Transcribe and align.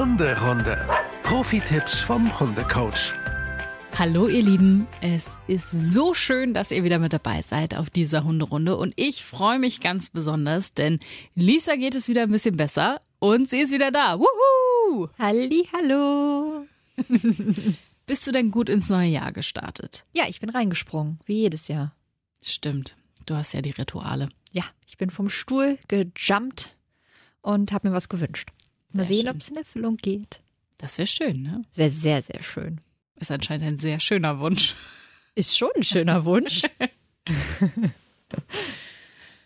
Hunderunde. 0.00 0.88
Profi-Tipps 1.24 2.00
vom 2.00 2.40
Hundecoach. 2.40 3.12
Hallo 3.98 4.28
ihr 4.28 4.42
Lieben, 4.42 4.86
es 5.02 5.38
ist 5.46 5.70
so 5.70 6.14
schön, 6.14 6.54
dass 6.54 6.70
ihr 6.70 6.84
wieder 6.84 6.98
mit 6.98 7.12
dabei 7.12 7.42
seid 7.42 7.76
auf 7.76 7.90
dieser 7.90 8.24
Hunderunde 8.24 8.78
und 8.78 8.94
ich 8.96 9.22
freue 9.22 9.58
mich 9.58 9.80
ganz 9.80 10.08
besonders, 10.08 10.72
denn 10.72 11.00
Lisa 11.34 11.76
geht 11.76 11.94
es 11.94 12.08
wieder 12.08 12.22
ein 12.22 12.30
bisschen 12.30 12.56
besser 12.56 13.02
und 13.18 13.50
sie 13.50 13.58
ist 13.58 13.74
wieder 13.74 13.90
da. 13.90 14.18
Wuhu! 14.18 15.08
Halli, 15.18 15.68
hallo. 15.70 16.64
Bist 18.06 18.26
du 18.26 18.32
denn 18.32 18.50
gut 18.50 18.70
ins 18.70 18.88
neue 18.88 19.10
Jahr 19.10 19.32
gestartet? 19.32 20.06
Ja, 20.14 20.24
ich 20.28 20.40
bin 20.40 20.48
reingesprungen, 20.48 21.20
wie 21.26 21.40
jedes 21.40 21.68
Jahr. 21.68 21.94
Stimmt, 22.40 22.96
du 23.26 23.34
hast 23.34 23.52
ja 23.52 23.60
die 23.60 23.68
Rituale. 23.68 24.30
Ja, 24.50 24.64
ich 24.86 24.96
bin 24.96 25.10
vom 25.10 25.28
Stuhl 25.28 25.78
gejumpt 25.88 26.78
und 27.42 27.72
habe 27.72 27.90
mir 27.90 27.94
was 27.94 28.08
gewünscht. 28.08 28.48
Mal 28.92 29.04
Sehr 29.04 29.16
sehen, 29.18 29.28
ob 29.28 29.36
es 29.36 29.48
in 29.48 29.56
Erfüllung 29.56 29.96
geht. 29.96 30.40
Das 30.78 30.98
wäre 30.98 31.06
schön, 31.06 31.42
ne? 31.42 31.62
Es 31.70 31.78
wäre 31.78 31.90
sehr, 31.90 32.22
sehr 32.22 32.42
schön. 32.42 32.80
Ist 33.16 33.30
anscheinend 33.30 33.66
ein 33.66 33.78
sehr 33.78 34.00
schöner 34.00 34.40
Wunsch. 34.40 34.74
Ist 35.34 35.56
schon 35.58 35.70
ein 35.76 35.82
schöner 35.82 36.24
Wunsch. 36.24 36.62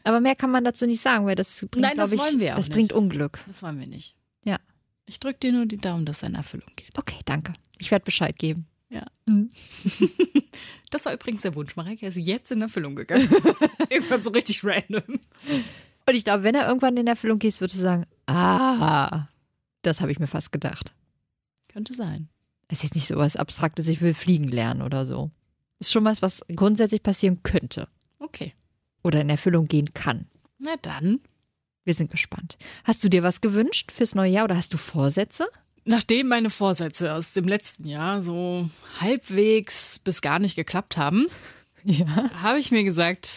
Aber 0.04 0.20
mehr 0.20 0.34
kann 0.34 0.50
man 0.50 0.64
dazu 0.64 0.86
nicht 0.86 1.00
sagen, 1.00 1.26
weil 1.26 1.34
das 1.34 1.66
bringt, 1.70 1.78
Nein, 1.86 1.96
das 1.96 2.12
ich, 2.12 2.18
wollen 2.20 2.38
wir 2.40 2.52
auch 2.52 2.56
das 2.56 2.68
nicht. 2.68 2.74
bringt 2.74 2.92
Unglück. 2.92 3.40
Das 3.46 3.62
wollen 3.62 3.80
wir 3.80 3.86
nicht. 3.86 4.14
Ja. 4.44 4.58
Ich 5.06 5.18
drücke 5.18 5.38
dir 5.40 5.52
nur 5.52 5.66
die 5.66 5.78
Daumen, 5.78 6.04
dass 6.06 6.22
es 6.22 6.28
in 6.28 6.34
Erfüllung 6.34 6.68
geht. 6.76 6.90
Okay, 6.96 7.18
danke. 7.24 7.54
Ich 7.78 7.90
werde 7.90 8.04
Bescheid 8.04 8.38
geben. 8.38 8.66
Ja. 8.90 9.06
Mhm. 9.26 9.50
Das 10.90 11.06
war 11.06 11.12
übrigens 11.12 11.42
der 11.42 11.56
Wunsch. 11.56 11.74
Mareike 11.74 12.06
ist 12.06 12.16
jetzt 12.16 12.52
in 12.52 12.62
Erfüllung 12.62 12.94
gegangen. 12.94 13.28
Irgendwann 13.90 14.22
so 14.22 14.30
richtig 14.30 14.62
random. 14.62 15.02
Und 15.08 16.14
ich 16.14 16.22
glaube, 16.22 16.44
wenn 16.44 16.54
er 16.54 16.68
irgendwann 16.68 16.96
in 16.96 17.08
Erfüllung 17.08 17.40
geht, 17.40 17.60
würdest 17.60 17.80
du 17.80 17.82
sagen, 17.82 18.06
ah, 18.26 19.26
das 19.86 20.00
habe 20.00 20.12
ich 20.12 20.18
mir 20.18 20.26
fast 20.26 20.52
gedacht. 20.52 20.94
Könnte 21.72 21.94
sein. 21.94 22.28
ist 22.70 22.82
jetzt 22.82 22.94
nicht 22.94 23.06
so 23.06 23.16
was 23.16 23.36
Abstraktes, 23.36 23.88
ich 23.88 24.00
will 24.00 24.14
fliegen 24.14 24.48
lernen 24.48 24.82
oder 24.82 25.06
so. 25.06 25.30
Ist 25.80 25.92
schon 25.92 26.04
was, 26.04 26.22
was 26.22 26.40
grundsätzlich 26.54 27.02
passieren 27.02 27.42
könnte 27.42 27.88
Okay. 28.18 28.54
oder 29.02 29.20
in 29.20 29.28
Erfüllung 29.30 29.66
gehen 29.66 29.92
kann. 29.94 30.26
Na 30.58 30.76
dann. 30.80 31.20
Wir 31.84 31.94
sind 31.94 32.10
gespannt. 32.10 32.56
Hast 32.84 33.04
du 33.04 33.08
dir 33.10 33.22
was 33.22 33.40
gewünscht 33.42 33.92
fürs 33.92 34.14
neue 34.14 34.30
Jahr 34.30 34.44
oder 34.44 34.56
hast 34.56 34.72
du 34.72 34.78
Vorsätze? 34.78 35.46
Nachdem 35.84 36.28
meine 36.28 36.48
Vorsätze 36.48 37.12
aus 37.12 37.32
dem 37.34 37.44
letzten 37.46 37.86
Jahr 37.86 38.22
so 38.22 38.70
halbwegs 39.00 39.98
bis 39.98 40.22
gar 40.22 40.38
nicht 40.38 40.56
geklappt 40.56 40.96
haben, 40.96 41.26
Ja. 41.84 42.06
habe 42.40 42.58
ich 42.58 42.70
mir 42.70 42.82
gesagt, 42.84 43.28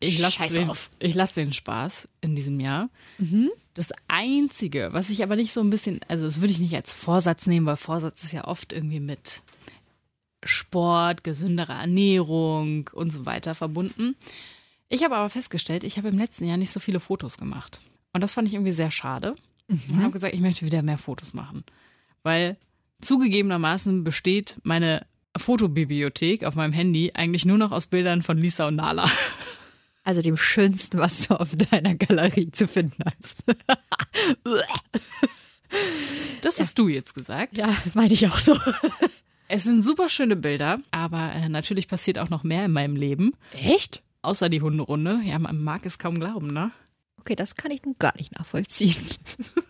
ich 0.00 0.18
lasse 0.18 0.48
den, 0.52 0.72
ich 0.98 1.14
lass 1.14 1.34
den 1.34 1.52
Spaß 1.52 2.08
in 2.20 2.34
diesem 2.34 2.58
Jahr. 2.58 2.90
Das 3.76 3.92
Einzige, 4.08 4.88
was 4.92 5.10
ich 5.10 5.22
aber 5.22 5.36
nicht 5.36 5.52
so 5.52 5.60
ein 5.60 5.68
bisschen, 5.68 6.00
also 6.08 6.24
das 6.24 6.40
würde 6.40 6.50
ich 6.50 6.60
nicht 6.60 6.74
als 6.74 6.94
Vorsatz 6.94 7.46
nehmen, 7.46 7.66
weil 7.66 7.76
Vorsatz 7.76 8.24
ist 8.24 8.32
ja 8.32 8.46
oft 8.46 8.72
irgendwie 8.72 9.00
mit 9.00 9.42
Sport, 10.42 11.22
gesünderer 11.22 11.74
Ernährung 11.80 12.88
und 12.94 13.10
so 13.10 13.26
weiter 13.26 13.54
verbunden. 13.54 14.16
Ich 14.88 15.04
habe 15.04 15.14
aber 15.14 15.28
festgestellt, 15.28 15.84
ich 15.84 15.98
habe 15.98 16.08
im 16.08 16.16
letzten 16.16 16.46
Jahr 16.46 16.56
nicht 16.56 16.70
so 16.70 16.80
viele 16.80 17.00
Fotos 17.00 17.36
gemacht. 17.36 17.80
Und 18.14 18.22
das 18.22 18.32
fand 18.32 18.48
ich 18.48 18.54
irgendwie 18.54 18.72
sehr 18.72 18.90
schade. 18.90 19.36
Und 19.68 20.00
habe 20.00 20.12
gesagt, 20.12 20.32
ich 20.32 20.40
möchte 20.40 20.64
wieder 20.64 20.80
mehr 20.80 20.96
Fotos 20.96 21.34
machen. 21.34 21.62
Weil 22.22 22.56
zugegebenermaßen 23.02 24.04
besteht 24.04 24.56
meine 24.62 25.04
Fotobibliothek 25.36 26.44
auf 26.44 26.54
meinem 26.54 26.72
Handy 26.72 27.12
eigentlich 27.14 27.44
nur 27.44 27.58
noch 27.58 27.72
aus 27.72 27.88
Bildern 27.88 28.22
von 28.22 28.38
Lisa 28.38 28.68
und 28.68 28.76
Nala. 28.76 29.04
Also 30.06 30.22
dem 30.22 30.36
Schönsten, 30.36 30.98
was 30.98 31.26
du 31.26 31.34
auf 31.34 31.50
deiner 31.56 31.96
Galerie 31.96 32.52
zu 32.52 32.68
finden 32.68 33.02
hast. 33.04 33.38
Das 36.42 36.60
hast 36.60 36.78
du 36.78 36.86
jetzt 36.86 37.14
gesagt. 37.14 37.58
ja, 37.58 37.76
meine 37.94 38.14
ich 38.14 38.24
auch 38.28 38.38
so. 38.38 38.56
Es 39.48 39.64
sind 39.64 39.84
super 39.84 40.08
schöne 40.08 40.36
Bilder, 40.36 40.78
aber 40.92 41.32
äh, 41.32 41.48
natürlich 41.48 41.88
passiert 41.88 42.20
auch 42.20 42.30
noch 42.30 42.44
mehr 42.44 42.64
in 42.64 42.72
meinem 42.72 42.94
Leben. 42.94 43.34
Echt? 43.52 44.00
Außer 44.22 44.48
die 44.48 44.60
Hunderunde. 44.60 45.20
Ja, 45.24 45.40
man 45.40 45.62
mag 45.62 45.84
es 45.84 45.98
kaum 45.98 46.20
glauben, 46.20 46.52
ne? 46.52 46.70
Okay, 47.18 47.34
das 47.34 47.56
kann 47.56 47.72
ich 47.72 47.82
nun 47.84 47.96
gar 47.98 48.14
nicht 48.16 48.32
nachvollziehen. 48.38 48.94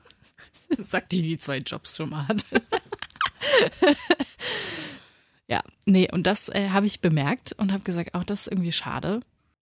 Sagt 0.83 1.13
die, 1.13 1.23
die 1.23 1.39
zwei 1.39 1.59
Jobs 1.59 1.97
schon 1.97 2.11
mal 2.11 2.29
hat. 2.29 2.45
ja, 5.49 5.63
nee, 5.87 6.13
und 6.13 6.27
das 6.27 6.51
äh, 6.51 6.69
habe 6.69 6.85
ich 6.85 7.01
bemerkt 7.01 7.55
und 7.57 7.73
habe 7.73 7.85
gesagt, 7.85 8.15
auch 8.15 8.25
das 8.25 8.43
ist 8.43 8.53
irgendwie 8.53 8.73
schade. 8.73 9.21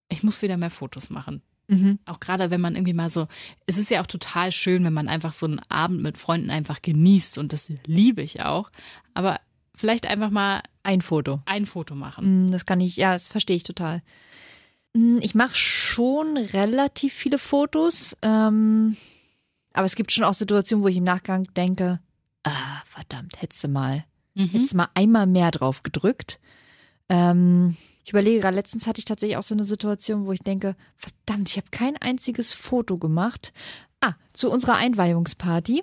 Ich 0.09 0.23
muss 0.23 0.43
wieder 0.43 0.57
mehr 0.57 0.71
Fotos 0.71 1.11
machen. 1.11 1.43
Mhm. 1.69 1.99
Auch 2.05 2.21
gerade 2.21 2.51
wenn 2.51 2.61
man 2.61 2.75
irgendwie 2.75 2.93
mal 2.93 3.09
so, 3.11 3.27
es 3.67 3.79
ist 3.79 3.91
ja 3.91 4.03
auch 4.03 4.07
total 4.07 4.53
schön, 4.53 4.85
wenn 4.85 4.93
man 4.93 5.09
einfach 5.09 5.33
so 5.33 5.47
einen 5.47 5.61
Abend 5.71 6.03
mit 6.03 6.19
Freunden 6.19 6.51
einfach 6.51 6.83
genießt 6.83 7.39
und 7.39 7.53
das 7.55 7.73
liebe 7.87 8.21
ich 8.23 8.43
auch. 8.43 8.71
Aber 9.15 9.41
vielleicht 9.75 10.07
einfach 10.07 10.31
mal 10.31 10.63
Ein 10.83 11.01
Foto. 11.01 11.41
ein 11.47 11.65
Foto 11.67 11.95
machen. 11.95 12.47
Mm, 12.47 12.51
Das 12.51 12.67
kann 12.67 12.81
ich, 12.81 12.97
ja, 12.97 13.15
das 13.15 13.29
verstehe 13.29 13.57
ich 13.57 13.63
total. 13.63 14.03
Mm, 14.93 15.19
Ich 15.23 15.35
mache 15.35 15.55
schon 15.55 16.37
relativ 16.37 17.15
viele 17.15 17.39
Fotos, 17.39 18.15
ähm, 18.21 18.97
aber 19.73 19.87
es 19.87 19.97
gibt 19.97 20.13
schon 20.13 20.25
auch 20.25 20.35
Situationen, 20.35 20.85
wo 20.85 20.89
ich 20.89 20.99
im 20.99 21.05
Nachgang 21.05 21.45
denke, 21.55 21.99
ah, 22.45 22.83
verdammt, 22.85 23.41
hättest 23.41 23.65
du 23.65 23.69
mal, 23.69 24.05
Mhm. 24.35 24.49
hättest 24.51 24.73
du 24.73 24.77
mal 24.77 24.89
einmal 24.95 25.27
mehr 25.27 25.51
drauf 25.51 25.83
gedrückt. 25.83 26.39
Ähm, 27.09 27.77
ich 28.05 28.11
überlege 28.11 28.41
gerade, 28.41 28.55
letztens 28.57 28.87
hatte 28.87 28.99
ich 28.99 29.05
tatsächlich 29.07 29.37
auch 29.37 29.43
so 29.43 29.55
eine 29.55 29.65
Situation, 29.65 30.27
wo 30.27 30.33
ich 30.33 30.41
denke, 30.41 30.77
verdammt, 30.97 31.49
ich 31.49 31.57
habe 31.57 31.69
kein 31.71 31.97
einziges 31.97 32.53
Foto 32.53 32.97
gemacht. 32.99 33.53
Ah, 34.01 34.13
zu 34.35 34.51
unserer 34.51 34.77
Einweihungsparty 34.77 35.83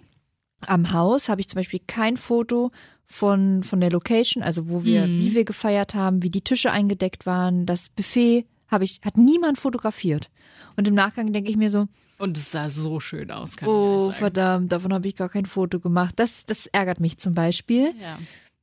am 0.68 0.94
Haus 0.94 1.28
habe 1.30 1.42
ich 1.42 1.48
zum 1.50 1.56
Beispiel 1.58 1.82
kein 1.88 2.18
Foto 2.18 2.72
von, 3.08 3.64
von 3.64 3.82
der 3.82 3.90
Location, 3.90 4.44
also 4.44 4.70
wo 4.70 4.84
wir, 4.84 5.08
Mhm. 5.08 5.20
wie 5.20 5.34
wir 5.34 5.44
gefeiert 5.44 5.96
haben, 5.96 6.22
wie 6.24 6.30
die 6.30 6.42
Tische 6.42 6.72
eingedeckt 6.72 7.26
waren, 7.26 7.66
das 7.66 7.90
Buffet 7.90 8.46
habe 8.68 8.84
ich, 8.84 9.00
hat 9.04 9.18
niemand 9.18 9.58
fotografiert. 9.58 10.30
Und 10.78 10.88
im 10.88 10.94
Nachgang 10.94 11.34
denke 11.34 11.50
ich 11.50 11.58
mir 11.58 11.70
so, 11.72 11.88
Und 12.20 12.38
es 12.38 12.52
sah 12.52 12.70
so 12.70 13.00
schön 13.00 13.32
aus, 13.32 13.58
kann 13.58 13.68
oh, 13.68 13.96
ich 13.98 14.06
sagen. 14.12 14.20
verdammt, 14.20 14.72
davon 14.72 14.94
habe 14.94 15.08
ich 15.08 15.16
gar 15.16 15.28
kein 15.30 15.48
Foto 15.48 15.80
gemacht. 15.80 16.14
Das, 16.18 16.46
das 16.46 16.68
ärgert 16.68 17.00
mich 17.00 17.18
zum 17.18 17.34
Beispiel. 17.34 17.94
Ja. 18.00 18.20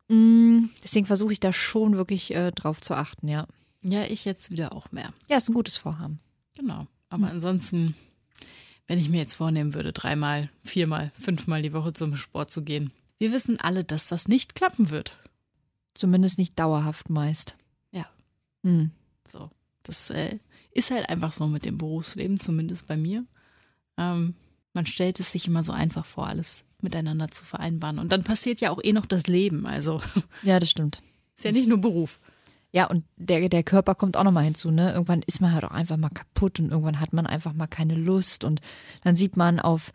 Mm, 0.09 0.67
Deswegen 0.83 1.07
versuche 1.07 1.33
ich 1.33 1.41
da 1.41 1.53
schon 1.53 1.97
wirklich 1.97 2.35
äh, 2.35 2.51
drauf 2.53 2.81
zu 2.81 2.95
achten, 2.95 3.29
ja. 3.29 3.47
ja, 3.83 4.05
ich 4.05 4.25
jetzt 4.25 4.51
wieder 4.51 4.73
auch 4.73 4.91
mehr. 4.93 5.13
Ja, 5.29 5.37
ist 5.37 5.49
ein 5.49 5.55
gutes 5.55 5.77
Vorhaben. 5.77 6.21
Genau. 6.57 6.87
Aber 7.11 7.31
ansonsten, 7.31 7.95
wenn 8.87 8.99
ich 8.99 9.09
mir 9.09 9.19
jetzt 9.19 9.35
vornehmen 9.35 9.75
würde, 9.75 9.93
dreimal, 9.93 10.51
viermal, 10.65 11.13
fünfmal 11.19 11.63
die 11.63 11.73
Woche 11.73 11.93
zum 11.93 12.17
Sport 12.17 12.53
zu 12.53 12.63
gehen, 12.63 12.91
wir 13.19 13.33
wissen 13.33 13.61
alle, 13.61 13.85
dass 13.85 14.09
das 14.09 14.29
nicht 14.29 14.55
klappen 14.55 14.91
wird. 14.91 15.19
Zumindest 15.95 16.39
nicht 16.39 16.59
dauerhaft 16.59 17.11
meist. 17.11 17.57
Ja. 17.91 18.07
Hm. 18.63 18.91
So. 19.27 19.51
Das 19.83 20.11
äh, 20.11 20.39
ist 20.71 20.91
halt 20.91 21.09
einfach 21.09 21.33
so 21.33 21.47
mit 21.47 21.65
dem 21.65 21.79
Berufsleben, 21.79 22.39
zumindest 22.39 22.87
bei 22.87 22.97
mir. 22.97 23.25
Ähm, 23.97 24.35
man 24.79 24.87
stellt 24.87 25.19
es 25.19 25.33
sich 25.33 25.49
immer 25.49 25.65
so 25.65 25.73
einfach 25.73 26.07
vor, 26.07 26.29
alles 26.29 26.65
miteinander 26.81 27.33
zu 27.33 27.45
vereinbaren. 27.45 27.99
Und 27.99 28.13
dann 28.13 28.23
passiert 28.23 28.61
ja 28.61 28.71
auch 28.71 28.79
eh 28.81 28.93
noch 28.93 29.07
das 29.07 29.27
Leben. 29.27 29.67
Also 29.67 30.01
Ja, 30.45 30.61
das 30.61 30.71
stimmt. 30.71 31.03
ist 31.37 31.45
ja 31.45 31.51
nicht 31.51 31.69
nur 31.69 31.79
Beruf. 31.79 32.21
Ja, 32.71 32.87
und 32.87 33.05
der, 33.17 33.49
der 33.49 33.65
Körper 33.65 33.97
kommt 33.97 34.17
auch 34.17 34.23
nochmal 34.23 34.45
hinzu, 34.45 34.71
ne? 34.71 34.93
Irgendwann 34.93 35.23
ist 35.23 35.41
man 35.41 35.53
halt 35.53 35.65
auch 35.65 35.73
einfach 35.73 35.97
mal 35.97 36.11
kaputt 36.11 36.61
und 36.61 36.71
irgendwann 36.71 37.01
hat 37.01 37.13
man 37.13 37.27
einfach 37.27 37.55
mal 37.55 37.67
keine 37.67 37.97
Lust 37.97 38.45
und 38.45 38.61
dann 39.03 39.17
sieht 39.17 39.37
man 39.37 39.59
auf 39.59 39.93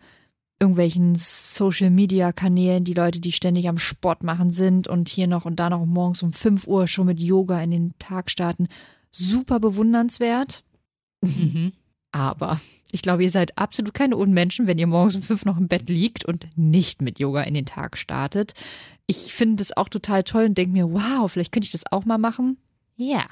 irgendwelchen 0.60 1.14
Social 1.14 1.88
Media 1.88 2.32
Kanälen 2.32 2.84
die 2.84 2.92
Leute, 2.92 3.20
die 3.20 3.32
ständig 3.32 3.70
am 3.70 3.78
Sport 3.78 4.22
machen 4.22 4.50
sind 4.50 4.86
und 4.86 5.08
hier 5.08 5.28
noch 5.28 5.46
und 5.46 5.56
da 5.56 5.70
noch 5.70 5.86
morgens 5.86 6.22
um 6.22 6.34
5 6.34 6.66
Uhr 6.66 6.88
schon 6.88 7.06
mit 7.06 7.20
Yoga 7.20 7.58
in 7.62 7.70
den 7.70 7.94
Tag 7.98 8.30
starten. 8.30 8.68
Super 9.10 9.60
bewundernswert. 9.60 10.62
Mhm. 11.22 11.72
Aber 12.12 12.60
ich 12.94 13.02
glaube, 13.02 13.24
ihr 13.24 13.30
seid 13.30 13.58
absolut 13.58 13.92
keine 13.92 14.16
Unmenschen, 14.16 14.68
wenn 14.68 14.78
ihr 14.78 14.86
morgens 14.86 15.16
um 15.16 15.22
fünf 15.22 15.44
noch 15.44 15.58
im 15.58 15.66
Bett 15.66 15.90
liegt 15.90 16.24
und 16.24 16.46
nicht 16.54 17.02
mit 17.02 17.18
Yoga 17.18 17.42
in 17.42 17.54
den 17.54 17.66
Tag 17.66 17.98
startet. 17.98 18.54
Ich 19.06 19.34
finde 19.34 19.56
das 19.56 19.76
auch 19.76 19.88
total 19.88 20.22
toll 20.22 20.44
und 20.44 20.56
denke 20.56 20.72
mir, 20.72 20.92
wow, 20.92 21.30
vielleicht 21.30 21.50
könnte 21.50 21.66
ich 21.66 21.72
das 21.72 21.90
auch 21.90 22.04
mal 22.04 22.18
machen. 22.18 22.56
Ja. 22.94 23.24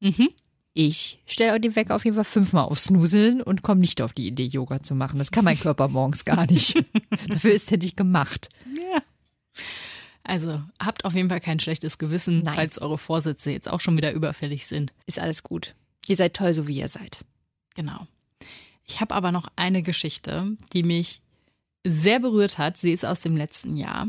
Mhm. 0.00 0.30
Ich 0.72 1.22
stelle 1.26 1.60
den 1.60 1.76
Wecker 1.76 1.94
auf 1.94 2.04
jeden 2.04 2.16
Fall 2.16 2.24
fünfmal 2.24 2.64
auf 2.64 2.80
Snuseln 2.80 3.40
und 3.40 3.62
komme 3.62 3.82
nicht 3.82 4.02
auf 4.02 4.14
die 4.14 4.26
Idee, 4.26 4.46
Yoga 4.46 4.82
zu 4.82 4.96
machen. 4.96 5.20
Das 5.20 5.30
kann 5.30 5.44
mein 5.44 5.60
Körper 5.60 5.86
morgens 5.86 6.24
gar 6.24 6.50
nicht. 6.50 6.74
Dafür 7.28 7.52
ist 7.52 7.70
er 7.70 7.78
nicht 7.78 7.96
gemacht. 7.96 8.48
Ja. 8.92 9.00
Also 10.24 10.60
habt 10.80 11.04
auf 11.04 11.14
jeden 11.14 11.28
Fall 11.28 11.38
kein 11.38 11.60
schlechtes 11.60 11.98
Gewissen, 11.98 12.42
Nein. 12.42 12.54
falls 12.54 12.80
eure 12.80 12.98
Vorsätze 12.98 13.52
jetzt 13.52 13.70
auch 13.70 13.80
schon 13.80 13.96
wieder 13.96 14.10
überfällig 14.10 14.66
sind. 14.66 14.92
Ist 15.06 15.20
alles 15.20 15.44
gut. 15.44 15.76
Ihr 16.08 16.16
seid 16.16 16.34
toll, 16.34 16.52
so 16.52 16.66
wie 16.66 16.78
ihr 16.78 16.88
seid. 16.88 17.24
Genau. 17.76 18.08
Ich 18.86 19.00
habe 19.00 19.14
aber 19.14 19.32
noch 19.32 19.48
eine 19.56 19.82
Geschichte, 19.82 20.56
die 20.72 20.82
mich 20.82 21.22
sehr 21.86 22.20
berührt 22.20 22.58
hat. 22.58 22.76
Sie 22.76 22.92
ist 22.92 23.04
aus 23.04 23.20
dem 23.20 23.36
letzten 23.36 23.76
Jahr. 23.76 24.08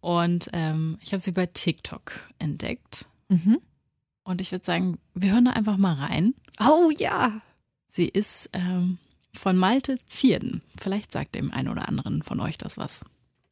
Und 0.00 0.48
ähm, 0.52 0.98
ich 1.02 1.12
habe 1.12 1.22
sie 1.22 1.32
bei 1.32 1.46
TikTok 1.46 2.12
entdeckt. 2.38 3.06
Mhm. 3.28 3.58
Und 4.24 4.40
ich 4.40 4.52
würde 4.52 4.64
sagen, 4.64 4.98
wir 5.14 5.32
hören 5.32 5.46
da 5.46 5.52
einfach 5.52 5.76
mal 5.76 5.94
rein. 5.94 6.34
Oh 6.60 6.90
ja. 6.96 7.40
Sie 7.88 8.06
ist 8.06 8.50
ähm, 8.52 8.98
von 9.32 9.56
Malte 9.56 9.98
Zierden. 10.06 10.62
Vielleicht 10.78 11.12
sagt 11.12 11.34
dem 11.34 11.52
einen 11.52 11.68
oder 11.68 11.88
anderen 11.88 12.22
von 12.22 12.40
euch 12.40 12.58
das 12.58 12.76
was. 12.76 13.04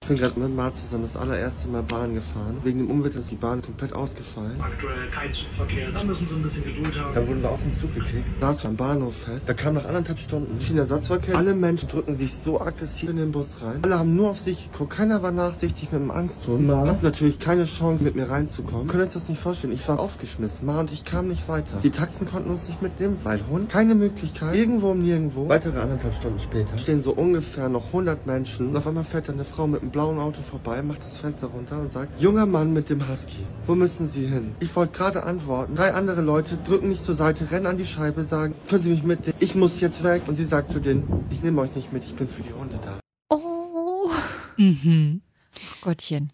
Ich 0.05 0.09
bin 0.09 0.19
gerade 0.19 0.39
mit 0.39 0.55
Marc 0.55 0.75
zusammen 0.75 1.05
das 1.05 1.17
allererste 1.17 1.67
Mal 1.69 1.83
Bahn 1.83 2.13
gefahren. 2.13 2.59
Wegen 2.63 2.81
dem 2.81 2.91
Unwetter 2.91 3.21
ist 3.21 3.31
die 3.31 3.37
Bahn 3.37 3.63
komplett 3.63 3.95
ausgefallen. 3.95 4.61
Aktuell 4.61 5.09
kein 5.11 5.33
Zugverkehr, 5.33 5.91
da 5.93 6.05
müssen 6.05 6.27
Sie 6.27 6.35
ein 6.35 6.43
bisschen 6.43 6.63
Geduld 6.63 6.95
haben. 7.01 7.15
Dann 7.15 7.27
wurden 7.27 7.41
wir 7.43 7.51
auf 7.51 7.63
den 7.63 7.73
Zug 7.73 7.95
gekriegt. 7.95 8.27
Saß 8.39 8.67
am 8.67 8.77
Bahnhof 8.77 9.17
fest. 9.17 9.49
Da 9.49 9.55
kam 9.55 9.73
nach 9.73 9.87
anderthalb 9.87 10.19
Stunden 10.19 10.61
Schienenersatzverkehr. 10.61 11.39
Alle 11.39 11.55
Menschen 11.55 11.89
drücken 11.89 12.17
sich 12.17 12.35
so 12.35 12.61
aggressiv 12.61 13.09
in 13.09 13.17
den 13.17 13.33
Bus 13.33 13.63
rein. 13.63 13.79
Alle 13.81 13.99
haben 13.99 14.15
nur 14.15 14.29
auf 14.29 14.39
sich 14.39 14.71
geguckt. 14.71 14.93
Keiner 14.93 15.23
war 15.23 15.33
nachsichtig 15.33 15.91
mit 15.91 16.03
dem 16.03 16.11
Angsthund. 16.11 16.69
Ich 16.69 16.71
hab 16.71 17.03
natürlich 17.03 17.39
keine 17.39 17.65
Chance, 17.65 18.05
mit 18.05 18.15
mir 18.15 18.29
reinzukommen. 18.29 18.89
Könnt 18.89 19.05
ihr 19.05 19.07
euch 19.07 19.15
das 19.15 19.31
nicht 19.31 19.41
vorstellen? 19.41 19.73
Ich 19.73 19.89
war 19.89 19.99
aufgeschmissen. 19.99 20.67
Ma 20.67 20.81
und 20.81 20.93
ich 20.93 21.07
kam 21.07 21.29
nicht 21.29 21.49
weiter. 21.49 21.79
Die 21.83 21.89
Taxen 21.89 22.29
konnten 22.29 22.51
uns 22.51 22.69
nicht 22.69 22.83
mitnehmen, 22.83 23.17
weil 23.23 23.41
Hund. 23.49 23.71
Keine 23.71 23.95
Möglichkeit. 23.95 24.55
Irgendwo 24.55 24.91
um 24.91 25.03
nirgendwo. 25.03 25.49
Weitere 25.49 25.81
anderthalb 25.81 26.15
Stunden 26.15 26.41
später 26.41 26.77
stehen 26.77 27.01
so 27.01 27.13
ungefähr 27.13 27.71
noch 27.71 27.87
100 27.87 28.27
Menschen. 28.27 28.69
Und 28.69 28.77
auf 28.77 28.87
einmal 28.87 29.05
fährt 29.05 29.31
da 29.31 29.33
eine 29.33 29.47
Frau 29.47 29.67
mit 29.67 29.81
einem 29.81 29.94
blauen 29.95 30.19
Auto 30.19 30.43
vorbei, 30.43 30.83
macht 30.83 31.05
das 31.05 31.17
Fenster 31.17 31.47
runter 31.47 31.81
und 31.81 31.93
sagt, 31.93 32.21
junger 32.21 32.47
Mann 32.47 32.73
mit 32.73 32.91
dem 32.91 33.09
Husky, 33.09 33.47
wo 33.65 33.77
müssen 33.77 34.09
Sie 34.09 34.27
hin? 34.27 34.53
Ich 34.59 34.75
wollte 34.75 34.93
gerade 34.93 35.23
antworten. 35.23 35.77
Drei 35.77 35.95
andere 35.95 36.21
Leute 36.21 36.59
drücken 36.67 36.89
mich 36.89 37.01
zur 37.01 37.15
Seite, 37.15 37.49
rennen 37.53 37.67
an 37.67 37.79
die 37.79 37.87
Scheibe, 37.87 38.25
sagen, 38.25 38.57
können 38.69 38.83
Sie 38.83 38.91
mich 38.91 39.05
mitnehmen? 39.05 39.37
Ich 39.39 39.55
muss 39.55 39.81
jetzt 39.81 40.03
weg. 40.03 40.23
Und 40.27 40.35
sie 40.35 40.45
sagt 40.45 40.69
zu 40.69 40.81
denen, 40.81 41.25
ich 41.31 41.45
nehme 41.45 41.61
euch 41.61 41.77
nicht 41.77 41.93
mit, 41.93 42.03
ich 42.03 42.17
bin 42.17 42.27
für 42.27 42.43
die 42.43 42.53
Hunde 42.53 42.77
da. 42.85 42.99
Oh, 43.29 44.11
Mhm. 44.57 45.23
Gottchen. 45.81 46.33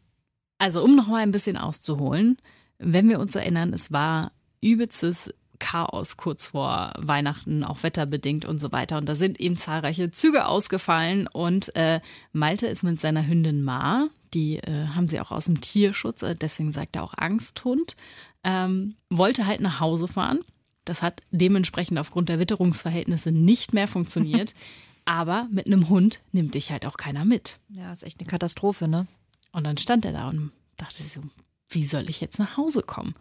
Also 0.57 0.83
um 0.83 0.97
noch 0.97 1.09
mal 1.09 1.23
ein 1.23 1.31
bisschen 1.31 1.59
auszuholen, 1.59 2.39
wenn 2.79 3.11
wir 3.11 3.21
uns 3.21 3.37
erinnern, 3.37 3.75
es 3.75 3.93
war 3.93 4.33
übelstes 4.62 5.35
Chaos 5.61 6.17
kurz 6.17 6.49
vor 6.49 6.93
Weihnachten, 6.99 7.62
auch 7.62 7.85
wetterbedingt 7.85 8.45
und 8.45 8.61
so 8.61 8.73
weiter. 8.73 8.99
Und 8.99 9.09
da 9.09 9.15
sind 9.15 9.39
eben 9.39 9.57
zahlreiche 9.57 10.11
Züge 10.11 10.47
ausgefallen 10.47 11.29
und 11.29 11.77
äh, 11.77 12.01
Malte 12.33 12.67
ist 12.67 12.83
mit 12.83 13.01
seiner 13.01 13.27
Hündin 13.27 13.62
Ma, 13.62 14.09
die 14.35 14.57
äh, 14.57 14.87
haben 14.89 15.09
sie 15.09 15.21
auch 15.21 15.31
aus 15.31 15.45
dem 15.45 15.61
Tierschutz, 15.61 16.23
äh, 16.23 16.35
deswegen 16.35 16.73
sagt 16.73 16.97
er 16.97 17.05
auch 17.05 17.15
Angsthund, 17.17 17.95
ähm, 18.43 18.97
wollte 19.09 19.47
halt 19.47 19.61
nach 19.61 19.79
Hause 19.79 20.09
fahren. 20.09 20.41
Das 20.85 21.03
hat 21.03 21.21
dementsprechend 21.31 21.99
aufgrund 21.99 22.29
der 22.29 22.41
Witterungsverhältnisse 22.41 23.31
nicht 23.31 23.73
mehr 23.73 23.87
funktioniert. 23.87 24.55
Aber 25.05 25.49
mit 25.51 25.67
einem 25.67 25.89
Hund 25.89 26.21
nimmt 26.33 26.55
dich 26.55 26.71
halt 26.71 26.87
auch 26.87 26.97
keiner 26.97 27.25
mit. 27.25 27.59
Ja, 27.71 27.93
ist 27.93 28.05
echt 28.05 28.21
eine 28.21 28.29
Katastrophe, 28.29 28.87
ne? 28.87 29.07
Und 29.53 29.65
dann 29.65 29.77
stand 29.77 30.05
er 30.05 30.12
da 30.12 30.29
und 30.29 30.53
dachte 30.77 31.03
sich 31.03 31.12
so, 31.12 31.21
wie 31.69 31.85
soll 31.85 32.09
ich 32.09 32.21
jetzt 32.21 32.39
nach 32.39 32.57
Hause 32.57 32.83
kommen? 32.83 33.15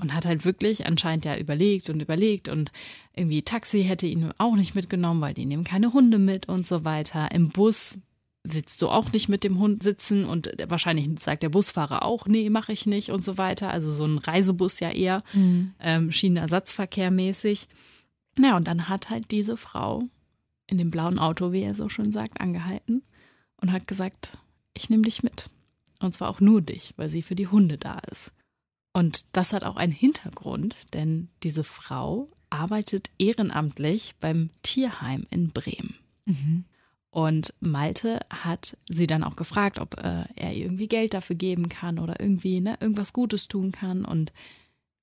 Und 0.00 0.12
hat 0.14 0.26
halt 0.26 0.44
wirklich 0.44 0.86
anscheinend 0.86 1.24
ja 1.24 1.36
überlegt 1.36 1.88
und 1.88 2.00
überlegt 2.00 2.48
und 2.48 2.72
irgendwie 3.14 3.42
Taxi 3.42 3.84
hätte 3.84 4.08
ihn 4.08 4.32
auch 4.38 4.56
nicht 4.56 4.74
mitgenommen, 4.74 5.20
weil 5.20 5.34
die 5.34 5.46
nehmen 5.46 5.64
keine 5.64 5.92
Hunde 5.92 6.18
mit 6.18 6.48
und 6.48 6.66
so 6.66 6.84
weiter. 6.84 7.30
Im 7.32 7.48
Bus 7.50 8.00
willst 8.42 8.82
du 8.82 8.88
auch 8.88 9.12
nicht 9.12 9.28
mit 9.28 9.44
dem 9.44 9.58
Hund 9.58 9.82
sitzen 9.82 10.24
und 10.24 10.50
wahrscheinlich 10.66 11.08
sagt 11.20 11.42
der 11.42 11.48
Busfahrer 11.48 12.02
auch, 12.04 12.26
nee, 12.26 12.50
mache 12.50 12.72
ich 12.72 12.86
nicht 12.86 13.10
und 13.10 13.24
so 13.24 13.38
weiter. 13.38 13.70
Also 13.70 13.90
so 13.90 14.04
ein 14.04 14.18
Reisebus 14.18 14.80
ja 14.80 14.90
eher, 14.90 15.22
ähm, 15.80 16.10
Schienenersatzverkehr 16.10 17.10
mäßig. 17.10 17.68
Ja, 18.38 18.56
und 18.56 18.66
dann 18.66 18.88
hat 18.88 19.10
halt 19.10 19.30
diese 19.30 19.56
Frau 19.56 20.04
in 20.66 20.78
dem 20.78 20.90
blauen 20.90 21.18
Auto, 21.18 21.52
wie 21.52 21.62
er 21.62 21.74
so 21.74 21.88
schön 21.88 22.12
sagt, 22.12 22.40
angehalten 22.40 23.02
und 23.60 23.72
hat 23.72 23.88
gesagt, 23.88 24.38
ich 24.74 24.90
nehme 24.90 25.02
dich 25.02 25.22
mit. 25.22 25.50
Und 26.00 26.14
zwar 26.14 26.30
auch 26.30 26.40
nur 26.40 26.62
dich, 26.62 26.94
weil 26.96 27.08
sie 27.08 27.22
für 27.22 27.34
die 27.34 27.48
Hunde 27.48 27.78
da 27.78 27.98
ist. 28.10 28.32
Und 28.98 29.26
das 29.36 29.52
hat 29.52 29.62
auch 29.62 29.76
einen 29.76 29.92
Hintergrund, 29.92 30.92
denn 30.92 31.28
diese 31.44 31.62
Frau 31.62 32.28
arbeitet 32.50 33.10
ehrenamtlich 33.16 34.16
beim 34.18 34.48
Tierheim 34.64 35.22
in 35.30 35.50
Bremen. 35.50 35.94
Und 37.10 37.54
Malte 37.60 38.18
hat 38.28 38.76
sie 38.88 39.06
dann 39.06 39.22
auch 39.22 39.36
gefragt, 39.36 39.78
ob 39.78 39.98
äh, 39.98 40.24
er 40.34 40.52
ihr 40.52 40.64
irgendwie 40.64 40.88
Geld 40.88 41.14
dafür 41.14 41.36
geben 41.36 41.68
kann 41.68 42.00
oder 42.00 42.18
irgendwie 42.18 42.60
ne, 42.60 42.76
irgendwas 42.80 43.12
Gutes 43.12 43.46
tun 43.46 43.70
kann. 43.70 44.04
Und 44.04 44.32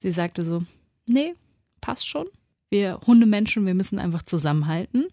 sie 0.02 0.12
sagte 0.12 0.44
so, 0.44 0.66
nee, 1.08 1.34
passt 1.80 2.06
schon. 2.06 2.28
Wir 2.70 3.00
Hundemenschen, 3.08 3.66
wir 3.66 3.76
müssen 3.76 3.98
einfach 3.98 4.24
zusammenhalten. 4.24 5.06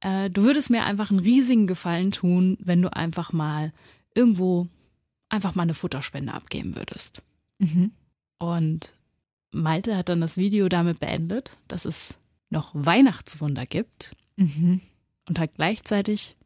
Äh, 0.00 0.28
du 0.28 0.42
würdest 0.42 0.68
mir 0.68 0.84
einfach 0.84 1.10
einen 1.10 1.20
riesigen 1.20 1.66
Gefallen 1.66 2.10
tun, 2.10 2.58
wenn 2.60 2.82
du 2.82 2.94
einfach 2.94 3.32
mal 3.32 3.72
irgendwo 4.14 4.68
einfach 5.30 5.54
mal 5.54 5.62
eine 5.62 5.72
Futterspende 5.72 6.34
abgeben 6.34 6.76
würdest. 6.76 7.22
Mhm. 7.64 7.92
Und 8.38 8.94
Malte 9.52 9.96
hat 9.96 10.08
dann 10.08 10.20
das 10.20 10.36
Video 10.36 10.68
damit 10.68 11.00
beendet, 11.00 11.56
dass 11.68 11.84
es 11.84 12.18
noch 12.50 12.70
Weihnachtswunder 12.74 13.64
gibt 13.66 14.16
Mhm. 14.36 14.80
und 15.28 15.38
hat 15.38 15.54
gleichzeitig 15.54 16.36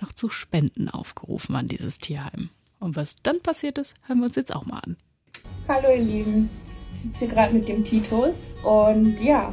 noch 0.00 0.12
zu 0.12 0.30
Spenden 0.30 0.88
aufgerufen 0.88 1.56
an 1.56 1.68
dieses 1.68 1.98
Tierheim. 1.98 2.50
Und 2.78 2.96
was 2.96 3.16
dann 3.22 3.40
passiert 3.40 3.78
ist, 3.78 3.94
hören 4.06 4.18
wir 4.18 4.26
uns 4.26 4.36
jetzt 4.36 4.54
auch 4.54 4.66
mal 4.66 4.80
an. 4.80 4.96
Hallo 5.68 5.88
ihr 5.90 6.02
Lieben, 6.02 6.50
ich 6.92 7.00
sitze 7.00 7.18
hier 7.20 7.28
gerade 7.28 7.54
mit 7.54 7.68
dem 7.68 7.84
Titus 7.84 8.54
und 8.62 9.20
ja, 9.20 9.52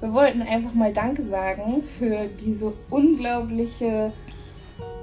wir 0.00 0.12
wollten 0.12 0.42
einfach 0.42 0.74
mal 0.74 0.92
Danke 0.92 1.22
sagen 1.22 1.82
für 1.98 2.28
diese 2.28 2.72
unglaubliche, 2.90 4.12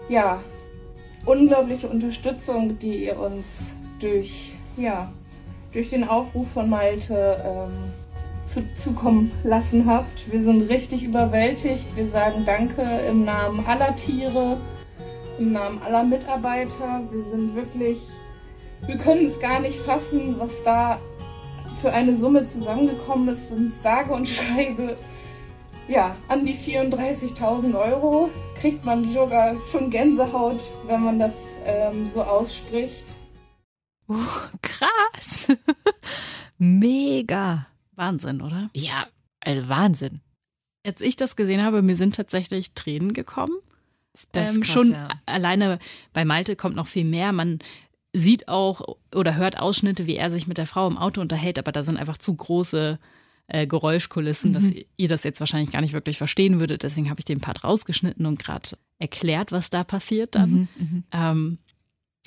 ja, 0.10 0.44
unglaubliche 1.26 1.88
Unterstützung, 1.90 2.78
die 2.80 3.06
ihr 3.06 3.20
uns 3.20 3.74
durch, 4.00 4.54
ja, 4.78 5.12
durch 5.74 5.90
den 5.90 6.04
Aufruf 6.04 6.52
von 6.52 6.70
Malte 6.70 7.42
ähm, 7.46 7.92
zu, 8.46 8.62
zukommen 8.74 9.32
lassen 9.44 9.86
habt. 9.86 10.32
Wir 10.32 10.42
sind 10.42 10.70
richtig 10.70 11.04
überwältigt. 11.04 11.96
Wir 11.96 12.08
sagen 12.08 12.44
Danke 12.46 12.82
im 12.82 13.26
Namen 13.26 13.66
aller 13.66 13.96
Tiere, 13.96 14.58
im 15.40 15.52
Namen 15.52 15.82
aller 15.84 16.04
Mitarbeiter. 16.04 17.02
Wir 17.12 17.24
sind 17.24 17.56
wirklich 17.56 18.00
wir 18.88 18.98
können 18.98 19.26
es 19.26 19.40
gar 19.40 19.60
nicht 19.60 19.78
fassen, 19.78 20.36
was 20.40 20.64
da 20.64 21.00
für 21.82 21.94
eine 21.94 22.16
Summe 22.16 22.46
zusammengekommen 22.46 23.30
ist. 23.30 23.50
Sind 23.50 23.72
sage 23.72 24.14
und 24.14 24.28
schreibe, 24.28 24.98
ja, 25.88 26.16
an 26.28 26.46
die 26.46 26.56
34.000 26.56 27.78
Euro. 27.80 28.30
Kriegt 28.60 28.84
man 28.84 29.04
sogar 29.04 29.56
schon 29.72 29.90
Gänsehaut, 29.90 30.60
wenn 30.88 31.02
man 31.02 31.20
das 31.20 31.58
ähm, 31.66 32.08
so 32.08 32.24
ausspricht. 32.24 33.06
Oh, 34.12 34.58
krass. 34.62 35.48
Mega. 36.58 37.68
Wahnsinn, 37.96 38.42
oder? 38.42 38.70
Ja, 38.74 39.08
also 39.40 39.70
Wahnsinn. 39.70 40.22
Als 40.86 41.02
ich 41.02 41.16
das 41.16 41.36
gesehen 41.36 41.64
habe, 41.64 41.82
mir 41.82 41.96
sind 41.96 42.16
tatsächlich 42.16 42.74
Tränen 42.74 43.14
gekommen. 43.14 43.56
Das 44.32 44.50
ist 44.50 44.56
ähm, 44.56 44.62
krass, 44.62 44.74
schon 44.74 44.92
ja. 44.92 45.08
alleine 45.26 45.80
bei 46.12 46.26
Malte 46.26 46.56
kommt 46.56 46.76
noch 46.76 46.88
viel 46.88 47.06
mehr. 47.06 47.32
Man 47.32 47.60
sieht 48.14 48.50
auch 48.50 48.98
oder 49.16 49.36
hört 49.36 49.60
Ausschnitte, 49.60 50.08
wie 50.08 50.18
er 50.18 50.30
sich 50.30 50.48
mit 50.48 50.58
der 50.58 50.68
Frau 50.68 50.88
im 50.88 50.98
Auto 50.98 51.22
unterhält, 51.22 51.58
aber 51.58 51.72
da 51.72 51.84
sind 51.84 51.98
einfach 51.98 52.18
zu 52.18 52.36
große 52.36 53.00
äh, 53.48 53.68
Geräuschkulissen, 53.68 54.52
dass 54.54 54.74
ihr 54.98 55.08
das 55.08 55.24
jetzt 55.24 55.40
wahrscheinlich 55.40 55.72
gar 55.72 55.82
nicht 55.82 55.94
wirklich 55.94 56.18
verstehen 56.18 56.60
würdet. 56.60 56.84
Deswegen 56.84 57.10
habe 57.10 57.22
ich 57.22 57.26
den 57.26 57.40
Part 57.40 57.64
rausgeschnitten 57.64 58.26
und 58.26 58.40
gerade 58.40 58.70
erklärt, 59.00 59.52
was 59.52 59.70
da 59.70 59.84
passiert 59.84 60.36
dann. 60.36 60.52
Mhm, 60.52 60.68
mhm. 60.78 61.04
Ähm, 61.12 61.58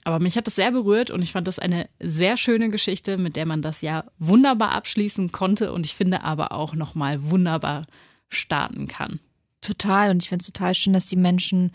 aber 0.05 0.21
mich 0.21 0.37
hat 0.37 0.47
das 0.47 0.55
sehr 0.55 0.71
berührt 0.71 1.11
und 1.11 1.23
ich 1.23 1.33
fand 1.33 1.49
das 1.49 1.59
eine 1.59 1.89
sehr 1.99 2.37
schöne 2.37 2.69
Geschichte, 2.69 3.17
mit 3.17 3.37
der 3.37 3.47
man 3.47 3.63
das 3.63 3.81
Jahr 3.81 4.05
wunderbar 4.19 4.73
abschließen 4.73 5.33
konnte 5.33 5.73
und 5.73 5.87
ich 5.87 5.95
finde 5.95 6.23
aber 6.23 6.53
auch 6.53 6.75
nochmal 6.75 7.31
wunderbar 7.31 7.87
starten 8.29 8.87
kann. 8.87 9.21
Total. 9.63 10.11
Und 10.11 10.23
ich 10.23 10.29
finde 10.29 10.43
es 10.43 10.53
total 10.53 10.75
schön, 10.75 10.93
dass 10.93 11.07
die 11.07 11.17
Menschen 11.17 11.73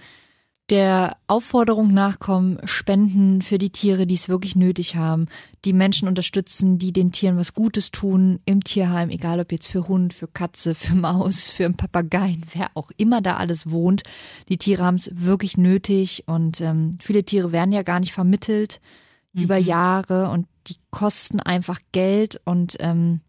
der 0.69 1.17
Aufforderung 1.27 1.93
nachkommen, 1.93 2.59
spenden 2.65 3.41
für 3.41 3.57
die 3.57 3.71
Tiere, 3.71 4.05
die 4.05 4.15
es 4.15 4.29
wirklich 4.29 4.55
nötig 4.55 4.95
haben, 4.95 5.27
die 5.65 5.73
Menschen 5.73 6.07
unterstützen, 6.07 6.77
die 6.77 6.93
den 6.93 7.11
Tieren 7.11 7.37
was 7.37 7.53
Gutes 7.53 7.91
tun 7.91 8.39
im 8.45 8.63
Tierheim, 8.63 9.09
egal 9.09 9.39
ob 9.39 9.51
jetzt 9.51 9.67
für 9.67 9.87
Hund, 9.87 10.13
für 10.13 10.27
Katze, 10.27 10.75
für 10.75 10.95
Maus, 10.95 11.47
für 11.47 11.65
einen 11.65 11.77
Papageien, 11.77 12.45
wer 12.53 12.69
auch 12.75 12.91
immer 12.97 13.21
da 13.21 13.37
alles 13.37 13.69
wohnt. 13.71 14.03
Die 14.47 14.57
Tiere 14.57 14.83
haben 14.83 14.95
es 14.95 15.11
wirklich 15.13 15.57
nötig 15.57 16.23
und 16.27 16.61
ähm, 16.61 16.97
viele 17.01 17.23
Tiere 17.23 17.51
werden 17.51 17.71
ja 17.71 17.81
gar 17.81 17.99
nicht 17.99 18.13
vermittelt 18.13 18.79
über 19.33 19.57
Jahre 19.57 20.29
und 20.29 20.47
die 20.67 20.75
kosten 20.91 21.39
einfach 21.39 21.79
Geld 21.91 22.41
und 22.45 22.77
ähm, 22.79 23.21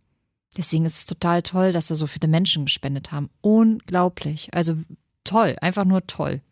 deswegen 0.56 0.84
ist 0.84 0.96
es 0.96 1.06
total 1.06 1.42
toll, 1.42 1.72
dass 1.72 1.86
da 1.86 1.94
so 1.94 2.06
viele 2.06 2.28
Menschen 2.28 2.64
gespendet 2.66 3.12
haben. 3.12 3.30
Unglaublich. 3.40 4.48
Also 4.52 4.76
toll, 5.24 5.56
einfach 5.60 5.84
nur 5.84 6.06
toll. 6.06 6.42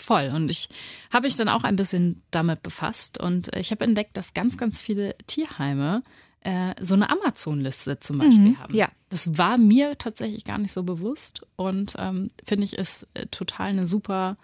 Voll. 0.00 0.30
Und 0.34 0.50
ich 0.50 0.68
habe 1.12 1.26
mich 1.26 1.34
dann 1.36 1.48
auch 1.48 1.64
ein 1.64 1.76
bisschen 1.76 2.22
damit 2.30 2.62
befasst 2.62 3.20
und 3.20 3.54
ich 3.54 3.70
habe 3.70 3.84
entdeckt, 3.84 4.16
dass 4.16 4.34
ganz, 4.34 4.56
ganz 4.56 4.80
viele 4.80 5.14
Tierheime 5.26 6.02
äh, 6.40 6.74
so 6.80 6.94
eine 6.94 7.10
Amazon-Liste 7.10 7.98
zum 8.00 8.18
Beispiel 8.18 8.56
haben. 8.58 8.74
ja. 8.74 8.88
Das 9.10 9.36
war 9.36 9.58
mir 9.58 9.98
tatsächlich 9.98 10.44
gar 10.44 10.58
nicht 10.58 10.72
so 10.72 10.84
bewusst 10.84 11.42
und 11.56 11.94
ähm, 11.98 12.30
finde 12.44 12.64
ich 12.64 12.74
ist 12.78 13.08
äh, 13.14 13.26
total 13.26 13.70
eine 13.70 13.86
super 13.86 14.36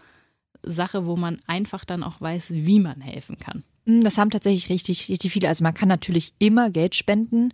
Sache, 0.62 1.06
wo 1.06 1.16
man 1.16 1.38
einfach 1.46 1.84
dann 1.84 2.02
auch 2.02 2.20
weiß, 2.20 2.52
wie 2.52 2.80
man 2.80 3.00
helfen 3.00 3.38
kann. 3.38 3.62
Mm, 3.84 4.00
Das 4.02 4.18
haben 4.18 4.30
tatsächlich 4.30 4.68
richtig, 4.68 5.08
richtig 5.08 5.32
viele. 5.32 5.48
Also 5.48 5.62
man 5.62 5.72
kann 5.74 5.88
natürlich 5.88 6.34
immer 6.38 6.70
Geld 6.70 6.96
spenden. 6.96 7.52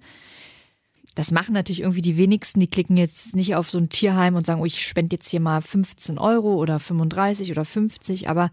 Das 1.14 1.30
machen 1.30 1.52
natürlich 1.52 1.80
irgendwie 1.80 2.00
die 2.00 2.16
wenigsten. 2.16 2.60
Die 2.60 2.68
klicken 2.68 2.96
jetzt 2.96 3.36
nicht 3.36 3.54
auf 3.54 3.70
so 3.70 3.78
ein 3.78 3.90
Tierheim 3.90 4.34
und 4.34 4.46
sagen, 4.46 4.60
oh, 4.60 4.66
ich 4.66 4.86
spende 4.86 5.16
jetzt 5.16 5.28
hier 5.28 5.40
mal 5.40 5.60
15 5.60 6.18
Euro 6.18 6.54
oder 6.54 6.78
35 6.78 7.50
oder 7.50 7.64
50. 7.64 8.28
Aber 8.28 8.50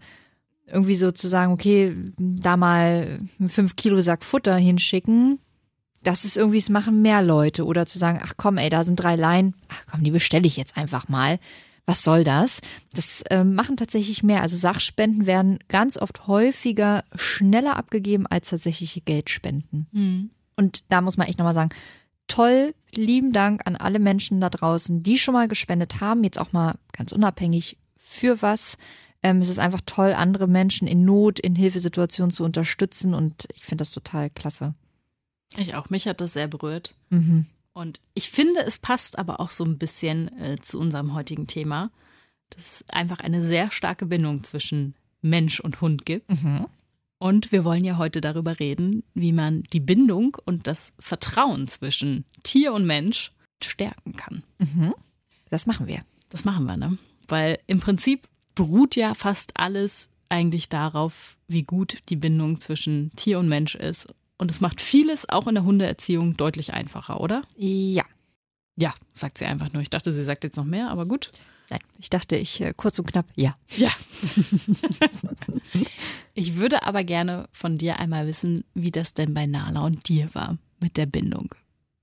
irgendwie 0.66 0.94
so 0.94 1.10
zu 1.10 1.28
sagen, 1.28 1.52
okay, 1.52 1.96
da 2.18 2.56
mal 2.56 3.20
einen 3.38 3.48
5 3.48 3.76
Kilo 3.76 4.00
Sack 4.02 4.24
Futter 4.24 4.56
hinschicken, 4.56 5.38
das 6.02 6.24
ist 6.24 6.36
irgendwie, 6.36 6.58
es 6.58 6.68
machen 6.68 7.02
mehr 7.02 7.22
Leute. 7.22 7.64
Oder 7.64 7.86
zu 7.86 7.98
sagen, 7.98 8.20
ach 8.22 8.34
komm, 8.36 8.56
ey, 8.56 8.70
da 8.70 8.84
sind 8.84 8.96
drei 8.96 9.16
Leinen, 9.16 9.54
ach 9.68 9.82
komm, 9.90 10.02
die 10.02 10.10
bestelle 10.10 10.46
ich 10.46 10.56
jetzt 10.56 10.76
einfach 10.76 11.08
mal. 11.08 11.38
Was 11.86 12.04
soll 12.04 12.24
das? 12.24 12.60
Das 12.94 13.22
äh, 13.30 13.42
machen 13.42 13.76
tatsächlich 13.76 14.22
mehr. 14.22 14.42
Also 14.42 14.56
Sachspenden 14.56 15.26
werden 15.26 15.58
ganz 15.68 15.96
oft 15.96 16.26
häufiger 16.26 17.02
schneller 17.16 17.76
abgegeben 17.76 18.26
als 18.26 18.50
tatsächliche 18.50 19.00
Geldspenden. 19.00 19.86
Mhm. 19.90 20.30
Und 20.56 20.84
da 20.88 21.00
muss 21.00 21.16
man 21.16 21.26
echt 21.26 21.38
nochmal 21.38 21.54
sagen, 21.54 21.70
toll, 22.30 22.74
lieben 22.94 23.32
Dank 23.32 23.62
an 23.66 23.76
alle 23.76 23.98
Menschen 23.98 24.40
da 24.40 24.48
draußen, 24.48 25.02
die 25.02 25.18
schon 25.18 25.34
mal 25.34 25.48
gespendet 25.48 26.00
haben, 26.00 26.24
jetzt 26.24 26.38
auch 26.38 26.52
mal 26.52 26.76
ganz 26.92 27.12
unabhängig 27.12 27.76
für 27.98 28.40
was. 28.42 28.78
Ähm, 29.22 29.40
es 29.40 29.48
ist 29.48 29.58
einfach 29.58 29.82
toll, 29.84 30.14
andere 30.14 30.46
Menschen 30.46 30.88
in 30.88 31.04
Not, 31.04 31.40
in 31.40 31.54
Hilfesituationen 31.54 32.30
zu 32.30 32.44
unterstützen 32.44 33.12
und 33.12 33.48
ich 33.54 33.64
finde 33.64 33.82
das 33.82 33.90
total 33.90 34.30
klasse. 34.30 34.74
Ich 35.56 35.74
auch. 35.74 35.90
Mich 35.90 36.06
hat 36.06 36.20
das 36.20 36.32
sehr 36.32 36.48
berührt. 36.48 36.94
Mhm. 37.10 37.46
Und 37.72 38.00
ich 38.14 38.30
finde, 38.30 38.60
es 38.60 38.78
passt 38.78 39.18
aber 39.18 39.40
auch 39.40 39.50
so 39.50 39.64
ein 39.64 39.78
bisschen 39.78 40.36
äh, 40.38 40.58
zu 40.60 40.78
unserem 40.78 41.14
heutigen 41.14 41.46
Thema, 41.46 41.90
dass 42.50 42.82
es 42.82 42.84
einfach 42.90 43.20
eine 43.20 43.42
sehr 43.42 43.70
starke 43.70 44.06
Bindung 44.06 44.42
zwischen 44.44 44.94
Mensch 45.22 45.60
und 45.60 45.80
Hund 45.80 46.06
gibt. 46.06 46.30
Mhm. 46.30 46.66
Und 47.22 47.52
wir 47.52 47.64
wollen 47.64 47.84
ja 47.84 47.98
heute 47.98 48.22
darüber 48.22 48.58
reden, 48.58 49.04
wie 49.12 49.32
man 49.32 49.62
die 49.74 49.80
Bindung 49.80 50.38
und 50.46 50.66
das 50.66 50.94
Vertrauen 50.98 51.68
zwischen 51.68 52.24
Tier 52.42 52.72
und 52.72 52.86
Mensch 52.86 53.32
stärken 53.62 54.16
kann. 54.16 54.42
Mhm. 54.58 54.94
Das 55.50 55.66
machen 55.66 55.86
wir. 55.86 56.00
Das 56.30 56.46
machen 56.46 56.64
wir, 56.64 56.78
ne? 56.78 56.96
Weil 57.28 57.58
im 57.66 57.78
Prinzip 57.78 58.26
beruht 58.54 58.96
ja 58.96 59.12
fast 59.12 59.60
alles 59.60 60.08
eigentlich 60.30 60.70
darauf, 60.70 61.36
wie 61.46 61.62
gut 61.62 61.98
die 62.08 62.16
Bindung 62.16 62.58
zwischen 62.58 63.10
Tier 63.16 63.38
und 63.38 63.50
Mensch 63.50 63.74
ist. 63.74 64.08
Und 64.38 64.50
es 64.50 64.62
macht 64.62 64.80
vieles 64.80 65.28
auch 65.28 65.46
in 65.46 65.56
der 65.56 65.64
Hundeerziehung 65.64 66.38
deutlich 66.38 66.72
einfacher, 66.72 67.20
oder? 67.20 67.42
Ja. 67.54 68.04
Ja, 68.76 68.94
sagt 69.12 69.36
sie 69.36 69.44
einfach 69.44 69.70
nur. 69.74 69.82
Ich 69.82 69.90
dachte, 69.90 70.14
sie 70.14 70.22
sagt 70.22 70.42
jetzt 70.42 70.56
noch 70.56 70.64
mehr, 70.64 70.88
aber 70.88 71.04
gut. 71.04 71.32
Nein, 71.70 71.80
ich 71.98 72.10
dachte, 72.10 72.36
ich 72.36 72.60
äh, 72.60 72.74
kurz 72.76 72.98
und 72.98 73.06
knapp, 73.06 73.26
ja. 73.36 73.54
Ja. 73.76 73.90
ich 76.34 76.56
würde 76.56 76.84
aber 76.84 77.04
gerne 77.04 77.48
von 77.52 77.78
dir 77.78 78.00
einmal 78.00 78.26
wissen, 78.26 78.64
wie 78.74 78.90
das 78.90 79.14
denn 79.14 79.34
bei 79.34 79.46
Nala 79.46 79.84
und 79.84 80.08
dir 80.08 80.34
war 80.34 80.58
mit 80.82 80.96
der 80.96 81.06
Bindung. 81.06 81.54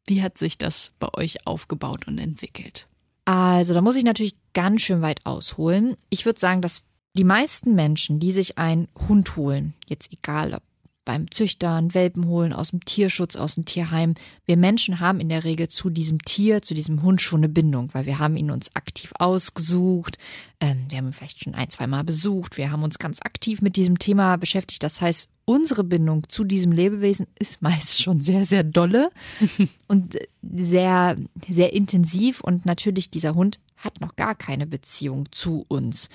Wie 0.07 0.23
hat 0.23 0.37
sich 0.37 0.57
das 0.57 0.93
bei 0.99 1.13
euch 1.13 1.45
aufgebaut 1.45 2.07
und 2.07 2.17
entwickelt? 2.17 2.87
Also, 3.25 3.73
da 3.73 3.81
muss 3.81 3.97
ich 3.97 4.05
natürlich 4.05 4.37
ganz 4.53 4.81
schön 4.81 5.01
weit 5.01 5.25
ausholen. 5.25 5.97
Ich 6.09 6.25
würde 6.25 6.39
sagen, 6.39 6.61
dass 6.61 6.81
die 7.13 7.25
meisten 7.25 7.75
Menschen, 7.75 8.21
die 8.21 8.31
sich 8.31 8.57
einen 8.57 8.87
Hund 9.09 9.35
holen, 9.35 9.73
jetzt 9.89 10.13
egal 10.13 10.53
ob 10.53 10.63
beim 11.07 11.31
Züchtern, 11.31 11.93
Welpen 11.93 12.27
holen, 12.27 12.51
aus 12.51 12.71
dem 12.71 12.83
Tierschutz, 12.83 13.37
aus 13.37 13.55
dem 13.55 13.63
Tierheim. 13.63 14.15
Wir 14.45 14.57
Menschen 14.57 14.99
haben 14.99 15.21
in 15.21 15.29
der 15.29 15.45
Regel 15.45 15.69
zu 15.69 15.89
diesem 15.89 16.21
Tier, 16.21 16.61
zu 16.61 16.73
diesem 16.73 17.01
Hund 17.01 17.21
schon 17.21 17.39
eine 17.39 17.49
Bindung, 17.49 17.93
weil 17.93 18.05
wir 18.05 18.19
haben 18.19 18.35
ihn 18.35 18.51
uns 18.51 18.75
aktiv 18.75 19.13
ausgesucht. 19.17 20.17
Ähm, 20.59 20.85
wir 20.89 20.97
haben 20.97 21.07
ihn 21.07 21.13
vielleicht 21.13 21.45
schon 21.45 21.55
ein, 21.55 21.69
zwei 21.69 21.87
Mal 21.87 22.03
besucht. 22.03 22.57
Wir 22.57 22.71
haben 22.71 22.83
uns 22.83 22.99
ganz 22.99 23.19
aktiv 23.21 23.61
mit 23.61 23.77
diesem 23.77 23.99
Thema 23.99 24.35
beschäftigt. 24.35 24.83
Das 24.83 24.99
heißt, 24.99 25.29
unsere 25.45 25.85
Bindung 25.85 26.27
zu 26.27 26.43
diesem 26.43 26.73
Lebewesen 26.73 27.25
ist 27.39 27.61
meist 27.61 28.01
schon 28.01 28.19
sehr, 28.19 28.43
sehr 28.43 28.65
dolle 28.65 29.09
und 29.87 30.17
sehr, 30.41 31.15
sehr 31.49 31.71
intensiv. 31.71 32.41
Und 32.41 32.65
natürlich, 32.65 33.09
dieser 33.09 33.33
Hund 33.33 33.61
hat 33.77 34.01
noch 34.01 34.17
gar 34.17 34.35
keine 34.35 34.67
Beziehung 34.67 35.31
zu 35.31 35.63
uns. 35.69 36.09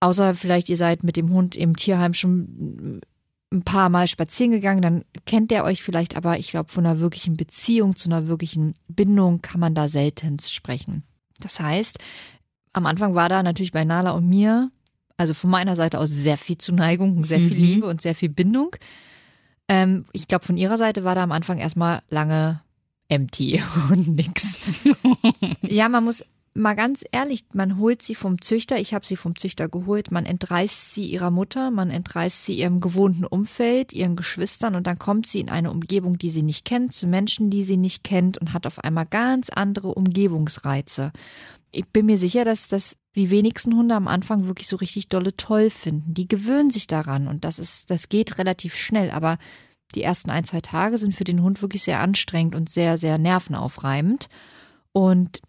Außer 0.00 0.34
vielleicht, 0.34 0.68
ihr 0.68 0.78
seid 0.78 1.04
mit 1.04 1.16
dem 1.16 1.30
Hund 1.30 1.54
im 1.54 1.76
Tierheim 1.76 2.14
schon 2.14 3.02
ein 3.52 3.62
paar 3.62 3.88
Mal 3.88 4.06
spazieren 4.06 4.52
gegangen, 4.52 4.82
dann 4.82 5.04
kennt 5.26 5.50
der 5.50 5.64
euch 5.64 5.82
vielleicht, 5.82 6.16
aber 6.16 6.38
ich 6.38 6.50
glaube, 6.50 6.70
von 6.70 6.86
einer 6.86 7.00
wirklichen 7.00 7.36
Beziehung 7.36 7.96
zu 7.96 8.08
einer 8.08 8.28
wirklichen 8.28 8.74
Bindung 8.88 9.42
kann 9.42 9.60
man 9.60 9.74
da 9.74 9.88
seltenst 9.88 10.54
sprechen. 10.54 11.02
Das 11.40 11.58
heißt, 11.58 11.98
am 12.72 12.86
Anfang 12.86 13.14
war 13.14 13.28
da 13.28 13.42
natürlich 13.42 13.72
bei 13.72 13.84
Nala 13.84 14.12
und 14.12 14.28
mir, 14.28 14.70
also 15.16 15.34
von 15.34 15.50
meiner 15.50 15.74
Seite 15.74 15.98
aus 15.98 16.10
sehr 16.10 16.38
viel 16.38 16.58
Zuneigung, 16.58 17.24
sehr 17.24 17.38
viel 17.38 17.56
Mhm. 17.56 17.64
Liebe 17.64 17.86
und 17.86 18.00
sehr 18.00 18.14
viel 18.14 18.28
Bindung. 18.28 18.76
Ähm, 19.68 20.04
ich 20.12 20.28
glaube, 20.28 20.44
von 20.44 20.56
ihrer 20.56 20.78
Seite 20.78 21.02
war 21.04 21.14
da 21.14 21.22
am 21.24 21.32
Anfang 21.32 21.58
erstmal 21.58 22.02
lange 22.08 22.60
empty 23.08 23.60
und 23.90 24.08
nix. 24.08 24.58
ja, 25.62 25.88
man 25.88 26.04
muss 26.04 26.24
mal 26.54 26.74
ganz 26.74 27.04
ehrlich, 27.12 27.44
man 27.52 27.78
holt 27.78 28.02
sie 28.02 28.14
vom 28.14 28.40
Züchter, 28.40 28.78
ich 28.78 28.92
habe 28.92 29.06
sie 29.06 29.16
vom 29.16 29.36
Züchter 29.36 29.68
geholt, 29.68 30.10
man 30.10 30.26
entreißt 30.26 30.94
sie 30.94 31.04
ihrer 31.04 31.30
Mutter, 31.30 31.70
man 31.70 31.90
entreißt 31.90 32.44
sie 32.44 32.54
ihrem 32.54 32.80
gewohnten 32.80 33.24
Umfeld, 33.24 33.92
ihren 33.92 34.16
Geschwistern 34.16 34.74
und 34.74 34.86
dann 34.86 34.98
kommt 34.98 35.26
sie 35.26 35.40
in 35.40 35.48
eine 35.48 35.70
Umgebung, 35.70 36.18
die 36.18 36.30
sie 36.30 36.42
nicht 36.42 36.64
kennt, 36.64 36.92
zu 36.92 37.06
Menschen, 37.06 37.50
die 37.50 37.62
sie 37.62 37.76
nicht 37.76 38.02
kennt 38.02 38.38
und 38.38 38.52
hat 38.52 38.66
auf 38.66 38.78
einmal 38.80 39.06
ganz 39.06 39.48
andere 39.50 39.94
Umgebungsreize. 39.94 41.12
Ich 41.72 41.86
bin 41.86 42.06
mir 42.06 42.18
sicher, 42.18 42.44
dass 42.44 42.68
das 42.68 42.96
die 43.14 43.30
wenigsten 43.30 43.76
Hunde 43.76 43.94
am 43.94 44.08
Anfang 44.08 44.46
wirklich 44.46 44.66
so 44.66 44.76
richtig 44.76 45.08
dolle 45.08 45.36
toll 45.36 45.70
finden. 45.70 46.14
Die 46.14 46.28
gewöhnen 46.28 46.70
sich 46.70 46.86
daran 46.86 47.28
und 47.28 47.44
das 47.44 47.58
ist, 47.58 47.90
das 47.90 48.08
geht 48.08 48.38
relativ 48.38 48.74
schnell, 48.74 49.10
aber 49.10 49.38
die 49.94 50.02
ersten 50.02 50.30
ein, 50.30 50.44
zwei 50.44 50.60
Tage 50.60 50.98
sind 50.98 51.14
für 51.14 51.24
den 51.24 51.42
Hund 51.42 51.62
wirklich 51.62 51.82
sehr 51.82 52.00
anstrengend 52.00 52.54
und 52.54 52.68
sehr, 52.68 52.96
sehr 52.96 53.18
nervenaufreibend. 53.18 54.28
Und 54.92 55.42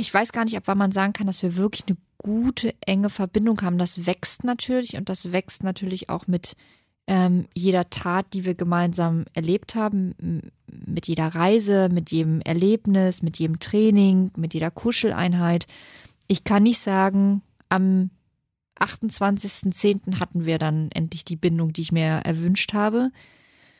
ich 0.00 0.12
weiß 0.12 0.32
gar 0.32 0.44
nicht, 0.44 0.60
wann 0.64 0.78
man 0.78 0.92
sagen 0.92 1.12
kann, 1.12 1.26
dass 1.26 1.42
wir 1.42 1.56
wirklich 1.56 1.84
eine 1.86 1.96
gute, 2.18 2.74
enge 2.86 3.10
Verbindung 3.10 3.60
haben. 3.62 3.78
Das 3.78 4.06
wächst 4.06 4.44
natürlich 4.44 4.96
und 4.96 5.08
das 5.08 5.32
wächst 5.32 5.62
natürlich 5.62 6.08
auch 6.08 6.26
mit 6.26 6.54
ähm, 7.06 7.46
jeder 7.54 7.90
Tat, 7.90 8.26
die 8.32 8.44
wir 8.44 8.54
gemeinsam 8.54 9.24
erlebt 9.34 9.74
haben, 9.74 10.52
mit 10.68 11.08
jeder 11.08 11.28
Reise, 11.28 11.88
mit 11.90 12.10
jedem 12.10 12.40
Erlebnis, 12.40 13.22
mit 13.22 13.38
jedem 13.38 13.58
Training, 13.58 14.30
mit 14.36 14.54
jeder 14.54 14.70
Kuscheleinheit. 14.70 15.66
Ich 16.28 16.44
kann 16.44 16.62
nicht 16.62 16.78
sagen, 16.78 17.42
am 17.68 18.10
28.10. 18.78 20.20
hatten 20.20 20.44
wir 20.44 20.58
dann 20.58 20.90
endlich 20.92 21.24
die 21.24 21.36
Bindung, 21.36 21.72
die 21.72 21.82
ich 21.82 21.92
mir 21.92 22.22
erwünscht 22.24 22.72
habe. 22.72 23.10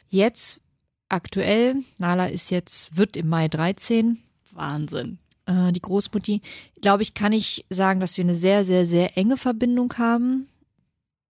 Jetzt, 0.08 0.60
aktuell, 1.08 1.76
Nala 1.98 2.26
ist 2.26 2.50
jetzt, 2.50 2.96
wird 2.96 3.16
im 3.16 3.28
Mai 3.28 3.48
13, 3.48 4.18
Wahnsinn. 4.50 5.18
Äh, 5.46 5.72
die 5.72 5.82
Großmutti, 5.82 6.42
glaube 6.80 7.02
ich, 7.02 7.14
kann 7.14 7.32
ich 7.32 7.64
sagen, 7.70 8.00
dass 8.00 8.16
wir 8.16 8.24
eine 8.24 8.34
sehr, 8.34 8.64
sehr, 8.64 8.86
sehr 8.86 9.16
enge 9.16 9.36
Verbindung 9.36 9.94
haben, 9.98 10.48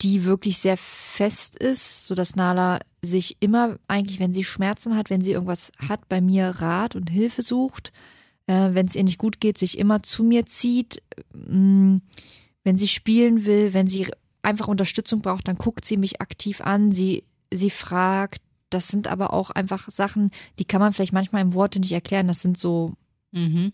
die 0.01 0.25
wirklich 0.25 0.59
sehr 0.59 0.77
fest 0.77 1.57
ist, 1.57 2.07
sodass 2.07 2.37
Nala 2.37 2.81
sich 3.03 3.37
immer 3.41 3.79
eigentlich, 3.89 4.21
wenn 4.21 4.33
sie 4.33 4.45
Schmerzen 4.45 4.97
hat, 4.97 5.11
wenn 5.11 5.23
sie 5.23 5.33
irgendwas 5.33 5.73
hat, 5.89 6.09
bei 6.09 6.21
mir 6.21 6.49
Rat 6.49 6.97
und 6.97 7.11
Hilfe 7.11 7.43
sucht, 7.43 7.93
äh, 8.47 8.71
wenn 8.73 8.87
es 8.87 8.97
ihr 8.97 9.05
nicht 9.05 9.19
gut 9.19 9.41
geht, 9.41 9.59
sich 9.59 9.79
immer 9.79 10.03
zu 10.03 10.25
mir 10.25 10.47
zieht, 10.47 11.03
Mm, 11.35 11.99
wenn 12.65 12.79
sie 12.79 12.89
spielen 12.89 13.45
will, 13.45 13.75
wenn 13.75 13.89
sie 13.89 14.07
einfach 14.43 14.69
Unterstützung 14.69 15.23
braucht, 15.23 15.49
dann 15.49 15.57
guckt 15.57 15.85
sie 15.85 15.97
mich 15.97 16.21
aktiv 16.21 16.61
an, 16.61 16.93
sie, 16.93 17.25
sie 17.53 17.71
fragt. 17.71 18.43
Das 18.71 18.89
sind 18.89 19.09
aber 19.09 19.33
auch 19.33 19.51
einfach 19.51 19.91
Sachen, 19.91 20.31
die 20.59 20.65
kann 20.65 20.81
man 20.81 20.93
vielleicht 20.93 21.13
manchmal 21.13 21.43
im 21.43 21.55
Worte 21.55 21.81
nicht 21.81 21.93
erklären. 21.93 22.29
Das 22.29 22.43
sind 22.43 22.59
so 22.59 22.95
Mhm. 23.33 23.73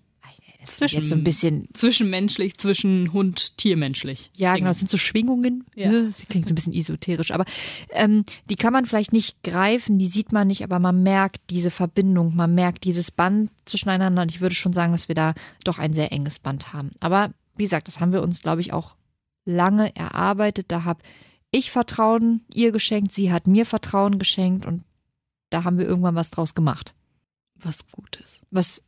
Klingt 0.65 0.93
jetzt 0.93 1.09
so 1.09 1.15
ein 1.15 1.25
bisschen, 1.25 1.69
Zwischenmenschlich, 1.73 2.59
zwischen 2.59 3.13
Hund, 3.13 3.57
tiermenschlich. 3.57 4.31
ja, 4.37 4.53
Ding. 4.53 4.61
genau, 4.61 4.71
das 4.71 4.79
sind 4.79 4.91
so 4.91 4.99
Schwingungen. 4.99 5.65
Ja. 5.75 5.93
Ja. 5.93 6.11
Sie 6.11 6.27
klingt 6.27 6.47
so 6.47 6.53
ein 6.53 6.57
bisschen 6.57 6.73
esoterisch, 6.73 7.31
aber 7.31 7.45
ähm, 7.91 8.25
die 8.51 8.57
kann 8.57 8.73
man 8.73 8.85
vielleicht 8.85 9.13
nicht 9.13 9.43
greifen, 9.43 9.99
die 9.99 10.09
sieht 10.09 10.33
man 10.33 10.49
nicht, 10.49 10.65
aber 10.65 10.79
man 10.79 11.03
merkt 11.03 11.51
diese 11.51 11.71
Verbindung, 11.71 12.35
man 12.35 12.55
merkt 12.55 12.85
dieses 12.85 13.11
Band 13.11 13.51
zwischeneinander 13.65 14.23
und 14.23 14.33
ich 14.33 14.41
würde 14.41 14.55
schon 14.55 14.73
sagen, 14.73 14.93
dass 14.93 15.09
wir 15.09 15.15
da 15.15 15.35
doch 15.65 15.79
ein 15.79 15.93
sehr 15.93 16.13
enges 16.13 16.39
Band 16.39 16.73
haben. 16.73 16.91
Aber 17.01 17.33
wie 17.57 17.65
gesagt, 17.65 17.89
das 17.89 18.01
haben 18.01 18.13
wir 18.13 18.23
uns, 18.23 18.43
glaube 18.43 18.61
ich, 18.61 18.73
auch 18.73 18.97
lange 19.45 19.95
erarbeitet. 19.97 20.67
Da 20.69 20.85
habe 20.85 21.03
ich 21.51 21.71
Vertrauen 21.71 22.43
ihr 22.53 22.73
geschenkt, 22.73 23.13
sie 23.13 23.33
hat 23.33 23.47
mir 23.47 23.65
Vertrauen 23.65 24.19
geschenkt 24.19 24.67
und 24.67 24.85
da 25.51 25.65
haben 25.65 25.79
wir 25.79 25.87
irgendwann 25.87 26.15
was 26.15 26.31
draus 26.31 26.55
gemacht. 26.55 26.95
Was 27.55 27.87
Gutes. 27.91 28.47
Was 28.51 28.83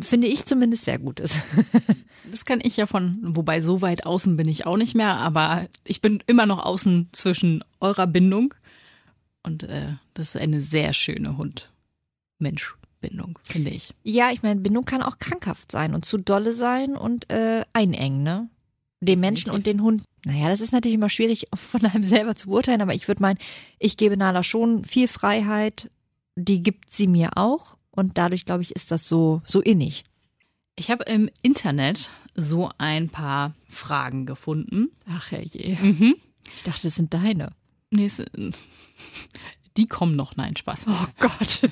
finde 0.00 0.28
ich 0.28 0.44
zumindest 0.44 0.84
sehr 0.84 0.98
gut 0.98 1.20
ist. 1.20 1.38
Das 2.30 2.46
kann 2.46 2.60
ich 2.62 2.78
ja 2.78 2.86
von, 2.86 3.18
wobei 3.36 3.60
so 3.60 3.82
weit 3.82 4.06
außen 4.06 4.38
bin 4.38 4.48
ich 4.48 4.64
auch 4.64 4.78
nicht 4.78 4.94
mehr, 4.94 5.16
aber 5.16 5.66
ich 5.84 6.00
bin 6.00 6.22
immer 6.26 6.46
noch 6.46 6.64
außen 6.64 7.10
zwischen 7.12 7.62
eurer 7.78 8.06
Bindung. 8.06 8.54
Und 9.42 9.64
äh, 9.64 9.96
das 10.14 10.34
ist 10.34 10.40
eine 10.40 10.62
sehr 10.62 10.94
schöne 10.94 11.36
Hund-Mensch-Bindung, 11.36 13.38
finde 13.42 13.70
ich. 13.70 13.92
Ja, 14.02 14.30
ich 14.30 14.42
meine, 14.42 14.60
Bindung 14.60 14.86
kann 14.86 15.02
auch 15.02 15.18
krankhaft 15.18 15.70
sein 15.70 15.94
und 15.94 16.06
zu 16.06 16.16
dolle 16.16 16.54
sein 16.54 16.96
und 16.96 17.30
äh, 17.30 17.64
einengen, 17.74 18.22
ne? 18.22 18.48
Den 19.00 19.20
Menschen 19.20 19.50
und 19.50 19.66
den 19.66 19.82
Hund. 19.82 20.04
Naja, 20.24 20.48
das 20.48 20.62
ist 20.62 20.72
natürlich 20.72 20.94
immer 20.94 21.10
schwierig 21.10 21.48
von 21.54 21.84
einem 21.84 22.04
selber 22.04 22.34
zu 22.34 22.48
beurteilen, 22.48 22.80
aber 22.80 22.94
ich 22.94 23.08
würde 23.08 23.20
meinen, 23.20 23.38
ich 23.78 23.98
gebe 23.98 24.16
Nala 24.16 24.42
schon 24.42 24.84
viel 24.84 25.08
Freiheit, 25.08 25.90
die 26.34 26.62
gibt 26.62 26.90
sie 26.90 27.08
mir 27.08 27.36
auch 27.36 27.76
und 27.92 28.18
dadurch, 28.18 28.44
glaube 28.44 28.62
ich, 28.62 28.74
ist 28.74 28.90
das 28.90 29.08
so, 29.08 29.42
so 29.46 29.60
innig. 29.60 30.04
Ich 30.76 30.90
habe 30.90 31.04
im 31.04 31.30
Internet 31.42 32.10
so 32.34 32.70
ein 32.78 33.08
paar 33.10 33.54
Fragen 33.68 34.26
gefunden. 34.26 34.88
Ach 35.08 35.30
herrje. 35.30 35.76
Mhm. 35.80 36.16
Ich 36.56 36.62
dachte, 36.64 36.82
das 36.82 36.96
sind 36.96 37.14
deine. 37.14 37.52
Nee, 37.90 38.06
es, 38.06 38.22
die 39.76 39.86
kommen 39.86 40.16
noch. 40.16 40.36
Nein, 40.36 40.56
Spaß. 40.56 40.86
Oh 40.88 41.06
Gott. 41.20 41.62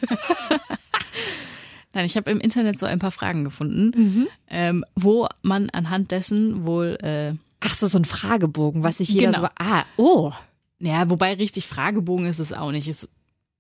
Nein, 1.93 2.05
ich 2.05 2.17
habe 2.17 2.31
im 2.31 2.39
Internet 2.39 2.79
so 2.79 2.87
ein 2.87 2.99
paar 3.01 3.11
Fragen 3.11 3.43
gefunden, 3.43 4.29
ähm, 4.49 4.85
wo 4.95 5.27
man 5.43 5.71
anhand 5.71 6.13
dessen 6.13 6.65
wohl, 6.65 6.97
äh, 7.03 7.35
Ach 7.61 7.75
so, 7.75 7.87
so 7.89 7.99
ein 7.99 8.05
Fragebogen, 8.05 8.85
was 8.85 8.99
sich 8.99 9.09
jeder 9.11 9.33
Genau. 9.33 9.41
so. 9.43 9.49
Ah, 9.59 9.85
oh. 9.97 10.33
ja, 10.79 11.11
wobei 11.11 11.35
richtig 11.35 11.67
Fragebogen 11.67 12.27
ist 12.27 12.39
es 12.39 12.53
auch 12.53 12.71
nicht. 12.71 12.87
Es, 12.89 13.09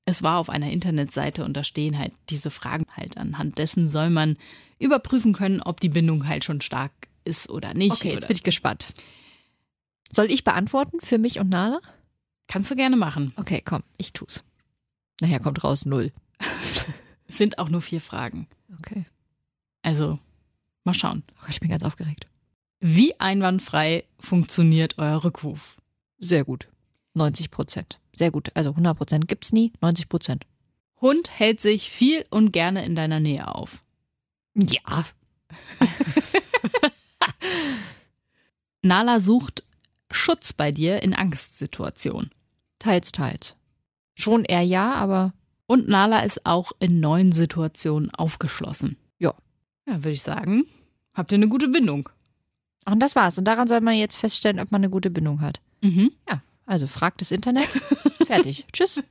es 0.04 0.23
war 0.23 0.38
auf 0.38 0.50
einer 0.50 0.71
Internetseite 0.71 1.45
und 1.45 1.57
da 1.57 1.64
stehen 1.64 1.99
halt 1.99 2.12
diese 2.28 2.50
Fragen 2.50 2.87
halt. 2.97 3.16
Anhand 3.16 3.59
dessen 3.59 3.88
soll 3.88 4.11
man 4.11 4.37
überprüfen 4.78 5.33
können, 5.33 5.61
ob 5.61 5.80
die 5.80 5.88
Bindung 5.88 6.26
halt 6.26 6.45
schon 6.45 6.61
stark 6.61 6.92
ist 7.25 7.50
oder 7.50 7.75
nicht. 7.75 7.92
Okay, 7.92 8.09
jetzt 8.09 8.19
oder, 8.19 8.26
bin 8.28 8.37
ich 8.37 8.42
gespannt. 8.42 8.92
Soll 10.11 10.30
ich 10.30 10.42
beantworten 10.42 10.99
für 11.00 11.19
mich 11.19 11.38
und 11.38 11.49
Nala? 11.49 11.80
kannst 12.50 12.71
du 12.71 12.75
gerne 12.75 12.97
machen. 12.97 13.33
Okay, 13.37 13.62
komm, 13.64 13.85
ich 13.97 14.12
tu's. 14.12 14.42
Nachher 15.21 15.38
kommt 15.38 15.62
raus 15.62 15.87
null. 15.87 16.12
Es 17.28 17.38
sind 17.38 17.59
auch 17.59 17.69
nur 17.69 17.80
vier 17.80 18.00
Fragen. 18.00 18.49
Okay. 18.80 19.04
Also, 19.83 20.19
mal 20.85 20.95
schauen. 20.95 21.23
Oh 21.30 21.42
Gott, 21.42 21.50
ich 21.50 21.61
bin 21.61 21.71
ganz 21.71 21.85
aufgeregt. 21.85 22.26
Wie 22.80 23.19
einwandfrei 23.21 24.04
funktioniert 24.19 24.99
euer 24.99 25.23
Rückruf? 25.23 25.76
Sehr 26.19 26.45
gut. 26.45 26.69
90 27.14 27.50
Prozent. 27.50 28.00
Sehr 28.21 28.31
gut. 28.31 28.50
Also 28.53 28.69
100 28.73 28.99
Prozent 28.99 29.29
gibt's 29.29 29.50
nie. 29.50 29.73
90 29.81 30.11
Prozent. 30.11 30.45
Hund 31.00 31.31
hält 31.39 31.62
sich 31.62 31.91
viel 31.91 32.27
und 32.29 32.53
gerne 32.53 32.85
in 32.85 32.95
deiner 32.95 33.19
Nähe 33.19 33.49
auf. 33.49 33.83
Ja. 34.55 35.07
Nala 38.83 39.21
sucht 39.21 39.65
Schutz 40.11 40.53
bei 40.53 40.71
dir 40.71 41.03
in 41.03 41.15
Angstsituationen. 41.15 42.31
Teils, 42.79 43.11
teils. 43.11 43.57
Schon 44.15 44.45
eher 44.45 44.61
ja, 44.61 44.93
aber 44.97 45.33
Und 45.67 45.89
Nala 45.89 46.21
ist 46.21 46.45
auch 46.45 46.73
in 46.79 47.00
neuen 47.00 47.33
Situationen 47.33 48.11
aufgeschlossen. 48.11 48.99
Ja. 49.19 49.33
Ja, 49.87 49.95
würde 50.05 50.11
ich 50.11 50.23
sagen, 50.23 50.67
habt 51.15 51.33
ihr 51.33 51.37
eine 51.37 51.49
gute 51.49 51.69
Bindung. 51.69 52.11
und 52.85 53.00
das 53.00 53.17
war's. 53.17 53.39
Und 53.39 53.47
daran 53.47 53.67
soll 53.67 53.81
man 53.81 53.95
jetzt 53.95 54.17
feststellen, 54.17 54.61
ob 54.61 54.71
man 54.73 54.83
eine 54.83 54.91
gute 54.91 55.09
Bindung 55.09 55.41
hat. 55.41 55.62
Mhm. 55.81 56.12
Ja, 56.29 56.43
also 56.71 56.87
fragt 56.87 57.21
das 57.21 57.31
Internet. 57.33 57.69
Fertig. 58.27 58.65
Tschüss. 58.73 59.03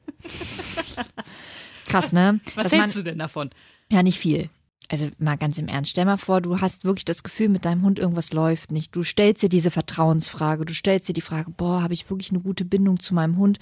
Krass, 1.87 2.11
ne? 2.13 2.39
Was 2.55 2.63
Dass 2.63 2.71
man- 2.71 2.81
hältst 2.81 2.97
du 2.97 3.03
denn 3.03 3.19
davon? 3.19 3.49
Ja, 3.91 4.03
nicht 4.03 4.19
viel. 4.19 4.49
Also 4.91 5.07
mal 5.19 5.37
ganz 5.37 5.59
im 5.59 5.67
Ernst, 5.67 5.91
stell 5.91 6.05
mal 6.05 6.17
vor, 6.17 6.41
du 6.41 6.61
hast 6.61 6.83
wirklich 6.83 7.05
das 7.05 7.21
Gefühl, 7.21 7.49
mit 7.49 7.63
deinem 7.65 7.83
Hund 7.83 7.99
irgendwas 7.99 8.33
läuft 8.33 8.71
nicht. 8.71 8.95
Du 8.95 9.03
stellst 9.03 9.43
dir 9.43 9.49
diese 9.49 9.69
Vertrauensfrage, 9.69 10.65
du 10.65 10.73
stellst 10.73 11.07
dir 11.07 11.13
die 11.13 11.21
Frage, 11.21 11.51
boah, 11.51 11.83
habe 11.83 11.93
ich 11.93 12.09
wirklich 12.09 12.31
eine 12.31 12.39
gute 12.39 12.65
Bindung 12.65 12.99
zu 12.99 13.13
meinem 13.13 13.37
Hund? 13.37 13.59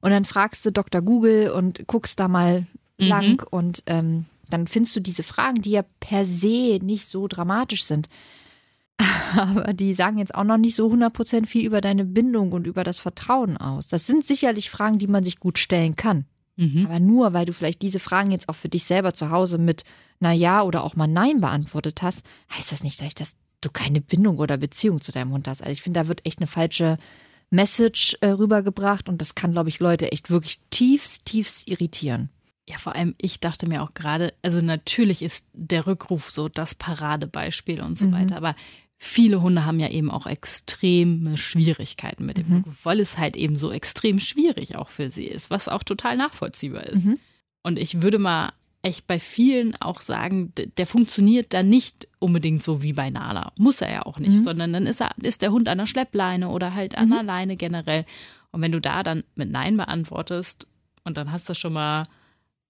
Und 0.00 0.10
dann 0.10 0.24
fragst 0.24 0.64
du 0.64 0.70
Dr. 0.72 1.02
Google 1.02 1.50
und 1.50 1.86
guckst 1.86 2.18
da 2.18 2.28
mal 2.28 2.66
lang 2.96 3.42
und 3.50 3.82
ähm, 3.86 4.24
dann 4.48 4.66
findest 4.66 4.96
du 4.96 5.00
diese 5.00 5.22
Fragen, 5.22 5.60
die 5.60 5.72
ja 5.72 5.82
per 6.00 6.24
se 6.24 6.78
nicht 6.82 7.08
so 7.08 7.28
dramatisch 7.28 7.84
sind. 7.84 8.08
Aber 9.36 9.72
die 9.72 9.94
sagen 9.94 10.18
jetzt 10.18 10.34
auch 10.34 10.44
noch 10.44 10.56
nicht 10.58 10.76
so 10.76 10.88
100% 10.90 11.46
viel 11.46 11.66
über 11.66 11.80
deine 11.80 12.04
Bindung 12.04 12.52
und 12.52 12.66
über 12.66 12.84
das 12.84 12.98
Vertrauen 12.98 13.56
aus. 13.56 13.88
Das 13.88 14.06
sind 14.06 14.24
sicherlich 14.24 14.70
Fragen, 14.70 14.98
die 14.98 15.08
man 15.08 15.24
sich 15.24 15.40
gut 15.40 15.58
stellen 15.58 15.96
kann. 15.96 16.26
Mhm. 16.56 16.86
Aber 16.86 17.00
nur 17.00 17.32
weil 17.32 17.46
du 17.46 17.52
vielleicht 17.52 17.82
diese 17.82 17.98
Fragen 17.98 18.30
jetzt 18.30 18.48
auch 18.48 18.54
für 18.54 18.68
dich 18.68 18.84
selber 18.84 19.12
zu 19.14 19.30
Hause 19.30 19.58
mit 19.58 19.82
na 20.20 20.32
ja 20.32 20.62
oder 20.62 20.84
auch 20.84 20.94
mal 20.94 21.08
nein 21.08 21.40
beantwortet 21.40 22.00
hast, 22.02 22.22
heißt 22.56 22.70
das 22.70 22.84
nicht 22.84 22.98
gleich, 22.98 23.14
dass 23.14 23.34
du 23.60 23.70
keine 23.70 24.00
Bindung 24.00 24.38
oder 24.38 24.56
Beziehung 24.56 25.00
zu 25.00 25.10
deinem 25.10 25.32
Hund 25.32 25.48
hast. 25.48 25.60
Also 25.60 25.72
ich 25.72 25.82
finde, 25.82 26.00
da 26.00 26.08
wird 26.08 26.24
echt 26.24 26.38
eine 26.38 26.46
falsche 26.46 26.96
Message 27.50 28.16
äh, 28.20 28.28
rübergebracht 28.28 29.08
und 29.08 29.20
das 29.20 29.34
kann, 29.34 29.52
glaube 29.52 29.68
ich, 29.68 29.80
Leute 29.80 30.12
echt 30.12 30.30
wirklich 30.30 30.60
tiefst, 30.70 31.24
tiefst 31.24 31.68
irritieren. 31.68 32.30
Ja, 32.68 32.78
vor 32.78 32.94
allem, 32.94 33.14
ich 33.20 33.40
dachte 33.40 33.68
mir 33.68 33.82
auch 33.82 33.92
gerade, 33.92 34.32
also 34.42 34.60
natürlich 34.60 35.22
ist 35.22 35.46
der 35.52 35.86
Rückruf 35.86 36.30
so 36.30 36.48
das 36.48 36.74
Paradebeispiel 36.74 37.80
und 37.82 37.98
so 37.98 38.06
Mhm. 38.06 38.12
weiter, 38.12 38.36
aber 38.36 38.54
viele 39.04 39.42
Hunde 39.42 39.64
haben 39.64 39.80
ja 39.80 39.88
eben 39.90 40.10
auch 40.10 40.26
extreme 40.26 41.36
Schwierigkeiten 41.36 42.24
mit 42.26 42.38
dem 42.38 42.48
Mhm. 42.48 42.56
Rückruf, 42.56 42.84
weil 42.84 43.00
es 43.00 43.18
halt 43.18 43.36
eben 43.36 43.56
so 43.56 43.70
extrem 43.70 44.18
schwierig 44.20 44.76
auch 44.76 44.88
für 44.88 45.10
sie 45.10 45.24
ist, 45.26 45.50
was 45.50 45.68
auch 45.68 45.82
total 45.82 46.16
nachvollziehbar 46.16 46.84
ist. 46.84 47.04
Mhm. 47.04 47.18
Und 47.62 47.78
ich 47.78 48.02
würde 48.02 48.18
mal 48.18 48.52
echt 48.82 49.06
bei 49.06 49.18
vielen 49.18 49.74
auch 49.80 50.00
sagen, 50.02 50.52
der 50.76 50.86
funktioniert 50.86 51.54
dann 51.54 51.68
nicht 51.70 52.06
unbedingt 52.18 52.62
so 52.62 52.82
wie 52.82 52.92
bei 52.92 53.08
Nala. 53.10 53.52
Muss 53.58 53.80
er 53.80 53.90
ja 53.92 54.02
auch 54.06 54.18
nicht, 54.18 54.38
Mhm. 54.38 54.42
sondern 54.42 54.72
dann 54.72 54.86
ist, 54.86 55.00
er, 55.00 55.10
ist 55.22 55.40
der 55.42 55.52
Hund 55.52 55.68
an 55.68 55.78
der 55.78 55.86
Schleppleine 55.86 56.48
oder 56.50 56.74
halt 56.74 56.96
an 56.98 57.10
der 57.10 57.22
Leine 57.22 57.56
generell. 57.56 58.04
Und 58.52 58.60
wenn 58.60 58.72
du 58.72 58.80
da 58.80 59.02
dann 59.02 59.24
mit 59.36 59.50
Nein 59.50 59.76
beantwortest 59.76 60.66
und 61.04 61.16
dann 61.16 61.32
hast 61.32 61.48
du 61.48 61.54
schon 61.54 61.72
mal 61.72 62.04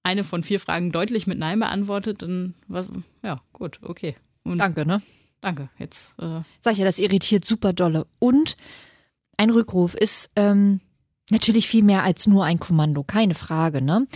eine 0.05 0.23
von 0.25 0.43
vier 0.45 0.61
Fragen 0.61 0.93
deutlich 0.93 1.27
mit 1.27 1.39
Nein 1.39 1.59
beantwortet, 1.59 2.23
dann 2.23 2.55
was, 2.69 2.87
ja, 3.23 3.41
gut, 3.53 3.81
okay. 3.83 4.15
Und 4.45 4.59
Danke, 4.59 4.87
ne? 4.87 5.03
Danke. 5.45 5.69
Jetzt 5.79 6.15
äh, 6.19 6.41
Sag 6.61 6.73
ich 6.73 6.79
ja, 6.79 6.85
das 6.85 6.99
irritiert 6.99 7.45
super 7.45 7.73
dolle. 7.73 8.07
Und 8.19 8.57
ein 9.37 9.51
Rückruf 9.51 9.95
ist 9.95 10.31
ähm, 10.37 10.81
natürlich 11.31 11.69
viel 11.69 11.83
mehr 11.83 12.03
als 12.03 12.27
nur 12.27 12.45
ein 12.45 12.59
Kommando, 12.59 13.05
keine 13.05 13.35
Frage, 13.35 13.83
ne? 13.83 14.07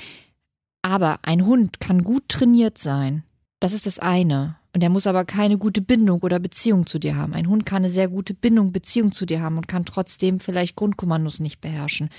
Aber 0.82 1.20
ein 1.22 1.44
Hund 1.44 1.80
kann 1.80 2.04
gut 2.04 2.28
trainiert 2.28 2.78
sein. 2.78 3.24
Das 3.60 3.72
ist 3.72 3.86
das 3.86 3.98
eine. 3.98 4.56
Und 4.74 4.82
er 4.82 4.90
muss 4.90 5.06
aber 5.06 5.24
keine 5.24 5.58
gute 5.58 5.80
Bindung 5.80 6.20
oder 6.20 6.38
Beziehung 6.38 6.86
zu 6.86 6.98
dir 6.98 7.16
haben. 7.16 7.34
Ein 7.34 7.48
Hund 7.48 7.66
kann 7.66 7.82
eine 7.82 7.92
sehr 7.92 8.08
gute 8.08 8.34
Bindung, 8.34 8.70
Beziehung 8.72 9.12
zu 9.12 9.26
dir 9.26 9.40
haben 9.40 9.56
und 9.56 9.66
kann 9.66 9.84
trotzdem 9.84 10.38
vielleicht 10.38 10.76
Grundkommandos 10.76 11.40
nicht 11.40 11.60
beherrschen. 11.60 12.10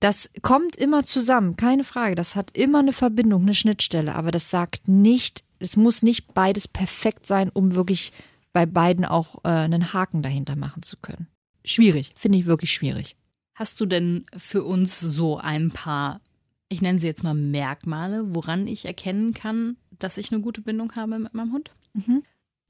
Das 0.00 0.28
kommt 0.42 0.76
immer 0.76 1.04
zusammen, 1.04 1.56
keine 1.56 1.84
Frage. 1.84 2.14
Das 2.14 2.36
hat 2.36 2.56
immer 2.56 2.80
eine 2.80 2.92
Verbindung, 2.92 3.42
eine 3.42 3.54
Schnittstelle. 3.54 4.14
Aber 4.14 4.30
das 4.30 4.50
sagt 4.50 4.88
nicht, 4.88 5.42
es 5.58 5.76
muss 5.76 6.02
nicht 6.02 6.34
beides 6.34 6.68
perfekt 6.68 7.26
sein, 7.26 7.50
um 7.50 7.74
wirklich 7.74 8.12
bei 8.56 8.64
beiden 8.64 9.04
auch 9.04 9.44
äh, 9.44 9.48
einen 9.48 9.92
Haken 9.92 10.22
dahinter 10.22 10.56
machen 10.56 10.82
zu 10.82 10.96
können. 10.96 11.26
Schwierig, 11.62 12.12
finde 12.16 12.38
ich 12.38 12.46
wirklich 12.46 12.72
schwierig. 12.72 13.14
hast 13.54 13.78
du 13.82 13.84
denn 13.84 14.24
für 14.34 14.64
uns 14.64 14.98
so 14.98 15.36
ein 15.36 15.72
paar, 15.72 16.22
ich 16.70 16.80
nenne 16.80 16.98
sie 16.98 17.06
jetzt 17.06 17.22
mal 17.22 17.34
Merkmale, 17.34 18.34
woran 18.34 18.66
ich 18.66 18.86
erkennen 18.86 19.34
kann, 19.34 19.76
dass 19.98 20.16
ich 20.16 20.32
eine 20.32 20.40
gute 20.40 20.62
Bindung 20.62 20.96
habe 20.96 21.18
mit 21.18 21.34
meinem 21.34 21.52
Hund? 21.52 21.74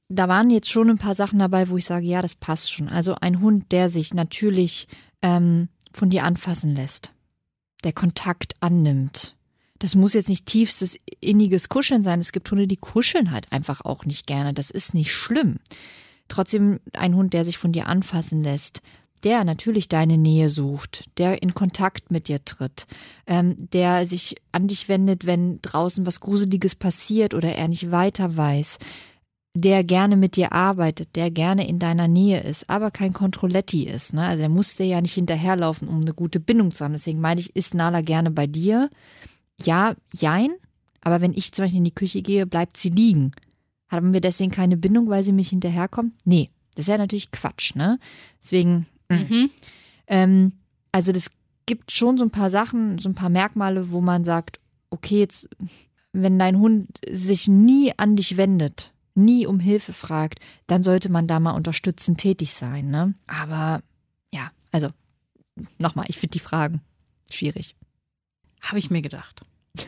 Da 0.09 0.27
waren 0.27 0.51
jetzt 0.51 0.68
schon 0.68 0.90
ein 0.90 0.99
paar 0.99 1.14
Sachen 1.14 1.38
dabei, 1.38 1.68
wo 1.68 1.77
ich 1.77 1.85
sage, 1.85 2.05
ja, 2.05 2.20
das 2.20 2.35
passt 2.35 2.72
schon. 2.72 2.88
Also 2.88 3.14
ein 3.20 3.40
Hund, 3.40 3.70
der 3.70 3.88
sich 3.88 4.12
natürlich 4.12 4.88
ähm, 5.22 5.68
von 5.92 6.11
dir 6.11 6.25
anfassen 6.25 6.75
lässt, 6.75 7.12
der 7.85 7.92
Kontakt 7.92 8.57
annimmt. 8.59 9.36
Das 9.79 9.95
muss 9.95 10.15
jetzt 10.15 10.29
nicht 10.29 10.47
tiefstes 10.47 10.99
inniges 11.21 11.69
Kuscheln 11.69 12.03
sein. 12.03 12.21
Es 12.21 12.33
gibt 12.33 12.51
Hunde, 12.51 12.67
die 12.67 12.77
kuscheln 12.77 13.31
halt 13.31 13.53
einfach 13.53 13.83
auch 13.83 14.05
nicht 14.05 14.27
gerne. 14.27 14.55
Das 14.55 14.71
ist 14.71 14.95
nicht 14.95 15.12
schlimm. 15.12 15.57
Trotzdem 16.29 16.81
ein 16.93 17.15
Hund, 17.15 17.33
der 17.33 17.45
sich 17.45 17.59
von 17.59 17.73
dir 17.73 17.87
anfassen 17.87 18.43
lässt, 18.43 18.83
der 19.23 19.45
natürlich 19.45 19.89
deine 19.89 20.19
Nähe 20.19 20.51
sucht, 20.51 21.05
der 21.19 21.43
in 21.43 21.55
Kontakt 21.55 22.11
mit 22.11 22.29
dir 22.29 22.45
tritt, 22.45 22.87
ähm, 23.27 23.55
der 23.73 24.07
sich 24.07 24.37
an 24.53 24.69
dich 24.69 24.89
wendet, 24.89 25.27
wenn 25.27 25.61
draußen 25.62 26.07
was 26.07 26.21
Gruseliges 26.21 26.75
passiert 26.75 27.35
oder 27.35 27.55
er 27.55 27.69
nicht 27.69 27.91
weiter 27.91 28.37
weiß, 28.37 28.79
der 29.55 29.85
gerne 29.85 30.17
mit 30.17 30.37
dir 30.37 30.53
arbeitet, 30.53 31.17
der 31.17 31.31
gerne 31.31 31.67
in 31.67 31.79
deiner 31.79 32.09
Nähe 32.09 32.43
ist, 32.43 32.69
aber 32.69 32.91
kein 32.91 33.15
Kontrolletti 33.15 33.85
ist. 33.85 34.12
Ne? 34.12 34.23
Also 34.23 34.41
der 34.41 34.51
muss 34.51 34.77
dir 34.77 34.85
ja 34.85 35.01
nicht 35.01 35.15
hinterherlaufen, 35.15 35.89
um 35.89 36.03
eine 36.03 36.12
gute 36.12 36.41
Bindung 36.41 36.73
zu 36.73 36.85
haben. 36.85 36.93
Deswegen 36.93 37.21
meine 37.21 37.41
ich, 37.41 37.57
ist 37.57 37.75
Nala 37.75 38.03
gerne 38.03 38.31
bei 38.31 38.47
dir? 38.47 38.91
Ja, 39.62 39.95
jein. 40.12 40.51
Aber 41.01 41.21
wenn 41.21 41.35
ich 41.35 41.53
zum 41.53 41.64
Beispiel 41.64 41.79
in 41.79 41.85
die 41.85 41.95
Küche 41.95 42.23
gehe, 42.23 42.47
bleibt 42.47 42.77
sie 42.77 42.90
liegen. 42.90 43.33
Haben 43.88 44.12
wir 44.12 44.21
deswegen 44.21 44.51
keine 44.51 44.77
Bindung, 44.77 45.09
weil 45.09 45.23
sie 45.23 45.33
mich 45.33 45.51
hinterherkommt? 45.51 46.14
Nee, 46.25 46.51
das 46.75 46.83
ist 46.85 46.88
ja 46.88 46.99
natürlich 46.99 47.31
Quatsch, 47.31 47.75
ne? 47.75 47.99
Deswegen, 48.42 48.87
mh. 49.09 49.19
Mhm. 49.19 49.51
Ähm, 50.09 50.53
also 50.92 51.12
das 51.12 51.31
gibt 51.66 51.92
schon 51.92 52.19
so 52.19 52.25
ein 52.25 52.31
paar 52.31 52.51
Sachen, 52.51 52.99
so 52.99 53.09
ein 53.09 53.14
paar 53.14 53.29
Merkmale, 53.29 53.90
wo 53.90 54.01
man 54.01 54.25
sagt, 54.25 54.61
okay, 54.90 55.19
jetzt, 55.19 55.49
wenn 56.12 56.38
dein 56.38 56.59
Hund 56.59 56.88
sich 57.09 57.49
nie 57.49 57.92
an 57.97 58.16
dich 58.16 58.37
wendet, 58.37 58.92
nie 59.14 59.47
um 59.47 59.61
Hilfe 59.61 59.92
fragt, 59.92 60.40
dann 60.66 60.83
sollte 60.83 61.09
man 61.09 61.27
da 61.27 61.40
mal 61.40 61.53
unterstützend 61.53 62.19
tätig 62.19 62.53
sein, 62.53 62.90
ne? 62.90 63.14
Aber 63.27 63.83
ja, 64.33 64.51
also 64.73 64.88
nochmal, 65.79 66.07
ich 66.09 66.19
finde 66.19 66.33
die 66.33 66.40
Fragen 66.40 66.81
schwierig. 67.31 67.75
Habe 68.66 68.79
ich 68.79 68.90
mir 68.90 69.02
gedacht. 69.02 69.42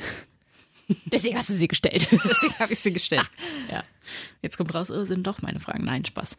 Deswegen 1.07 1.37
hast 1.37 1.51
du 1.51 1.55
sie 1.55 1.69
gestellt. 1.69 2.09
Deswegen 2.25 2.59
habe 2.59 2.73
ich 2.73 2.79
sie 2.79 2.93
gestellt. 2.93 3.29
ja. 3.71 3.85
Jetzt 4.41 4.57
kommt 4.57 4.75
raus, 4.75 4.91
oh, 4.91 5.05
sind 5.05 5.27
doch 5.27 5.43
meine 5.43 5.61
Fragen. 5.61 5.85
Nein, 5.85 6.05
Spaß. 6.05 6.37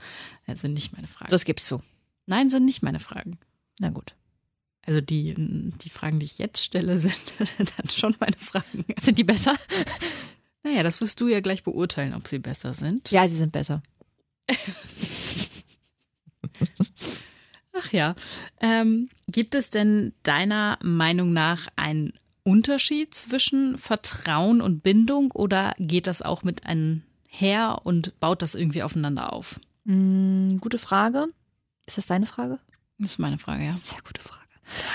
Das 0.48 0.62
sind 0.62 0.74
nicht 0.74 0.96
meine 0.96 1.08
Fragen. 1.08 1.32
Das 1.32 1.46
gibst 1.46 1.70
du. 1.70 1.82
Nein, 2.26 2.50
sind 2.50 2.66
nicht 2.66 2.82
meine 2.82 3.00
Fragen. 3.00 3.38
Na 3.80 3.90
gut. 3.90 4.16
Also 4.86 5.02
die, 5.02 5.36
die 5.38 5.90
Fragen, 5.90 6.20
die 6.20 6.26
ich 6.26 6.40
jetzt 6.40 6.64
stelle, 6.64 6.98
sind 6.98 7.20
dann 7.58 7.90
schon 7.90 8.16
meine 8.20 8.38
Fragen. 8.38 8.86
Sind 9.00 9.20
die 9.20 9.24
besser? 9.24 9.56
Naja, 10.64 10.82
das 10.82 11.00
wirst 11.02 11.22
du 11.22 11.28
ja 11.28 11.42
gleich 11.42 11.64
beurteilen, 11.64 12.16
ob 12.16 12.28
sie 12.28 12.40
besser 12.40 12.74
sind. 12.74 13.12
Ja, 13.12 13.28
sie 13.28 13.38
sind 13.38 13.52
besser. 13.52 13.84
Ach 17.74 17.92
ja. 17.92 18.16
Ähm, 18.62 19.10
gibt 19.28 19.54
es 19.54 19.70
denn 19.70 20.14
deiner 20.24 20.80
Meinung 20.82 21.34
nach 21.34 21.68
einen 21.76 22.14
Unterschied 22.50 23.14
zwischen 23.14 23.78
Vertrauen 23.78 24.62
und 24.62 24.84
Bindung 24.84 25.32
oder 25.32 25.74
geht 25.78 26.08
das 26.08 26.22
auch 26.22 26.44
mit 26.44 26.66
einher 26.66 27.82
und 27.84 28.20
baut 28.20 28.42
das 28.42 28.56
irgendwie 28.56 28.84
aufeinander 28.84 29.32
auf? 29.34 29.60
Mm, 29.86 30.58
gute 30.58 30.78
Frage. 30.78 31.28
Ist 31.86 31.98
das 31.98 32.08
deine 32.08 32.26
Frage? 32.26 32.60
Das 32.98 33.12
ist 33.12 33.20
meine 33.20 33.38
Frage, 33.38 33.66
ja. 33.66 33.78
Sehr 33.78 34.02
gute 34.06 34.22
Frage. 34.22 34.42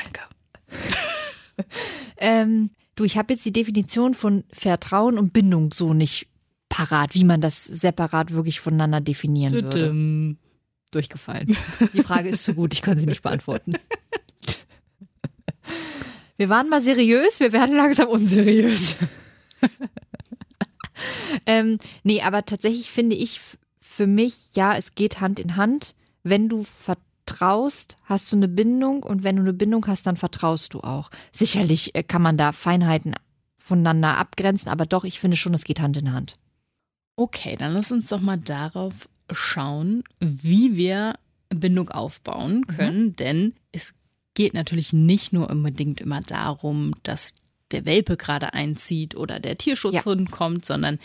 Danke. 0.03 0.21
Ähm, 2.17 2.71
du, 2.95 3.05
ich 3.05 3.17
habe 3.17 3.33
jetzt 3.33 3.45
die 3.45 3.53
Definition 3.53 4.15
von 4.15 4.45
Vertrauen 4.53 5.19
und 5.19 5.33
Bindung 5.33 5.73
so 5.73 5.95
nicht 5.95 6.29
parat, 6.69 7.15
wie 7.15 7.25
man 7.25 7.41
das 7.41 7.65
separat 7.65 8.33
wirklich 8.33 8.61
voneinander 8.61 9.01
definieren 9.01 9.53
würde. 9.53 9.71
Tütüm. 9.71 10.39
Durchgefallen. 10.91 11.57
Die 11.93 12.03
Frage 12.03 12.29
ist 12.29 12.45
zu 12.45 12.55
gut, 12.55 12.73
ich 12.73 12.83
kann 12.83 12.99
sie 12.99 13.07
nicht 13.07 13.23
beantworten. 13.23 13.73
Wir 16.37 16.49
waren 16.49 16.69
mal 16.69 16.81
seriös, 16.81 17.41
wir 17.41 17.53
werden 17.53 17.77
langsam 17.77 18.09
unseriös. 18.09 18.97
ähm, 21.47 21.79
nee, 22.03 22.23
aber 22.23 22.45
tatsächlich 22.45 22.91
finde 22.91 23.17
ich 23.17 23.41
für 23.81 24.07
mich, 24.07 24.55
ja, 24.55 24.77
es 24.77 24.95
geht 24.95 25.21
Hand 25.21 25.39
in 25.39 25.57
Hand. 25.57 25.95
Wenn 26.25 26.49
du 26.49 26.65
vertraust, 26.65 27.97
hast 28.05 28.33
du 28.33 28.37
eine 28.37 28.49
Bindung 28.49 29.03
und 29.03 29.23
wenn 29.23 29.37
du 29.37 29.43
eine 29.43 29.53
Bindung 29.53 29.87
hast, 29.87 30.07
dann 30.07 30.17
vertraust 30.17 30.75
du 30.75 30.81
auch. 30.81 31.11
Sicherlich 31.33 31.95
äh, 31.95 32.03
kann 32.03 32.23
man 32.23 32.37
da 32.37 32.53
Feinheiten 32.53 33.15
voneinander 33.59 34.19
abgrenzen, 34.19 34.69
aber 34.69 34.87
doch, 34.87 35.05
ich 35.05 35.21
finde 35.21 35.37
schon, 35.37 35.55
es 35.55 35.65
geht 35.65 35.81
Hand 35.81 35.97
in 35.97 36.13
Hand. 36.13 36.35
Okay, 37.17 37.57
dann 37.57 37.73
lass 37.73 37.93
uns 37.93 38.09
doch 38.09 38.21
mal 38.21 38.37
darauf 38.37 39.09
schauen, 39.31 40.03
wie 40.21 40.77
wir 40.77 41.15
Bindung 41.49 41.89
aufbauen 41.91 42.67
können, 42.67 43.17
denn 43.17 43.55
es 43.73 43.95
geht 44.35 44.55
natürlich 44.55 44.93
nicht 44.93 45.33
nur 45.33 45.49
unbedingt 45.51 46.01
immer 46.01 46.21
darum, 46.21 46.95
dass 47.03 47.35
der 47.71 47.85
Welpe 47.85 48.17
gerade 48.17 48.53
einzieht 48.53 49.17
oder 49.17 49.41
der 49.41 49.57
Tierschutzhund 49.57 50.31
kommt, 50.31 50.65
sondern 50.65 50.99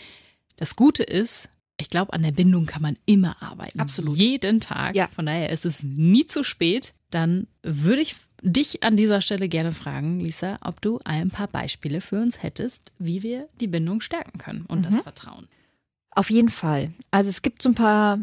das 0.56 0.76
Gute 0.76 1.02
ist, 1.02 1.48
ich 1.80 1.88
glaube, 1.88 2.12
an 2.12 2.22
der 2.22 2.32
Bindung 2.32 2.66
kann 2.66 2.82
man 2.82 2.98
immer 3.06 3.40
arbeiten. 3.40 3.80
Absolut. 3.80 4.16
Jeden 4.16 4.60
Tag. 4.60 4.94
Ja. 4.94 5.08
Von 5.08 5.26
daher 5.26 5.50
ist 5.50 5.64
es 5.64 5.82
nie 5.82 6.26
zu 6.26 6.44
spät. 6.44 6.92
Dann 7.10 7.46
würde 7.62 8.02
ich 8.02 8.14
dich 8.42 8.82
an 8.82 8.96
dieser 8.96 9.20
Stelle 9.22 9.48
gerne 9.48 9.72
fragen, 9.72 10.20
Lisa, 10.20 10.58
ob 10.60 10.80
du 10.82 11.00
ein 11.04 11.30
paar 11.30 11.48
Beispiele 11.48 12.00
für 12.00 12.20
uns 12.20 12.42
hättest, 12.42 12.92
wie 12.98 13.22
wir 13.22 13.48
die 13.60 13.66
Bindung 13.66 14.00
stärken 14.00 14.38
können 14.38 14.66
und 14.66 14.84
das 14.84 15.00
Vertrauen. 15.00 15.48
Auf 16.10 16.30
jeden 16.30 16.48
Fall. 16.48 16.92
Also 17.10 17.30
es 17.30 17.42
gibt 17.42 17.62
so 17.62 17.70
ein 17.70 17.74
paar 17.74 18.18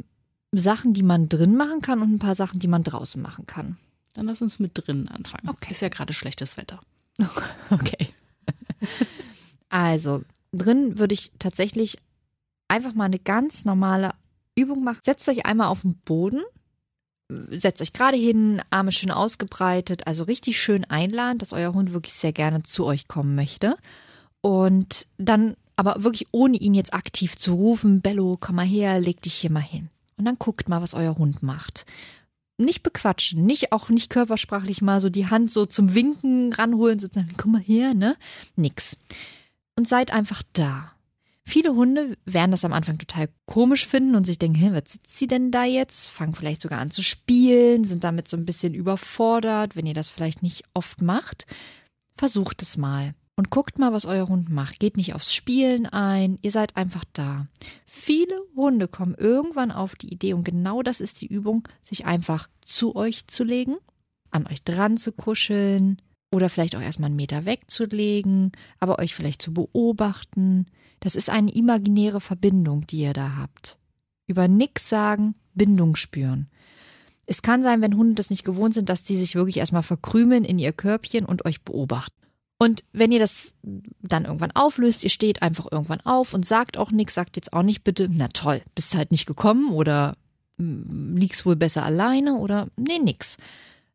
Sachen, 0.52 0.93
die 0.93 1.04
man 1.04 1.30
drin 1.30 1.56
machen 1.56 1.82
kann 1.82 2.02
und 2.02 2.13
ein 2.13 2.20
paar 2.20 2.36
Sachen, 2.36 2.60
die 2.60 2.67
man 2.67 2.84
draußen 2.84 3.22
machen 3.22 3.48
kann. 3.48 3.78
Dann 4.17 4.25
lass 4.25 4.41
uns 4.41 4.58
mit 4.58 4.71
drinnen 4.73 5.08
anfangen. 5.10 5.47
Okay. 5.47 5.69
Ist 5.69 5.82
ja 5.84 5.89
gerade 5.89 6.12
schlechtes 6.12 6.58
Wetter. 6.58 6.82
Okay. 7.69 8.08
Also, 9.69 10.23
drin 10.53 10.97
würde 10.97 11.13
ich 11.13 11.32
tatsächlich 11.39 11.97
einfach 12.67 12.93
mal 12.93 13.06
eine 13.06 13.19
ganz 13.19 13.65
normale 13.65 14.12
Übung 14.56 14.84
machen. 14.84 14.99
Setzt 15.03 15.27
euch 15.27 15.45
einmal 15.45 15.67
auf 15.67 15.82
den 15.82 15.95
Boden, 15.95 16.41
setzt 17.30 17.82
euch 17.82 17.93
gerade 17.93 18.17
hin, 18.17 18.62
Arme 18.69 18.91
schön 18.91 19.12
ausgebreitet, 19.12 20.08
also 20.08 20.23
richtig 20.23 20.60
schön 20.60 20.86
einladen, 20.86 21.38
dass 21.38 21.53
euer 21.53 21.73
Hund 21.73 21.93
wirklich 21.93 22.13
sehr 22.13 22.34
gerne 22.34 22.63
zu 22.63 22.86
euch 22.86 23.08
kommen 23.08 23.36
möchte. 23.36 23.75
Und 24.41 25.08
dann 25.17 25.58
aber 25.75 26.03
wirklich 26.03 26.27
ohne 26.32 26.58
ihn 26.58 26.73
jetzt 26.73 26.93
aktiv 26.93 27.36
zu 27.36 27.53
rufen, 27.53 28.01
Bello, 28.01 28.38
komm 28.39 28.56
mal 28.56 28.65
her, 28.65 28.99
leg 28.99 29.21
dich 29.21 29.36
hier 29.36 29.51
mal 29.51 29.60
hin. 29.60 29.89
Und 30.15 30.25
dann 30.25 30.39
guckt 30.39 30.69
mal, 30.69 30.82
was 30.82 30.95
euer 30.95 31.17
Hund 31.17 31.43
macht. 31.43 31.86
Nicht 32.58 32.82
bequatschen, 32.82 33.46
nicht 33.46 33.72
auch 33.72 33.89
nicht 33.89 34.10
körpersprachlich 34.10 34.82
mal 34.82 35.00
so 35.00 35.10
die 35.10 35.28
Hand 35.28 35.52
so 35.52 35.65
zum 35.65 35.93
Winken 35.93 36.52
ranholen, 36.54 37.00
sozusagen, 37.00 37.36
komm 37.38 37.52
mal 37.52 37.62
her, 37.62 37.93
ne? 37.93 38.17
Nix. 38.56 38.98
Und 39.76 39.88
seid 39.88 40.12
einfach 40.12 40.41
da. 40.54 40.91
Viele 41.46 41.76
Hunde 41.76 42.17
werden 42.26 42.52
das 42.52 42.65
am 42.65 42.74
Anfang 42.74 42.98
total 42.98 43.30
komisch 43.46 43.88
finden 43.88 44.15
und 44.15 44.26
sich 44.26 44.38
denken, 44.38 44.74
was 44.74 44.91
sitzt 44.91 45.17
sie 45.17 45.28
denn 45.28 45.50
da 45.52 45.63
jetzt? 45.63 46.10
Fangen 46.10 46.36
vielleicht 46.36 46.62
sogar 46.62 46.80
an 46.80 46.91
zu 46.91 47.04
spielen, 47.04 47.86
sind 47.86 48.04
damit 48.04 48.28
so 48.28 48.36
ein 48.36 48.46
bisschen 48.46 48.74
überfordert, 48.74 49.76
wenn 49.76 49.86
ihr 49.86 49.93
das 49.93 50.10
vielleicht 50.10 50.43
nicht 50.43 50.63
oft 50.74 51.02
macht. 51.02 51.46
Versucht 52.17 52.62
es 52.63 52.76
mal 52.76 53.13
und 53.38 53.52
guckt 53.52 53.78
mal, 53.80 53.93
was 53.93 54.06
euer 54.06 54.28
Hund 54.28 54.50
macht. 54.50 54.80
Geht 54.80 54.97
nicht 54.97 55.13
aufs 55.13 55.34
Spielen 55.34 55.86
ein, 55.86 56.39
ihr 56.41 56.52
seid 56.52 56.76
einfach 56.76 57.06
da. 57.13 57.47
Viele 57.86 58.36
Hunde 58.56 58.88
kommen 58.88 59.15
irgendwann 59.15 59.71
auf 59.71 59.95
die 59.95 60.12
Idee, 60.12 60.34
und 60.34 60.43
genau 60.43 60.82
das 60.82 61.00
ist 61.00 61.21
die 61.21 61.28
Übung, 61.28 61.65
sich 61.82 62.06
einfach 62.06 62.50
zu 62.65 62.95
euch 62.95 63.28
zu 63.28 63.43
legen, 63.43 63.78
an 64.32 64.47
euch 64.47 64.63
dran 64.63 64.97
zu 64.97 65.12
kuscheln 65.12 66.02
oder 66.34 66.50
vielleicht 66.50 66.76
auch 66.76 66.82
erstmal 66.82 67.08
einen 67.08 67.15
Meter 67.15 67.45
wegzulegen, 67.45 68.52
aber 68.80 69.00
euch 69.00 69.15
vielleicht 69.15 69.41
zu 69.41 69.54
beobachten. 69.54 70.65
Das 71.00 71.15
ist 71.15 71.30
eine 71.30 71.54
imaginäre 71.54 72.19
Verbindung, 72.19 72.88
die 72.88 73.02
ihr 73.02 73.13
da 73.13 73.38
habt. 73.38 73.78
Über 74.26 74.47
nix 74.47 74.89
sagen, 74.89 75.36
Bindung 75.54 75.95
spüren. 75.95 76.50
Es 77.28 77.41
kann 77.41 77.62
sein, 77.62 77.82
wenn 77.82 77.95
Hunde 77.95 78.15
das 78.15 78.30
nicht 78.30 78.43
gewohnt 78.43 78.73
sind, 78.73 78.89
dass 78.89 79.04
die 79.04 79.15
sich 79.15 79.36
wirklich 79.36 79.58
erstmal 79.58 79.84
verkrümeln 79.84 80.43
in 80.43 80.60
ihr 80.60 80.73
Körbchen 80.73 81.26
und 81.26 81.45
euch 81.45 81.62
beobachten. 81.62 82.27
Und 82.60 82.84
wenn 82.91 83.12
ihr 83.12 83.20
das 83.20 83.54
dann 84.02 84.26
irgendwann 84.26 84.52
auflöst, 84.52 85.04
ihr 85.04 85.12
steht 85.12 85.41
einfach 85.41 85.67
irgendwann 85.72 86.02
auf 86.02 86.34
und 86.34 86.46
sagt 86.46 86.78
auch 86.78 86.91
nichts, 86.91 87.13
sagt 87.13 87.36
jetzt 87.36 87.54
auch 87.54 87.62
nicht 87.62 87.84
bitte, 87.84 88.10
na 88.12 88.30
toll, 88.30 88.62
bist 88.74 88.96
halt 88.96 89.12
nicht 89.12 89.28
gekommen 89.28 89.72
oder 89.72 90.17
mm, 90.58 91.15
liegst 91.17 91.46
wohl 91.46 91.56
besser 91.56 91.84
alleine 91.84 92.36
oder 92.36 92.67
nee, 92.76 93.00
nix. 93.00 93.38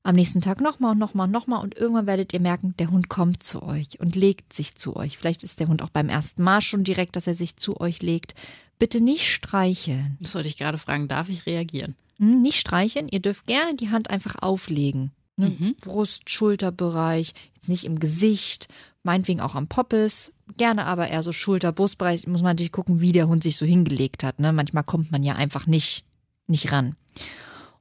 Am 0.05 0.17
nächsten 0.17 0.41
Tag 0.41 0.61
nochmal 0.61 0.93
und 0.93 0.99
nochmal 0.99 1.27
und 1.27 1.33
nochmal 1.33 1.63
und 1.63 1.77
irgendwann 1.77 2.07
werdet 2.07 2.33
ihr 2.33 2.41
merken, 2.41 2.75
der 2.79 2.91
Hund 2.91 3.09
kommt 3.09 3.43
zu 3.43 3.63
euch 3.63 4.01
und 4.01 4.17
legt 4.17 4.53
sich 4.53 4.75
zu 4.75 4.97
euch. 4.97 5.17
Vielleicht 5.19 5.43
ist 5.45 5.61
der 5.61 5.69
Hund 5.69 5.83
auch 5.83 5.91
beim 5.91 6.09
ersten 6.09 6.43
Mal 6.43 6.61
schon 6.61 6.83
direkt, 6.85 7.15
dass 7.17 7.29
er 7.29 7.35
sich 7.35 7.57
zu 7.57 7.81
euch 7.81 8.03
legt. 8.03 8.35
Bitte 8.79 9.01
nicht 9.01 9.29
streicheln. 9.33 10.17
Das 10.21 10.35
wollte 10.35 10.49
ich 10.49 10.57
gerade 10.57 10.79
fragen, 10.79 11.07
darf 11.07 11.29
ich 11.29 11.47
reagieren? 11.47 11.95
Hm, 12.19 12.39
Nicht 12.39 12.59
streicheln, 12.59 13.09
ihr 13.09 13.21
dürft 13.21 13.47
gerne 13.47 13.75
die 13.77 13.91
Hand 13.91 14.11
einfach 14.11 14.37
auflegen. 14.41 15.13
Ne? 15.43 15.57
Mhm. 15.59 15.77
Brust, 15.81 16.31
Schulterbereich, 16.31 17.35
jetzt 17.55 17.69
nicht 17.69 17.85
im 17.85 17.99
Gesicht, 17.99 18.69
meinetwegen 19.03 19.41
auch 19.41 19.55
am 19.55 19.69
Poppes, 19.69 20.33
gerne 20.57 20.85
aber 20.85 21.09
eher 21.09 21.23
so 21.23 21.33
Schulter, 21.33 21.73
Brustbereich. 21.73 22.27
Muss 22.27 22.43
man 22.43 22.53
natürlich 22.53 22.73
gucken, 22.73 23.01
wie 23.01 23.13
der 23.13 23.29
Hund 23.29 23.43
sich 23.43 23.57
so 23.57 23.67
hingelegt 23.67 24.25
hat. 24.25 24.39
Ne? 24.39 24.53
Manchmal 24.53 24.85
kommt 24.85 25.11
man 25.11 25.23
ja 25.23 25.35
einfach 25.35 25.67
nicht, 25.67 26.05
nicht 26.47 26.73
ran. 26.73 26.95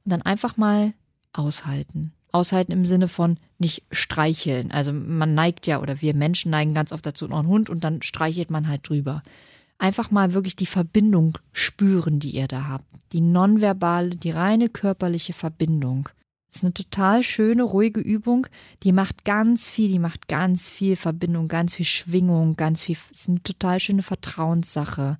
Und 0.04 0.12
dann 0.12 0.22
einfach 0.22 0.56
mal 0.56 0.92
aushalten. 1.32 2.12
Aushalten 2.32 2.72
im 2.72 2.86
Sinne 2.86 3.08
von 3.08 3.38
nicht 3.58 3.84
streicheln. 3.92 4.70
Also 4.72 4.92
man 4.92 5.34
neigt 5.34 5.66
ja, 5.66 5.80
oder 5.80 6.00
wir 6.00 6.14
Menschen 6.14 6.50
neigen 6.50 6.74
ganz 6.74 6.92
oft 6.92 7.04
dazu, 7.04 7.28
noch 7.28 7.40
einen 7.40 7.48
Hund 7.48 7.70
und 7.70 7.84
dann 7.84 8.02
streichelt 8.02 8.50
man 8.50 8.68
halt 8.68 8.88
drüber. 8.88 9.22
Einfach 9.78 10.10
mal 10.10 10.32
wirklich 10.32 10.56
die 10.56 10.66
Verbindung 10.66 11.38
spüren, 11.52 12.20
die 12.20 12.30
ihr 12.30 12.48
da 12.48 12.68
habt. 12.68 12.86
Die 13.12 13.20
nonverbale, 13.20 14.16
die 14.16 14.30
reine 14.30 14.68
körperliche 14.68 15.32
Verbindung. 15.32 16.08
Das 16.52 16.58
ist 16.58 16.64
eine 16.64 16.74
total 16.74 17.22
schöne, 17.22 17.62
ruhige 17.62 18.00
Übung. 18.00 18.46
Die 18.82 18.92
macht 18.92 19.24
ganz 19.24 19.70
viel, 19.70 19.88
die 19.88 19.98
macht 19.98 20.28
ganz 20.28 20.68
viel 20.68 20.96
Verbindung, 20.96 21.48
ganz 21.48 21.74
viel 21.74 21.86
Schwingung, 21.86 22.56
ganz 22.56 22.82
viel. 22.82 22.98
Das 23.10 23.22
ist 23.22 23.28
eine 23.30 23.42
total 23.42 23.80
schöne 23.80 24.02
Vertrauenssache. 24.02 25.18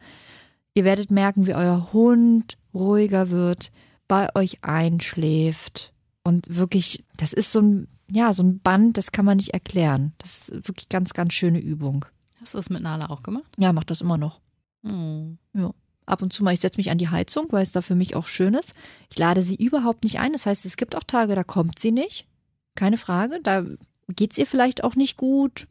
Ihr 0.75 0.85
werdet 0.85 1.11
merken, 1.11 1.47
wie 1.47 1.55
euer 1.55 1.91
Hund 1.95 2.59
ruhiger 2.75 3.31
wird, 3.31 3.73
bei 4.09 4.29
euch 4.35 4.63
einschläft. 4.63 5.95
Und 6.23 6.55
wirklich, 6.55 7.03
das 7.17 7.33
ist 7.33 7.51
so 7.51 7.63
ein, 7.63 7.89
ja, 8.11 8.35
so 8.35 8.43
ein 8.43 8.61
Band, 8.61 8.99
das 8.99 9.11
kann 9.11 9.25
man 9.25 9.39
nicht 9.39 9.55
erklären. 9.55 10.13
Das 10.19 10.51
ist 10.51 10.69
wirklich 10.69 10.91
ganz, 10.91 11.15
ganz 11.15 11.33
schöne 11.33 11.61
Übung. 11.61 12.05
Hast 12.43 12.53
du 12.53 12.59
das 12.59 12.69
mit 12.69 12.83
Nala 12.83 13.09
auch 13.09 13.23
gemacht? 13.23 13.51
Ja, 13.57 13.73
macht 13.73 13.91
das 13.91 14.03
immer 14.03 14.19
noch. 14.19 14.41
Oh. 14.85 15.73
Ab 16.13 16.21
und 16.21 16.31
zu 16.31 16.45
mal, 16.45 16.53
ich 16.53 16.61
setze 16.61 16.77
mich 16.77 16.91
an 16.91 16.99
die 16.99 17.09
Heizung, 17.09 17.47
weil 17.53 17.63
es 17.63 17.73
da 17.73 17.81
für 17.81 17.95
mich 17.95 18.15
auch 18.17 18.27
schön 18.27 18.53
ist. 18.53 18.75
Ich 19.09 19.19
lade 19.19 19.41
sie 19.41 19.57
überhaupt 19.57 20.05
nicht 20.05 20.21
ein. 20.21 20.35
Das 20.35 20.45
heißt, 20.45 20.67
es 20.67 20.77
gibt 20.77 20.95
auch 20.95 21.05
Tage, 21.05 21.35
da 21.35 21.43
kommt 21.43 21.79
sie 21.79 21.91
nicht. 21.91 22.27
Keine 22.75 22.99
Frage. 22.99 23.41
Da 23.43 23.65
geht 24.09 24.33
es 24.33 24.39
ihr 24.39 24.47
vielleicht 24.47 24.85
auch 24.85 24.95
nicht 24.95 25.17
gut. 25.17 25.67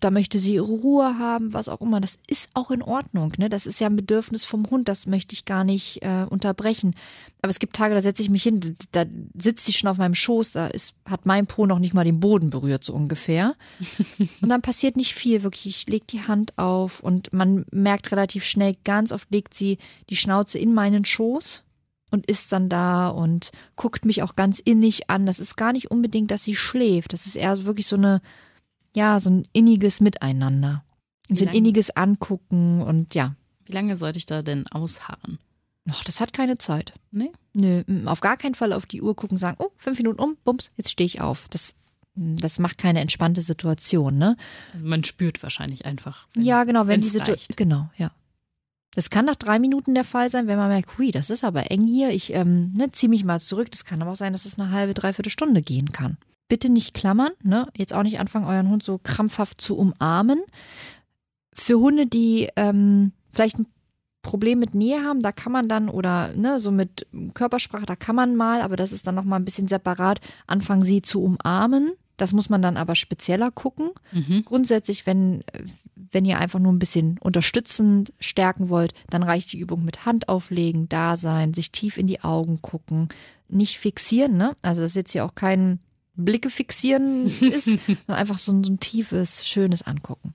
Da 0.00 0.10
möchte 0.10 0.38
sie 0.38 0.54
ihre 0.54 0.66
Ruhe 0.66 1.18
haben, 1.18 1.52
was 1.52 1.68
auch 1.68 1.80
immer. 1.80 2.00
Das 2.00 2.18
ist 2.26 2.48
auch 2.54 2.70
in 2.70 2.82
Ordnung. 2.82 3.32
Ne? 3.38 3.48
Das 3.48 3.66
ist 3.66 3.80
ja 3.80 3.88
ein 3.88 3.96
Bedürfnis 3.96 4.44
vom 4.44 4.68
Hund. 4.70 4.88
Das 4.88 5.06
möchte 5.06 5.32
ich 5.34 5.44
gar 5.44 5.64
nicht 5.64 6.02
äh, 6.02 6.26
unterbrechen. 6.28 6.94
Aber 7.42 7.50
es 7.50 7.58
gibt 7.58 7.76
Tage, 7.76 7.94
da 7.94 8.02
setze 8.02 8.22
ich 8.22 8.30
mich 8.30 8.42
hin, 8.42 8.76
da 8.92 9.04
sitzt 9.38 9.66
sie 9.66 9.72
schon 9.72 9.88
auf 9.88 9.98
meinem 9.98 10.14
Schoß, 10.14 10.52
da 10.52 10.66
ist, 10.66 10.94
hat 11.04 11.26
mein 11.26 11.46
Po 11.46 11.66
noch 11.66 11.78
nicht 11.78 11.94
mal 11.94 12.04
den 12.04 12.20
Boden 12.20 12.50
berührt, 12.50 12.82
so 12.82 12.92
ungefähr. 12.92 13.54
Und 14.40 14.48
dann 14.48 14.62
passiert 14.62 14.96
nicht 14.96 15.14
viel, 15.14 15.42
wirklich. 15.42 15.66
Ich 15.66 15.88
lege 15.88 16.06
die 16.08 16.22
Hand 16.22 16.58
auf 16.58 17.00
und 17.00 17.32
man 17.32 17.64
merkt 17.70 18.10
relativ 18.12 18.44
schnell, 18.44 18.76
ganz 18.84 19.12
oft 19.12 19.30
legt 19.30 19.54
sie 19.54 19.78
die 20.10 20.16
Schnauze 20.16 20.58
in 20.58 20.74
meinen 20.74 21.04
Schoß 21.04 21.64
und 22.10 22.26
ist 22.26 22.52
dann 22.52 22.68
da 22.68 23.08
und 23.08 23.50
guckt 23.74 24.04
mich 24.04 24.22
auch 24.22 24.36
ganz 24.36 24.58
innig 24.60 25.10
an. 25.10 25.26
Das 25.26 25.38
ist 25.38 25.56
gar 25.56 25.72
nicht 25.72 25.90
unbedingt, 25.90 26.30
dass 26.30 26.44
sie 26.44 26.54
schläft. 26.54 27.12
Das 27.12 27.26
ist 27.26 27.36
eher 27.36 27.64
wirklich 27.64 27.86
so 27.86 27.96
eine, 27.96 28.20
ja, 28.96 29.20
so 29.20 29.30
ein 29.30 29.46
inniges 29.52 30.00
Miteinander. 30.00 30.82
Und 31.28 31.38
so 31.38 31.46
ein 31.46 31.54
inniges 31.54 31.90
Angucken 31.96 32.80
und 32.82 33.14
ja. 33.14 33.34
Wie 33.64 33.72
lange 33.72 33.96
sollte 33.96 34.16
ich 34.18 34.26
da 34.26 34.42
denn 34.42 34.66
ausharren? 34.68 35.38
Ach, 35.90 36.02
das 36.04 36.20
hat 36.20 36.32
keine 36.32 36.56
Zeit. 36.58 36.94
Nee? 37.10 37.30
Nö, 37.52 37.82
auf 38.06 38.20
gar 38.20 38.36
keinen 38.36 38.54
Fall 38.54 38.72
auf 38.72 38.86
die 38.86 39.02
Uhr 39.02 39.14
gucken, 39.14 39.36
sagen, 39.38 39.56
oh, 39.60 39.68
fünf 39.76 39.98
Minuten 39.98 40.20
um, 40.20 40.36
bums, 40.44 40.70
jetzt 40.76 40.90
stehe 40.90 41.06
ich 41.06 41.20
auf. 41.20 41.46
Das, 41.50 41.74
das 42.14 42.58
macht 42.58 42.78
keine 42.78 43.00
entspannte 43.00 43.42
Situation, 43.42 44.16
ne? 44.18 44.36
Also 44.72 44.86
man 44.86 45.04
spürt 45.04 45.42
wahrscheinlich 45.42 45.84
einfach. 45.84 46.26
wenn- 46.34 46.42
ja, 46.44 46.64
genau, 46.64 46.86
wenn 46.86 47.00
die 47.02 47.08
Situation. 47.08 47.54
Genau, 47.56 47.90
ja. 47.96 48.10
Das 48.94 49.10
kann 49.10 49.26
nach 49.26 49.36
drei 49.36 49.58
Minuten 49.58 49.94
der 49.94 50.04
Fall 50.04 50.30
sein, 50.30 50.46
wenn 50.46 50.56
man 50.56 50.68
merkt, 50.68 50.96
hui, 50.96 51.10
das 51.10 51.28
ist 51.28 51.44
aber 51.44 51.70
eng 51.70 51.86
hier. 51.86 52.10
Ich 52.10 52.32
ähm, 52.32 52.72
ne, 52.74 52.90
ziehe 52.92 53.10
mich 53.10 53.24
mal 53.24 53.40
zurück. 53.40 53.70
Das 53.70 53.84
kann 53.84 54.00
aber 54.00 54.12
auch 54.12 54.16
sein, 54.16 54.32
dass 54.32 54.46
es 54.46 54.58
eine 54.58 54.70
halbe, 54.70 54.94
dreiviertel 54.94 55.30
Stunde 55.30 55.60
gehen 55.60 55.92
kann. 55.92 56.16
Bitte 56.48 56.70
nicht 56.70 56.94
klammern, 56.94 57.32
ne? 57.42 57.66
Jetzt 57.76 57.92
auch 57.92 58.02
nicht 58.02 58.20
anfangen, 58.20 58.46
euren 58.46 58.68
Hund 58.68 58.82
so 58.82 58.98
krampfhaft 59.02 59.60
zu 59.60 59.76
umarmen. 59.76 60.40
Für 61.52 61.78
Hunde, 61.78 62.06
die 62.06 62.48
ähm, 62.56 63.12
vielleicht 63.32 63.58
ein 63.58 63.66
Problem 64.26 64.58
mit 64.58 64.74
Nähe 64.74 65.02
haben, 65.04 65.20
da 65.20 65.30
kann 65.30 65.52
man 65.52 65.68
dann 65.68 65.88
oder 65.88 66.32
ne, 66.34 66.58
so 66.58 66.72
mit 66.72 67.06
Körpersprache, 67.34 67.86
da 67.86 67.94
kann 67.94 68.16
man 68.16 68.34
mal, 68.34 68.60
aber 68.60 68.76
das 68.76 68.90
ist 68.90 69.06
dann 69.06 69.14
noch 69.14 69.24
mal 69.24 69.36
ein 69.36 69.44
bisschen 69.44 69.68
separat, 69.68 70.20
anfangen 70.48 70.82
sie 70.82 71.00
zu 71.00 71.22
umarmen. 71.22 71.92
Das 72.16 72.32
muss 72.32 72.48
man 72.48 72.60
dann 72.60 72.76
aber 72.76 72.96
spezieller 72.96 73.50
gucken. 73.50 73.90
Mhm. 74.10 74.44
Grundsätzlich, 74.44 75.06
wenn, 75.06 75.44
wenn 76.10 76.24
ihr 76.24 76.38
einfach 76.38 76.58
nur 76.58 76.72
ein 76.72 76.78
bisschen 76.78 77.18
unterstützend 77.20 78.12
stärken 78.18 78.68
wollt, 78.68 78.94
dann 79.10 79.22
reicht 79.22 79.52
die 79.52 79.58
Übung 79.58 79.84
mit 79.84 80.06
Hand 80.06 80.28
auflegen, 80.28 80.88
da 80.88 81.16
sein, 81.16 81.54
sich 81.54 81.70
tief 81.70 81.96
in 81.96 82.08
die 82.08 82.22
Augen 82.22 82.60
gucken, 82.62 83.08
nicht 83.48 83.78
fixieren, 83.78 84.36
ne? 84.36 84.56
Also 84.62 84.80
das 84.80 84.92
ist 84.92 84.96
jetzt 84.96 85.12
hier 85.12 85.24
auch 85.24 85.36
kein 85.36 85.78
Blicke 86.16 86.50
fixieren 86.50 87.26
ist, 87.40 87.64
sondern 87.66 87.98
einfach 88.08 88.38
so 88.38 88.52
ein, 88.52 88.64
so 88.64 88.72
ein 88.72 88.80
tiefes, 88.80 89.46
schönes 89.46 89.82
Angucken. 89.82 90.34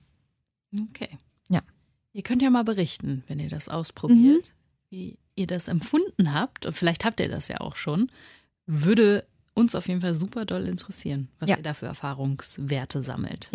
Okay. 0.90 1.08
Ja. 1.48 1.60
Ihr 2.12 2.22
könnt 2.22 2.42
ja 2.42 2.50
mal 2.50 2.64
berichten, 2.64 3.24
wenn 3.28 3.38
ihr 3.40 3.48
das 3.48 3.68
ausprobiert, 3.68 4.52
wie 4.90 5.18
ihr 5.34 5.46
das 5.46 5.68
empfunden 5.68 6.32
habt. 6.34 6.66
Und 6.66 6.74
vielleicht 6.74 7.04
habt 7.04 7.20
ihr 7.20 7.28
das 7.28 7.48
ja 7.48 7.60
auch 7.60 7.76
schon. 7.76 8.10
Würde 8.66 9.26
uns 9.54 9.74
auf 9.74 9.88
jeden 9.88 10.00
Fall 10.00 10.14
super 10.14 10.44
doll 10.46 10.66
interessieren, 10.66 11.28
was 11.38 11.50
Ja. 11.50 11.56
ihr 11.56 11.62
da 11.62 11.74
für 11.74 11.86
Erfahrungswerte 11.86 13.02
sammelt. 13.02 13.48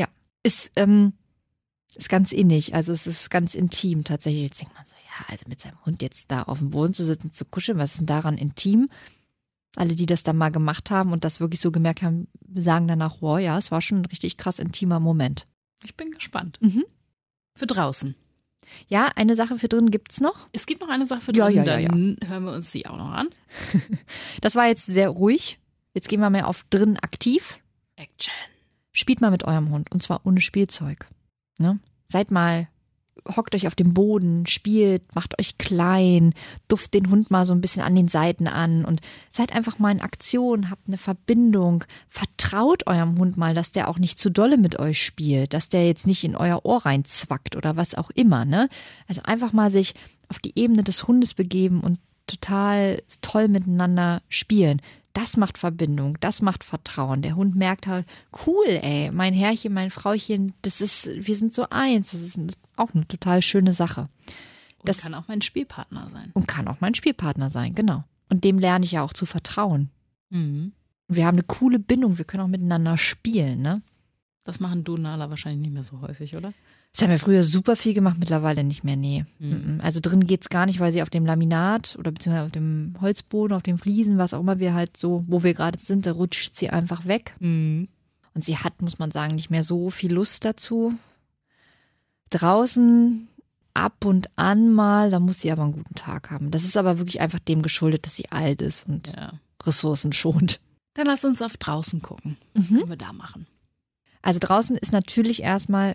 Ist, 0.43 0.71
ähm, 0.75 1.13
ist 1.95 2.09
ganz 2.09 2.31
innig, 2.31 2.73
also 2.75 2.93
es 2.93 3.07
ist 3.07 3.29
ganz 3.29 3.55
intim 3.55 4.03
tatsächlich. 4.03 4.43
Jetzt 4.43 4.61
denkt 4.61 4.75
man 4.75 4.85
so, 4.85 4.93
ja, 4.93 5.25
also 5.27 5.45
mit 5.49 5.59
seinem 5.59 5.83
Hund 5.85 6.01
jetzt 6.01 6.31
da 6.31 6.43
auf 6.43 6.59
dem 6.59 6.69
Boden 6.69 6.93
zu 6.93 7.03
sitzen, 7.03 7.33
zu 7.33 7.43
kuscheln, 7.45 7.77
was 7.79 7.91
ist 7.91 7.99
denn 8.01 8.05
daran 8.05 8.37
intim? 8.37 8.89
Alle, 9.77 9.93
die 9.93 10.07
das 10.07 10.23
dann 10.23 10.37
mal 10.37 10.49
gemacht 10.49 10.89
haben 10.89 11.13
und 11.13 11.23
das 11.23 11.39
wirklich 11.39 11.61
so 11.61 11.71
gemerkt 11.71 12.01
haben, 12.01 12.27
sagen 12.55 12.87
danach, 12.87 13.17
wow, 13.21 13.39
ja, 13.39 13.57
es 13.59 13.69
war 13.69 13.79
schon 13.79 13.99
ein 13.99 14.05
richtig 14.05 14.35
krass 14.35 14.57
intimer 14.57 14.99
Moment. 14.99 15.45
Ich 15.83 15.95
bin 15.95 16.09
gespannt. 16.09 16.57
Mhm. 16.61 16.83
Für 17.53 17.67
draußen. 17.67 18.15
Ja, 18.87 19.11
eine 19.15 19.35
Sache 19.35 19.59
für 19.59 19.67
drin 19.67 19.91
gibt's 19.91 20.19
noch. 20.19 20.47
Es 20.51 20.65
gibt 20.65 20.81
noch 20.81 20.89
eine 20.89 21.05
Sache 21.05 21.21
für 21.21 21.35
Ja, 21.35 21.45
draußen, 21.45 21.65
ja, 21.65 21.77
ja, 21.77 21.89
dann 21.89 22.17
hören 22.25 22.45
wir 22.45 22.53
uns 22.53 22.71
die 22.71 22.87
auch 22.87 22.97
noch 22.97 23.11
an. 23.11 23.29
Das 24.41 24.55
war 24.55 24.67
jetzt 24.67 24.87
sehr 24.87 25.09
ruhig. 25.09 25.59
Jetzt 25.93 26.09
gehen 26.09 26.21
wir 26.21 26.29
mal 26.31 26.43
auf 26.43 26.65
drin 26.71 26.97
aktiv. 26.97 27.59
Action. 27.95 28.33
Spielt 28.91 29.21
mal 29.21 29.31
mit 29.31 29.43
eurem 29.43 29.69
Hund 29.69 29.91
und 29.91 30.01
zwar 30.01 30.25
ohne 30.25 30.41
Spielzeug. 30.41 31.07
Ne? 31.59 31.79
Seid 32.07 32.31
mal, 32.31 32.67
hockt 33.35 33.55
euch 33.55 33.67
auf 33.67 33.75
dem 33.75 33.93
Boden, 33.93 34.45
spielt, 34.45 35.15
macht 35.15 35.39
euch 35.39 35.57
klein, 35.57 36.33
duft 36.67 36.93
den 36.93 37.09
Hund 37.09 37.31
mal 37.31 37.45
so 37.45 37.53
ein 37.53 37.61
bisschen 37.61 37.81
an 37.81 37.95
den 37.95 38.07
Seiten 38.07 38.47
an 38.47 38.85
und 38.85 39.01
seid 39.31 39.53
einfach 39.53 39.79
mal 39.79 39.91
in 39.91 40.01
Aktion, 40.01 40.69
habt 40.69 40.87
eine 40.87 40.97
Verbindung, 40.97 41.83
vertraut 42.09 42.87
eurem 42.87 43.17
Hund 43.17 43.37
mal, 43.37 43.53
dass 43.53 43.71
der 43.71 43.89
auch 43.89 43.99
nicht 43.99 44.19
zu 44.19 44.31
dolle 44.31 44.57
mit 44.57 44.79
euch 44.79 45.03
spielt, 45.03 45.53
dass 45.53 45.69
der 45.69 45.85
jetzt 45.85 46.07
nicht 46.07 46.23
in 46.23 46.35
euer 46.35 46.65
Ohr 46.65 46.85
reinzwackt 46.85 47.55
oder 47.55 47.75
was 47.75 47.95
auch 47.95 48.09
immer. 48.11 48.45
Ne? 48.45 48.69
Also 49.07 49.21
einfach 49.23 49.53
mal 49.53 49.71
sich 49.71 49.93
auf 50.29 50.39
die 50.39 50.57
Ebene 50.57 50.83
des 50.83 51.07
Hundes 51.07 51.33
begeben 51.33 51.81
und 51.81 51.99
total 52.27 53.01
toll 53.21 53.47
miteinander 53.47 54.21
spielen. 54.29 54.81
Das 55.17 55.35
macht 55.35 55.57
Verbindung, 55.57 56.15
das 56.19 56.43
macht 56.43 56.63
Vertrauen. 56.63 57.23
Der 57.23 57.35
Hund 57.35 57.55
merkt 57.55 57.87
halt, 57.87 58.05
cool, 58.45 58.67
ey, 58.67 59.09
mein 59.11 59.33
Herrchen, 59.33 59.73
mein 59.73 59.89
Frauchen, 59.89 60.53
das 60.61 60.79
ist, 60.79 61.07
wir 61.07 61.35
sind 61.35 61.55
so 61.55 61.65
eins. 61.71 62.11
Das 62.11 62.21
ist 62.21 62.39
auch 62.75 62.93
eine 62.93 63.07
total 63.07 63.41
schöne 63.41 63.73
Sache. 63.73 64.01
Und 64.01 64.89
Das- 64.89 64.99
kann 65.01 65.15
auch 65.15 65.27
mein 65.27 65.41
Spielpartner 65.41 66.09
sein. 66.11 66.29
Und 66.33 66.47
kann 66.47 66.67
auch 66.67 66.81
mein 66.81 66.93
Spielpartner 66.93 67.49
sein, 67.49 67.73
genau. 67.73 68.03
Und 68.29 68.43
dem 68.43 68.59
lerne 68.59 68.85
ich 68.85 68.91
ja 68.91 69.01
auch 69.01 69.13
zu 69.13 69.25
vertrauen. 69.25 69.89
Mhm. 70.29 70.73
Wir 71.07 71.25
haben 71.25 71.35
eine 71.37 71.43
coole 71.47 71.79
Bindung, 71.79 72.19
wir 72.19 72.25
können 72.25 72.43
auch 72.43 72.47
miteinander 72.47 72.97
spielen, 72.99 73.61
ne? 73.63 73.81
Das 74.43 74.59
machen 74.59 74.83
du, 74.83 74.97
Nala, 74.97 75.29
wahrscheinlich 75.31 75.61
nicht 75.61 75.73
mehr 75.73 75.83
so 75.83 75.99
häufig, 76.01 76.35
oder? 76.35 76.53
Das 76.93 77.03
haben 77.03 77.11
wir 77.11 77.19
früher 77.19 77.43
super 77.43 77.75
viel 77.75 77.93
gemacht, 77.93 78.17
mittlerweile 78.17 78.63
nicht 78.63 78.83
mehr, 78.83 78.95
nee. 78.95 79.25
Mhm. 79.37 79.79
Also 79.83 79.99
drin 80.01 80.25
geht's 80.25 80.49
gar 80.49 80.65
nicht, 80.65 80.79
weil 80.79 80.91
sie 80.91 81.03
auf 81.03 81.11
dem 81.11 81.25
Laminat 81.27 81.95
oder 81.99 82.11
beziehungsweise 82.11 82.45
auf 82.47 82.51
dem 82.51 82.95
Holzboden, 82.99 83.55
auf 83.55 83.61
den 83.61 83.77
Fliesen, 83.77 84.17
was 84.17 84.33
auch 84.33 84.39
immer 84.39 84.57
wir 84.57 84.73
halt 84.73 84.97
so, 84.97 85.23
wo 85.27 85.43
wir 85.43 85.53
gerade 85.53 85.77
sind, 85.79 86.07
da 86.07 86.13
rutscht 86.13 86.55
sie 86.55 86.69
einfach 86.71 87.05
weg. 87.05 87.35
Mhm. 87.39 87.87
Und 88.33 88.45
sie 88.45 88.57
hat, 88.57 88.81
muss 88.81 88.97
man 88.99 89.11
sagen, 89.11 89.35
nicht 89.35 89.49
mehr 89.51 89.63
so 89.63 89.89
viel 89.91 90.11
Lust 90.13 90.43
dazu. 90.45 90.93
Draußen 92.29 93.27
ab 93.73 94.03
und 94.05 94.27
an 94.35 94.73
mal, 94.73 95.11
da 95.11 95.19
muss 95.19 95.41
sie 95.41 95.51
aber 95.51 95.63
einen 95.63 95.71
guten 95.73 95.95
Tag 95.95 96.31
haben. 96.31 96.51
Das 96.51 96.63
ist 96.65 96.77
aber 96.77 96.97
wirklich 96.99 97.21
einfach 97.21 97.39
dem 97.39 97.61
geschuldet, 97.61 98.05
dass 98.05 98.15
sie 98.15 98.31
alt 98.31 98.61
ist 98.61 98.87
und 98.87 99.13
Ja. 99.15 99.33
Ressourcen 99.63 100.13
schont. 100.13 100.59
Dann 100.95 101.07
lass 101.07 101.23
uns 101.23 101.41
auf 101.41 101.57
draußen 101.57 102.01
gucken. 102.01 102.37
Was 102.53 102.69
Mhm. 102.71 102.77
können 102.77 102.89
wir 102.89 102.97
da 102.97 103.13
machen? 103.13 103.45
Also 104.23 104.39
draußen 104.39 104.75
ist 104.77 104.91
natürlich 104.91 105.43
erstmal 105.43 105.93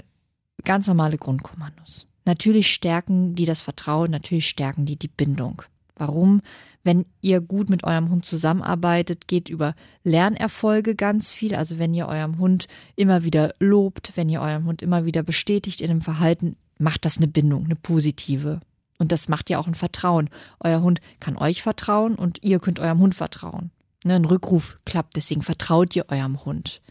ganz 0.64 0.86
normale 0.86 1.18
Grundkommandos. 1.18 2.06
Natürlich 2.24 2.72
stärken 2.72 3.34
die 3.34 3.46
das 3.46 3.60
Vertrauen, 3.60 4.10
natürlich 4.10 4.48
stärken 4.48 4.84
die 4.84 4.96
die 4.96 5.08
Bindung. 5.08 5.62
Warum? 5.96 6.40
Wenn 6.84 7.06
ihr 7.20 7.40
gut 7.40 7.70
mit 7.70 7.84
eurem 7.84 8.10
Hund 8.10 8.24
zusammenarbeitet, 8.24 9.28
geht 9.28 9.48
über 9.48 9.74
Lernerfolge 10.04 10.94
ganz 10.94 11.30
viel. 11.30 11.54
Also 11.54 11.78
wenn 11.78 11.94
ihr 11.94 12.08
eurem 12.08 12.38
Hund 12.38 12.66
immer 12.96 13.24
wieder 13.24 13.54
lobt, 13.60 14.12
wenn 14.14 14.28
ihr 14.28 14.40
eurem 14.40 14.64
Hund 14.64 14.82
immer 14.82 15.04
wieder 15.04 15.22
bestätigt 15.22 15.80
in 15.80 15.88
dem 15.88 16.00
Verhalten, 16.00 16.56
macht 16.78 17.04
das 17.04 17.18
eine 17.18 17.28
Bindung, 17.28 17.64
eine 17.64 17.76
positive. 17.76 18.60
Und 18.98 19.12
das 19.12 19.28
macht 19.28 19.50
ja 19.50 19.58
auch 19.58 19.66
ein 19.66 19.74
Vertrauen. 19.74 20.30
Euer 20.60 20.80
Hund 20.80 21.00
kann 21.20 21.36
euch 21.36 21.62
vertrauen 21.62 22.14
und 22.14 22.42
ihr 22.42 22.58
könnt 22.58 22.80
eurem 22.80 22.98
Hund 22.98 23.14
vertrauen. 23.14 23.70
Ne, 24.04 24.14
ein 24.14 24.24
Rückruf 24.24 24.78
klappt, 24.84 25.16
deswegen 25.16 25.42
vertraut 25.42 25.94
ihr 25.94 26.06
eurem 26.08 26.44
Hund 26.44 26.82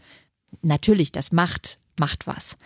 natürlich, 0.60 1.12
das 1.12 1.32
macht, 1.32 1.78
macht 1.98 2.26
was. 2.26 2.56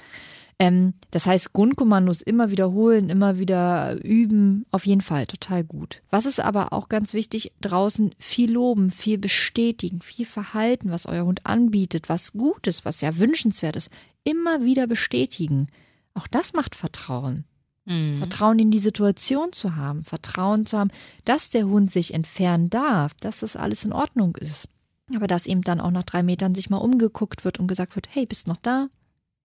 Ähm, 0.59 0.95
das 1.11 1.27
heißt, 1.27 1.53
Grundkommandos 1.53 2.23
immer 2.23 2.51
wiederholen, 2.51 3.11
immer 3.11 3.39
wieder 3.39 4.03
üben, 4.03 4.65
auf 4.71 4.87
jeden 4.87 5.03
Fall 5.03 5.27
total 5.27 5.65
gut. 5.65 6.03
Was 6.11 6.25
ist 6.25 6.41
aber 6.41 6.73
auch 6.73 6.89
ganz 6.89 7.13
wichtig, 7.13 7.53
draußen 7.61 8.15
viel 8.19 8.53
loben, 8.53 8.91
viel 8.91 9.19
bestätigen, 9.19 10.01
viel 10.01 10.25
Verhalten, 10.25 10.91
was 10.91 11.07
euer 11.07 11.27
Hund 11.27 11.45
anbietet, 11.45 12.09
was 12.09 12.33
gut 12.33 12.67
ist, 12.67 12.85
was 12.87 13.03
ja 13.03 13.19
wünschenswert 13.19 13.77
ist, 13.77 13.91
immer 14.25 14.63
wieder 14.63 14.87
bestätigen. 14.87 15.69
Auch 16.15 16.27
das 16.27 16.55
macht 16.55 16.75
Vertrauen. 16.75 17.45
Mhm. 17.85 18.17
Vertrauen 18.17 18.59
in 18.59 18.71
die 18.71 18.79
Situation 18.79 19.53
zu 19.53 19.77
haben, 19.77 20.05
Vertrauen 20.05 20.65
zu 20.65 20.79
haben, 20.79 20.91
dass 21.25 21.51
der 21.51 21.67
Hund 21.67 21.91
sich 21.91 22.15
entfernen 22.15 22.71
darf, 22.71 23.13
dass 23.21 23.41
das 23.41 23.57
alles 23.57 23.85
in 23.85 23.93
Ordnung 23.93 24.37
ist. 24.37 24.71
Aber 25.15 25.27
dass 25.27 25.47
eben 25.47 25.63
dann 25.63 25.81
auch 25.81 25.93
nach 25.93 26.03
drei 26.03 26.23
Metern 26.23 26.55
sich 26.55 26.71
mal 26.71 26.79
umgeguckt 26.79 27.45
wird 27.45 27.61
und 27.61 27.69
gesagt 27.69 27.95
wird, 27.95 28.09
hey, 28.11 28.27
bist 28.27 28.49
noch 28.49 28.57
da? 28.57 28.89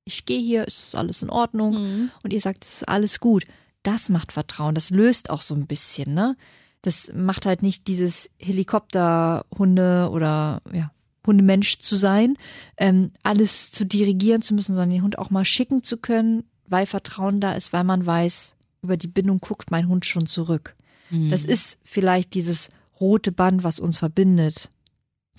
Ich 0.05 0.25
gehe 0.25 0.39
hier, 0.39 0.67
ist 0.67 0.95
alles 0.95 1.21
in 1.21 1.29
Ordnung? 1.29 1.73
Mhm. 1.73 2.11
Und 2.23 2.33
ihr 2.33 2.41
sagt, 2.41 2.65
es 2.65 2.75
ist 2.75 2.89
alles 2.89 3.19
gut. 3.19 3.45
Das 3.83 4.09
macht 4.09 4.31
Vertrauen, 4.31 4.75
das 4.75 4.89
löst 4.89 5.29
auch 5.29 5.41
so 5.41 5.55
ein 5.55 5.67
bisschen, 5.67 6.13
ne? 6.13 6.35
Das 6.83 7.11
macht 7.13 7.45
halt 7.45 7.61
nicht 7.61 7.87
dieses 7.87 8.29
Helikopterhunde 8.39 10.09
oder 10.11 10.61
ja, 10.73 10.91
Hundemensch 11.25 11.77
zu 11.77 11.95
sein, 11.95 12.37
ähm, 12.77 13.11
alles 13.21 13.71
zu 13.71 13.85
dirigieren 13.85 14.41
zu 14.41 14.55
müssen, 14.55 14.73
sondern 14.73 14.89
den 14.89 15.03
Hund 15.03 15.19
auch 15.19 15.29
mal 15.29 15.45
schicken 15.45 15.83
zu 15.83 15.97
können, 15.97 16.43
weil 16.67 16.87
Vertrauen 16.87 17.39
da 17.39 17.53
ist, 17.53 17.71
weil 17.73 17.83
man 17.83 18.05
weiß, 18.05 18.55
über 18.81 18.97
die 18.97 19.07
Bindung 19.07 19.39
guckt 19.39 19.69
mein 19.69 19.87
Hund 19.87 20.05
schon 20.05 20.25
zurück. 20.25 20.75
Mhm. 21.11 21.29
Das 21.29 21.45
ist 21.45 21.79
vielleicht 21.83 22.33
dieses 22.33 22.69
rote 22.99 23.31
Band, 23.31 23.63
was 23.63 23.79
uns 23.79 23.97
verbindet. 23.97 24.69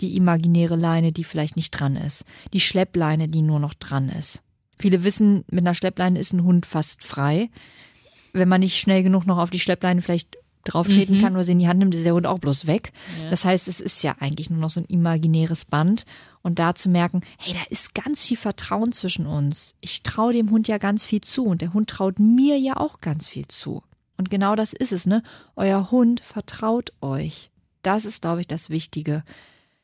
Die 0.01 0.15
imaginäre 0.15 0.75
Leine, 0.75 1.11
die 1.11 1.23
vielleicht 1.23 1.55
nicht 1.55 1.71
dran 1.71 1.95
ist. 1.95 2.23
Die 2.53 2.59
Schleppleine, 2.59 3.27
die 3.27 3.41
nur 3.41 3.59
noch 3.59 3.73
dran 3.73 4.09
ist. 4.09 4.41
Viele 4.83 5.05
wissen, 5.05 5.45
mit 5.49 5.61
einer 5.65 5.73
Schleppleine 5.73 6.19
ist 6.19 6.33
ein 6.33 6.43
Hund 6.43 6.65
fast 6.65 7.05
frei. 7.05 7.49
Wenn 8.33 8.49
man 8.49 8.59
nicht 8.59 8.77
schnell 8.77 9.01
genug 9.01 9.25
noch 9.25 9.37
auf 9.37 9.49
die 9.49 9.61
Schleppleine 9.61 10.01
vielleicht 10.01 10.35
drauftreten 10.65 11.19
Mhm. 11.19 11.21
kann 11.21 11.33
oder 11.35 11.45
sie 11.45 11.53
in 11.53 11.59
die 11.59 11.69
Hand 11.69 11.79
nimmt, 11.79 11.95
ist 11.95 12.03
der 12.03 12.13
Hund 12.13 12.27
auch 12.27 12.39
bloß 12.39 12.67
weg. 12.67 12.91
Ja. 13.23 13.29
Das 13.29 13.45
heißt, 13.45 13.69
es 13.69 13.79
ist 13.79 14.03
ja 14.03 14.17
eigentlich 14.19 14.49
nur 14.49 14.59
noch 14.59 14.69
so 14.71 14.81
ein 14.81 14.85
imaginäres 14.85 15.63
Band. 15.63 16.05
Und 16.41 16.59
da 16.59 16.75
zu 16.75 16.89
merken, 16.89 17.21
hey, 17.37 17.53
da 17.53 17.61
ist 17.69 17.95
ganz 17.95 18.25
viel 18.27 18.35
Vertrauen 18.35 18.91
zwischen 18.91 19.25
uns. 19.25 19.75
Ich 19.79 20.03
traue 20.03 20.33
dem 20.33 20.49
Hund 20.51 20.67
ja 20.67 20.79
ganz 20.79 21.05
viel 21.05 21.21
zu 21.21 21.45
und 21.45 21.61
der 21.61 21.73
Hund 21.73 21.89
traut 21.89 22.19
mir 22.19 22.59
ja 22.59 22.75
auch 22.75 22.99
ganz 22.99 23.25
viel 23.25 23.47
zu. 23.47 23.83
Und 24.17 24.29
genau 24.29 24.57
das 24.57 24.73
ist 24.73 24.91
es, 24.91 25.05
ne? 25.05 25.23
Euer 25.55 25.91
Hund 25.91 26.19
vertraut 26.19 26.91
euch. 26.99 27.51
Das 27.83 28.03
ist, 28.03 28.21
glaube 28.21 28.41
ich, 28.41 28.47
das 28.47 28.69
Wichtige. 28.69 29.23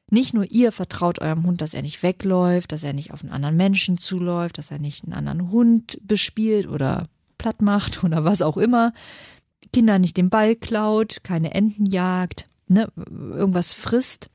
Nicht 0.10 0.34
nur 0.34 0.50
ihr 0.50 0.72
vertraut 0.72 1.20
eurem 1.20 1.46
Hund, 1.46 1.62
dass 1.62 1.74
er 1.74 1.82
nicht 1.82 2.02
wegläuft, 2.02 2.72
dass 2.72 2.84
er 2.84 2.94
nicht 2.94 3.14
auf 3.14 3.22
einen 3.22 3.32
anderen 3.32 3.58
Menschen 3.58 3.98
zuläuft, 3.98 4.58
dass 4.58 4.72
er 4.72 4.80
nicht 4.80 5.04
einen 5.04 5.14
anderen 5.14 5.52
Hund 5.52 6.00
bespielt 6.02 6.68
oder 6.68 7.08
platt 7.38 7.62
macht 7.62 8.04
oder 8.04 8.24
was 8.24 8.42
auch 8.42 8.58
immer. 8.58 8.94
Kinder 9.72 10.00
nicht 10.00 10.18
den 10.18 10.30
Ball 10.30 10.56
klaut, 10.56 11.18
keine 11.24 11.54
Enten 11.54 11.86
jagt. 11.86 12.48
ne, 12.68 12.92
irgendwas 12.98 13.74
frisst. 13.74 14.30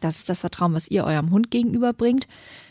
Das 0.00 0.18
ist 0.18 0.28
das 0.28 0.40
Vertrauen, 0.40 0.74
was 0.74 0.88
ihr 0.88 1.04
eurem 1.04 1.30
Hund 1.30 1.50
gegenüberbringt. 1.50 2.26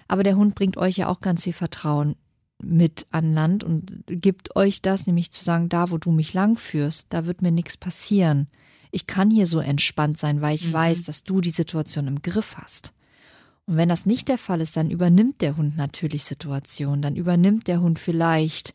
Aber 0.08 0.24
der 0.24 0.36
Hund 0.36 0.56
bringt 0.56 0.78
euch 0.78 0.98
ja 0.98 1.08
auch 1.08 1.20
ganz 1.20 1.44
viel 1.44 1.54
Vertrauen 1.54 2.16
mit 2.62 3.06
an 3.12 3.34
Land 3.34 3.64
und 3.64 4.04
gibt 4.08 4.56
euch 4.56 4.82
das, 4.82 5.06
nämlich 5.06 5.32
zu 5.32 5.44
sagen, 5.44 5.70
da 5.70 5.92
wo 5.92 5.98
du 5.98 6.12
mich 6.12 6.34
lang 6.34 6.58
führst, 6.58 7.08
da 7.10 7.26
wird 7.26 7.42
mir 7.42 7.52
nichts 7.52 7.78
passieren. 7.78 8.48
Ich 8.92 9.06
kann 9.06 9.30
hier 9.30 9.48
so 9.48 9.60
entspannt 9.60 10.18
sein, 10.18 10.42
weil 10.42 10.56
ich 10.56 10.68
mhm. 10.68 10.74
weiß, 10.74 11.04
dass 11.04 11.24
du 11.24 11.42
die 11.42 11.52
Situation 11.52 12.08
im 12.08 12.22
Griff 12.22 12.58
hast. 12.58 12.94
Und 13.68 13.76
wenn 13.76 13.90
das 13.90 14.06
nicht 14.06 14.30
der 14.30 14.38
Fall 14.38 14.62
ist, 14.62 14.78
dann 14.78 14.90
übernimmt 14.90 15.42
der 15.42 15.58
Hund 15.58 15.76
natürlich 15.76 16.24
Situationen. 16.24 17.02
Dann 17.02 17.16
übernimmt 17.16 17.68
der 17.68 17.82
Hund 17.82 18.00
vielleicht, 18.00 18.74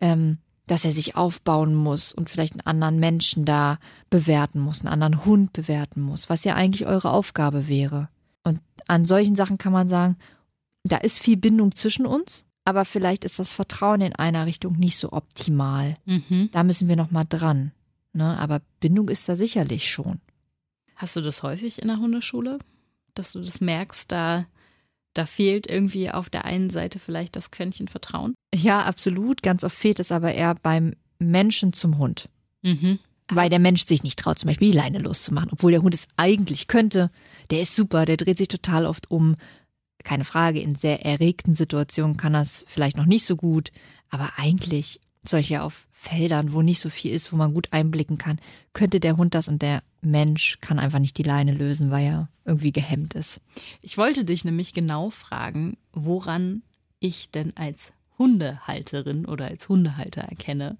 ähm, 0.00 0.38
dass 0.66 0.84
er 0.84 0.92
sich 0.92 1.16
aufbauen 1.16 1.74
muss 1.74 2.12
und 2.12 2.30
vielleicht 2.30 2.54
einen 2.54 2.66
anderen 2.66 2.98
Menschen 2.98 3.44
da 3.44 3.78
bewerten 4.10 4.60
muss, 4.60 4.80
einen 4.80 4.92
anderen 4.92 5.24
Hund 5.24 5.52
bewerten 5.52 6.02
muss, 6.02 6.28
was 6.28 6.44
ja 6.44 6.54
eigentlich 6.54 6.86
eure 6.86 7.10
Aufgabe 7.10 7.68
wäre. 7.68 8.08
Und 8.44 8.60
an 8.86 9.06
solchen 9.06 9.34
Sachen 9.34 9.58
kann 9.58 9.72
man 9.72 9.88
sagen, 9.88 10.16
da 10.84 10.98
ist 10.98 11.18
viel 11.18 11.38
Bindung 11.38 11.74
zwischen 11.74 12.04
uns, 12.04 12.44
aber 12.64 12.84
vielleicht 12.84 13.24
ist 13.24 13.38
das 13.38 13.52
Vertrauen 13.52 14.00
in 14.00 14.14
einer 14.14 14.46
Richtung 14.46 14.78
nicht 14.78 14.98
so 14.98 15.12
optimal. 15.12 15.94
Mhm. 16.04 16.48
Da 16.52 16.64
müssen 16.64 16.88
wir 16.88 16.96
noch 16.96 17.10
mal 17.10 17.24
dran. 17.24 17.72
Ne? 18.12 18.38
Aber 18.38 18.60
Bindung 18.80 19.08
ist 19.08 19.28
da 19.28 19.36
sicherlich 19.36 19.90
schon. 19.90 20.20
Hast 20.96 21.16
du 21.16 21.20
das 21.20 21.42
häufig 21.42 21.82
in 21.82 21.88
der 21.88 21.98
Hundeschule? 21.98 22.58
dass 23.14 23.32
du 23.32 23.40
das 23.40 23.60
merkst, 23.60 24.10
da, 24.10 24.46
da 25.14 25.26
fehlt 25.26 25.68
irgendwie 25.68 26.10
auf 26.10 26.28
der 26.28 26.44
einen 26.44 26.70
Seite 26.70 26.98
vielleicht 26.98 27.36
das 27.36 27.50
Quäntchen 27.50 27.88
Vertrauen? 27.88 28.34
Ja, 28.54 28.82
absolut. 28.82 29.42
Ganz 29.42 29.64
oft 29.64 29.76
fehlt 29.76 30.00
es 30.00 30.12
aber 30.12 30.34
eher 30.34 30.54
beim 30.54 30.94
Menschen 31.18 31.72
zum 31.72 31.98
Hund. 31.98 32.28
Mhm. 32.62 32.98
Weil 33.28 33.48
der 33.48 33.58
Mensch 33.58 33.86
sich 33.86 34.02
nicht 34.02 34.18
traut, 34.18 34.38
zum 34.38 34.48
Beispiel 34.48 34.72
die 34.72 34.76
Leine 34.76 34.98
loszumachen, 34.98 35.50
obwohl 35.52 35.72
der 35.72 35.82
Hund 35.82 35.94
es 35.94 36.08
eigentlich 36.16 36.66
könnte. 36.66 37.10
Der 37.50 37.62
ist 37.62 37.74
super, 37.74 38.04
der 38.04 38.18
dreht 38.18 38.36
sich 38.36 38.48
total 38.48 38.84
oft 38.84 39.10
um. 39.10 39.36
Keine 40.02 40.24
Frage, 40.24 40.60
in 40.60 40.74
sehr 40.74 41.04
erregten 41.04 41.54
Situationen 41.54 42.16
kann 42.16 42.32
das 42.32 42.64
vielleicht 42.68 42.96
noch 42.96 43.06
nicht 43.06 43.24
so 43.24 43.36
gut, 43.36 43.70
aber 44.10 44.32
eigentlich 44.36 45.00
solche 45.26 45.62
auf 45.62 45.86
Feldern, 45.92 46.52
wo 46.52 46.60
nicht 46.60 46.80
so 46.80 46.90
viel 46.90 47.12
ist, 47.12 47.32
wo 47.32 47.36
man 47.36 47.54
gut 47.54 47.72
einblicken 47.72 48.18
kann, 48.18 48.38
könnte 48.74 49.00
der 49.00 49.16
Hund 49.16 49.34
das 49.34 49.48
und 49.48 49.62
der 49.62 49.82
Mensch 50.02 50.58
kann 50.60 50.78
einfach 50.78 50.98
nicht 50.98 51.16
die 51.16 51.22
Leine 51.22 51.52
lösen, 51.52 51.90
weil 51.90 52.04
er 52.04 52.28
irgendwie 52.44 52.72
gehemmt 52.72 53.14
ist. 53.14 53.40
Ich 53.80 53.96
wollte 53.96 54.24
dich 54.24 54.44
nämlich 54.44 54.74
genau 54.74 55.08
fragen, 55.08 55.78
woran 55.92 56.62
ich 57.00 57.30
denn 57.30 57.56
als 57.56 57.92
Hundehalterin 58.18 59.24
oder 59.24 59.46
als 59.46 59.68
Hundehalter 59.68 60.22
erkenne, 60.22 60.76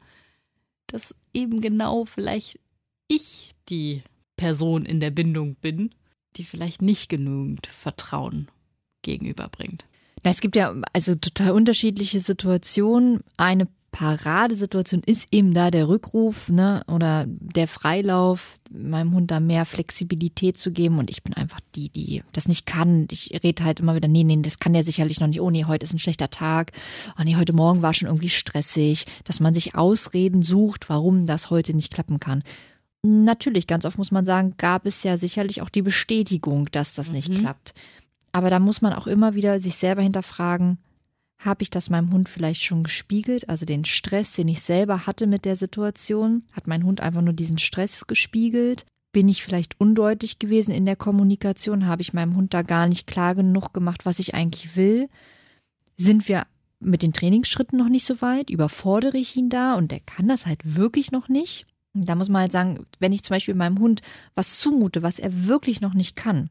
dass 0.87 1.14
eben 1.33 1.61
genau 1.61 2.05
vielleicht 2.05 2.61
ich 3.09 3.53
die 3.68 4.03
Person 4.37 4.85
in 4.85 5.00
der 5.00 5.11
Bindung 5.11 5.55
bin, 5.57 5.94
die 6.37 6.44
vielleicht 6.44 6.83
nicht 6.83 7.09
genügend 7.09 7.66
Vertrauen 7.66 8.48
gegenüberbringt. 9.05 9.87
Es 10.25 10.40
gibt 10.40 10.57
ja 10.57 10.75
also 10.93 11.14
total 11.14 11.53
unterschiedliche 11.53 12.19
Situationen. 12.19 13.21
Eine 13.37 13.69
Paradesituation 13.95 15.03
ist 15.07 15.29
eben 15.31 15.55
da 15.55 15.71
der 15.71 15.87
Rückruf 15.87 16.49
ne, 16.49 16.83
oder 16.88 17.27
der 17.29 17.69
Freilauf, 17.69 18.59
meinem 18.73 19.14
Hund 19.14 19.31
da 19.31 19.38
mehr 19.38 19.67
Flexibilität 19.67 20.59
zu 20.59 20.73
geben. 20.73 20.99
Und 20.99 21.11
ich 21.11 21.23
bin 21.23 21.33
einfach 21.35 21.61
die, 21.77 21.90
die 21.90 22.25
das 22.33 22.49
nicht 22.49 22.67
kann. 22.67 23.07
Ich 23.12 23.38
rede 23.45 23.62
halt 23.62 23.79
immer 23.79 23.95
wieder, 23.95 24.09
nee, 24.09 24.25
nee, 24.25 24.37
das 24.43 24.59
kann 24.59 24.73
der 24.73 24.83
sicherlich 24.83 25.21
noch 25.21 25.29
nicht. 25.29 25.40
Oh 25.40 25.51
nee, 25.51 25.67
heute 25.67 25.85
ist 25.85 25.93
ein 25.93 26.01
schlechter 26.01 26.29
Tag. 26.29 26.73
Oh 27.21 27.23
nee, 27.23 27.37
heute 27.37 27.53
Morgen 27.53 27.83
war 27.83 27.95
schon 27.95 28.09
irgendwie 28.09 28.31
stressig. 28.31 29.07
Dass 29.23 29.38
man 29.38 29.55
sich 29.55 29.77
Ausreden 29.77 30.43
sucht, 30.43 30.88
warum 30.88 31.27
das 31.27 31.51
heute 31.51 31.73
nicht 31.73 31.95
klappen 31.95 32.19
kann. 32.19 32.43
Natürlich, 33.03 33.69
ganz 33.69 33.85
oft 33.85 33.99
muss 33.99 34.11
man 34.11 34.25
sagen, 34.25 34.55
gab 34.57 34.87
es 34.87 35.05
ja 35.05 35.19
sicherlich 35.19 35.62
auch 35.62 35.69
die 35.69 35.83
Bestätigung, 35.83 36.69
dass 36.73 36.95
das 36.95 37.12
nicht 37.12 37.29
mhm. 37.29 37.40
klappt. 37.40 37.75
Aber 38.35 38.51
da 38.51 38.59
muss 38.59 38.83
man 38.83 38.92
auch 38.92 39.07
immer 39.07 39.37
wieder 39.37 39.61
sich 39.61 39.77
selber 39.77 40.03
hinterfragen, 40.03 40.79
habe 41.38 41.62
ich 41.62 41.70
das 41.70 41.88
meinem 41.88 42.12
Hund 42.12 42.29
vielleicht 42.29 42.64
schon 42.64 42.83
gespiegelt? 42.83 43.49
Also 43.49 43.64
den 43.64 43.85
Stress, 43.85 44.33
den 44.33 44.49
ich 44.49 44.61
selber 44.61 45.07
hatte 45.07 45.29
mit 45.29 45.44
der 45.44 45.55
Situation, 45.55 46.42
hat 46.51 46.66
mein 46.66 46.85
Hund 46.85 47.01
einfach 47.01 47.20
nur 47.20 47.33
diesen 47.33 47.59
Stress 47.59 48.09
gespiegelt? 48.09 48.87
Bin 49.12 49.29
ich 49.29 49.44
vielleicht 49.44 49.79
undeutlich 49.79 50.40
gewesen 50.40 50.75
in 50.75 50.85
der 50.85 50.97
Kommunikation? 50.97 51.87
Habe 51.87 52.03
ich 52.03 52.12
meinem 52.12 52.35
Hund 52.35 52.55
da 52.55 52.62
gar 52.62 52.88
nicht 52.88 53.07
klar 53.07 53.37
genug 53.37 53.73
gemacht, 53.73 54.05
was 54.05 54.18
ich 54.18 54.35
eigentlich 54.35 54.75
will? 54.75 55.09
Sind 55.97 56.27
wir 56.27 56.44
mit 56.81 57.03
den 57.03 57.12
Trainingsschritten 57.12 57.79
noch 57.79 57.88
nicht 57.88 58.05
so 58.05 58.20
weit? 58.20 58.51
Überfordere 58.51 59.16
ich 59.16 59.37
ihn 59.37 59.49
da 59.49 59.77
und 59.77 59.92
der 59.92 60.01
kann 60.01 60.27
das 60.27 60.47
halt 60.47 60.59
wirklich 60.64 61.12
noch 61.12 61.29
nicht? 61.29 61.66
Da 61.92 62.16
muss 62.16 62.29
man 62.29 62.42
halt 62.42 62.53
sagen, 62.53 62.85
wenn 62.99 63.12
ich 63.12 63.23
zum 63.23 63.35
Beispiel 63.35 63.55
meinem 63.55 63.79
Hund 63.79 64.03
was 64.35 64.59
zumute, 64.59 65.03
was 65.03 65.20
er 65.20 65.47
wirklich 65.47 65.81
noch 65.81 65.94
nicht 65.94 66.16
kann, 66.16 66.51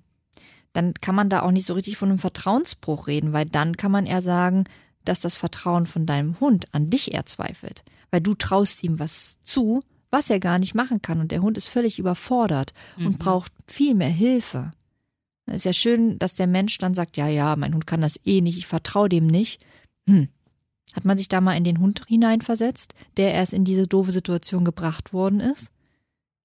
dann 0.73 0.93
kann 0.95 1.15
man 1.15 1.29
da 1.29 1.43
auch 1.43 1.51
nicht 1.51 1.67
so 1.67 1.73
richtig 1.73 1.97
von 1.97 2.09
einem 2.09 2.19
Vertrauensbruch 2.19 3.07
reden, 3.07 3.31
weil 3.31 3.45
dann 3.45 3.77
kann 3.77 3.91
man 3.91 4.05
eher 4.05 4.21
sagen, 4.21 4.65
dass 5.05 5.21
das 5.21 5.35
Vertrauen 5.35 5.85
von 5.85 6.05
deinem 6.05 6.39
Hund 6.39 6.65
an 6.73 6.89
dich 6.89 7.13
eher 7.13 7.25
zweifelt, 7.25 7.83
weil 8.11 8.21
du 8.21 8.33
traust 8.35 8.83
ihm 8.83 8.99
was 8.99 9.39
zu, 9.41 9.83
was 10.09 10.29
er 10.29 10.39
gar 10.39 10.59
nicht 10.59 10.75
machen 10.75 11.01
kann 11.01 11.19
und 11.19 11.31
der 11.31 11.41
Hund 11.41 11.57
ist 11.57 11.69
völlig 11.69 11.99
überfordert 11.99 12.73
mhm. 12.97 13.07
und 13.07 13.19
braucht 13.19 13.51
viel 13.67 13.95
mehr 13.95 14.09
Hilfe. 14.09 14.71
Es 15.45 15.57
ist 15.57 15.65
ja 15.65 15.73
schön, 15.73 16.19
dass 16.19 16.35
der 16.35 16.47
Mensch 16.47 16.77
dann 16.77 16.93
sagt, 16.93 17.17
ja, 17.17 17.27
ja, 17.27 17.55
mein 17.55 17.73
Hund 17.73 17.87
kann 17.87 18.01
das 18.01 18.19
eh 18.25 18.41
nicht, 18.41 18.57
ich 18.57 18.67
vertraue 18.67 19.09
dem 19.09 19.27
nicht. 19.27 19.61
Hm. 20.07 20.29
Hat 20.93 21.05
man 21.05 21.17
sich 21.17 21.27
da 21.27 21.41
mal 21.41 21.57
in 21.57 21.63
den 21.63 21.79
Hund 21.79 22.03
hineinversetzt, 22.07 22.93
der 23.17 23.33
erst 23.33 23.51
in 23.51 23.65
diese 23.65 23.87
doofe 23.87 24.11
Situation 24.11 24.63
gebracht 24.63 25.11
worden 25.11 25.39
ist? 25.39 25.71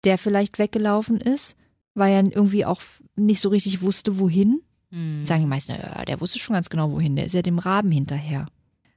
Der 0.04 0.18
vielleicht 0.18 0.58
weggelaufen 0.58 1.20
ist, 1.20 1.56
weil 1.98 2.12
er 2.12 2.24
irgendwie 2.24 2.64
auch 2.64 2.80
nicht 3.16 3.40
so 3.40 3.48
richtig 3.48 3.82
wusste, 3.82 4.18
wohin. 4.18 4.62
Mhm. 4.90 5.24
Sagen 5.24 5.42
die 5.42 5.48
meisten, 5.48 5.72
ja, 5.72 6.04
der 6.04 6.20
wusste 6.20 6.38
schon 6.38 6.54
ganz 6.54 6.70
genau, 6.70 6.90
wohin. 6.92 7.16
Der 7.16 7.26
ist 7.26 7.34
ja 7.34 7.42
dem 7.42 7.58
Raben 7.58 7.90
hinterher. 7.90 8.46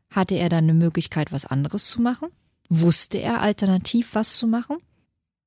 Hatte 0.10 0.36
er 0.36 0.50
dann 0.50 0.66
eine 0.66 0.74
Möglichkeit, 0.74 1.32
was 1.32 1.46
anderes 1.46 1.88
zu 1.88 2.02
machen? 2.02 2.30
Wusste 2.70 3.18
er 3.20 3.42
alternativ 3.42 4.10
was 4.14 4.38
zu 4.38 4.48
machen? 4.48 4.78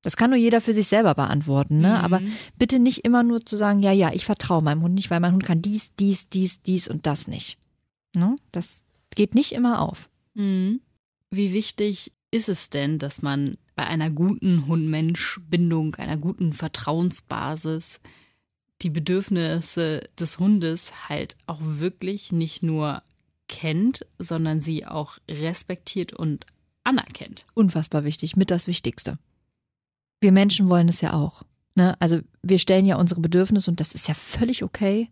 Das 0.03 0.17
kann 0.17 0.31
nur 0.31 0.39
jeder 0.39 0.61
für 0.61 0.75
sich 0.75 0.87
selber 0.87 1.15
beantworten, 1.15 1.79
ne? 1.79 1.89
Mhm. 1.89 1.95
Aber 1.95 2.21
bitte 2.59 2.79
nicht 2.79 3.07
immer 3.07 3.23
nur 3.23 3.45
zu 3.47 3.57
sagen, 3.57 3.81
ja, 3.81 3.91
ja, 3.91 4.13
ich 4.13 4.27
vertraue 4.27 4.61
meinem 4.61 4.83
Hund 4.83 4.95
nicht, 4.95 5.11
weil 5.11 5.21
mein 5.21 5.33
Hund 5.33 5.45
kann 5.45 5.63
dies, 5.63 5.95
dies, 5.95 6.29
dies, 6.29 6.61
dies 6.61 6.89
und 6.89 7.07
das 7.07 7.27
nicht. 7.27 7.57
Ne? 8.15 8.37
Das 8.53 8.83
geht 9.15 9.35
nicht 9.35 9.53
immer 9.53 9.81
auf. 9.81 10.11
Mhm. 10.35 10.81
Wie 11.31 11.53
wichtig 11.55 12.13
ist 12.31 12.49
es 12.49 12.69
denn, 12.69 12.99
dass 12.99 13.23
man 13.23 13.57
bei 13.75 13.87
einer 13.87 14.11
guten 14.11 14.67
Hund-Mensch-Bindung, 14.67 15.97
einer 15.97 16.17
guten 16.17 16.53
Vertrauensbasis 16.53 18.01
die 18.83 18.91
Bedürfnisse 18.91 20.09
des 20.19 20.39
Hundes 20.39 21.09
halt 21.09 21.37
auch 21.47 21.61
wirklich 21.61 22.33
nicht 22.33 22.63
nur 22.63 23.03
kennt, 23.49 24.07
sondern 24.19 24.61
sie 24.61 24.87
auch 24.87 25.19
respektiert 25.29 26.13
und 26.13 26.47
anerkennt. 26.83 27.47
Unfassbar 27.55 28.05
wichtig, 28.05 28.37
mit 28.37 28.51
das 28.51 28.67
Wichtigste. 28.67 29.19
Wir 30.21 30.33
Menschen 30.33 30.69
wollen 30.69 30.89
es 30.89 31.01
ja 31.01 31.15
auch. 31.15 31.43
Ne? 31.75 31.97
Also 32.01 32.21
wir 32.43 32.59
stellen 32.59 32.87
ja 32.87 32.97
unsere 32.97 33.21
Bedürfnisse, 33.21 33.71
und 33.71 33.81
das 33.81 33.95
ist 33.95 34.09
ja 34.09 34.15
völlig 34.15 34.63
okay, 34.63 35.09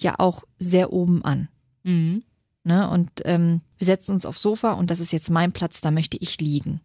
ja 0.00 0.14
auch 0.18 0.44
sehr 0.58 0.92
oben 0.92 1.24
an. 1.24 1.48
Mhm. 1.82 2.22
Ne? 2.64 2.88
Und 2.88 3.10
ähm, 3.24 3.60
wir 3.78 3.86
setzen 3.86 4.12
uns 4.12 4.26
aufs 4.26 4.42
Sofa 4.42 4.72
und 4.72 4.90
das 4.90 5.00
ist 5.00 5.12
jetzt 5.12 5.30
mein 5.30 5.52
Platz, 5.52 5.80
da 5.80 5.90
möchte 5.90 6.16
ich 6.18 6.40
liegen. 6.40 6.80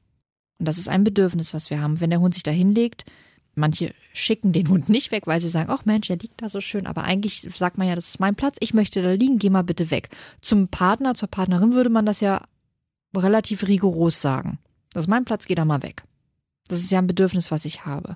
Und 0.59 0.67
das 0.67 0.77
ist 0.77 0.89
ein 0.89 1.03
Bedürfnis, 1.03 1.53
was 1.53 1.69
wir 1.69 1.81
haben. 1.81 1.99
Wenn 1.99 2.09
der 2.09 2.19
Hund 2.19 2.33
sich 2.33 2.43
da 2.43 2.51
hinlegt, 2.51 3.05
manche 3.55 3.93
schicken 4.13 4.51
den 4.51 4.69
Hund 4.69 4.89
nicht 4.89 5.11
weg, 5.11 5.27
weil 5.27 5.39
sie 5.39 5.49
sagen, 5.49 5.69
ach 5.71 5.85
Mensch, 5.85 6.07
der 6.07 6.17
liegt 6.17 6.41
da 6.41 6.49
so 6.49 6.61
schön. 6.61 6.85
Aber 6.85 7.03
eigentlich 7.03 7.41
sagt 7.55 7.77
man 7.77 7.87
ja, 7.87 7.95
das 7.95 8.07
ist 8.07 8.19
mein 8.19 8.35
Platz, 8.35 8.57
ich 8.59 8.73
möchte 8.73 9.01
da 9.01 9.11
liegen, 9.11 9.39
geh 9.39 9.49
mal 9.49 9.63
bitte 9.63 9.91
weg. 9.91 10.09
Zum 10.41 10.67
Partner, 10.69 11.15
zur 11.15 11.29
Partnerin 11.29 11.73
würde 11.73 11.89
man 11.89 12.05
das 12.05 12.21
ja 12.21 12.43
relativ 13.15 13.67
rigoros 13.67 14.21
sagen. 14.21 14.59
Das 14.93 15.05
ist 15.05 15.09
mein 15.09 15.25
Platz, 15.25 15.45
geh 15.45 15.55
da 15.55 15.65
mal 15.65 15.83
weg. 15.83 16.03
Das 16.67 16.79
ist 16.79 16.91
ja 16.91 16.99
ein 16.99 17.07
Bedürfnis, 17.07 17.51
was 17.51 17.65
ich 17.65 17.85
habe. 17.85 18.15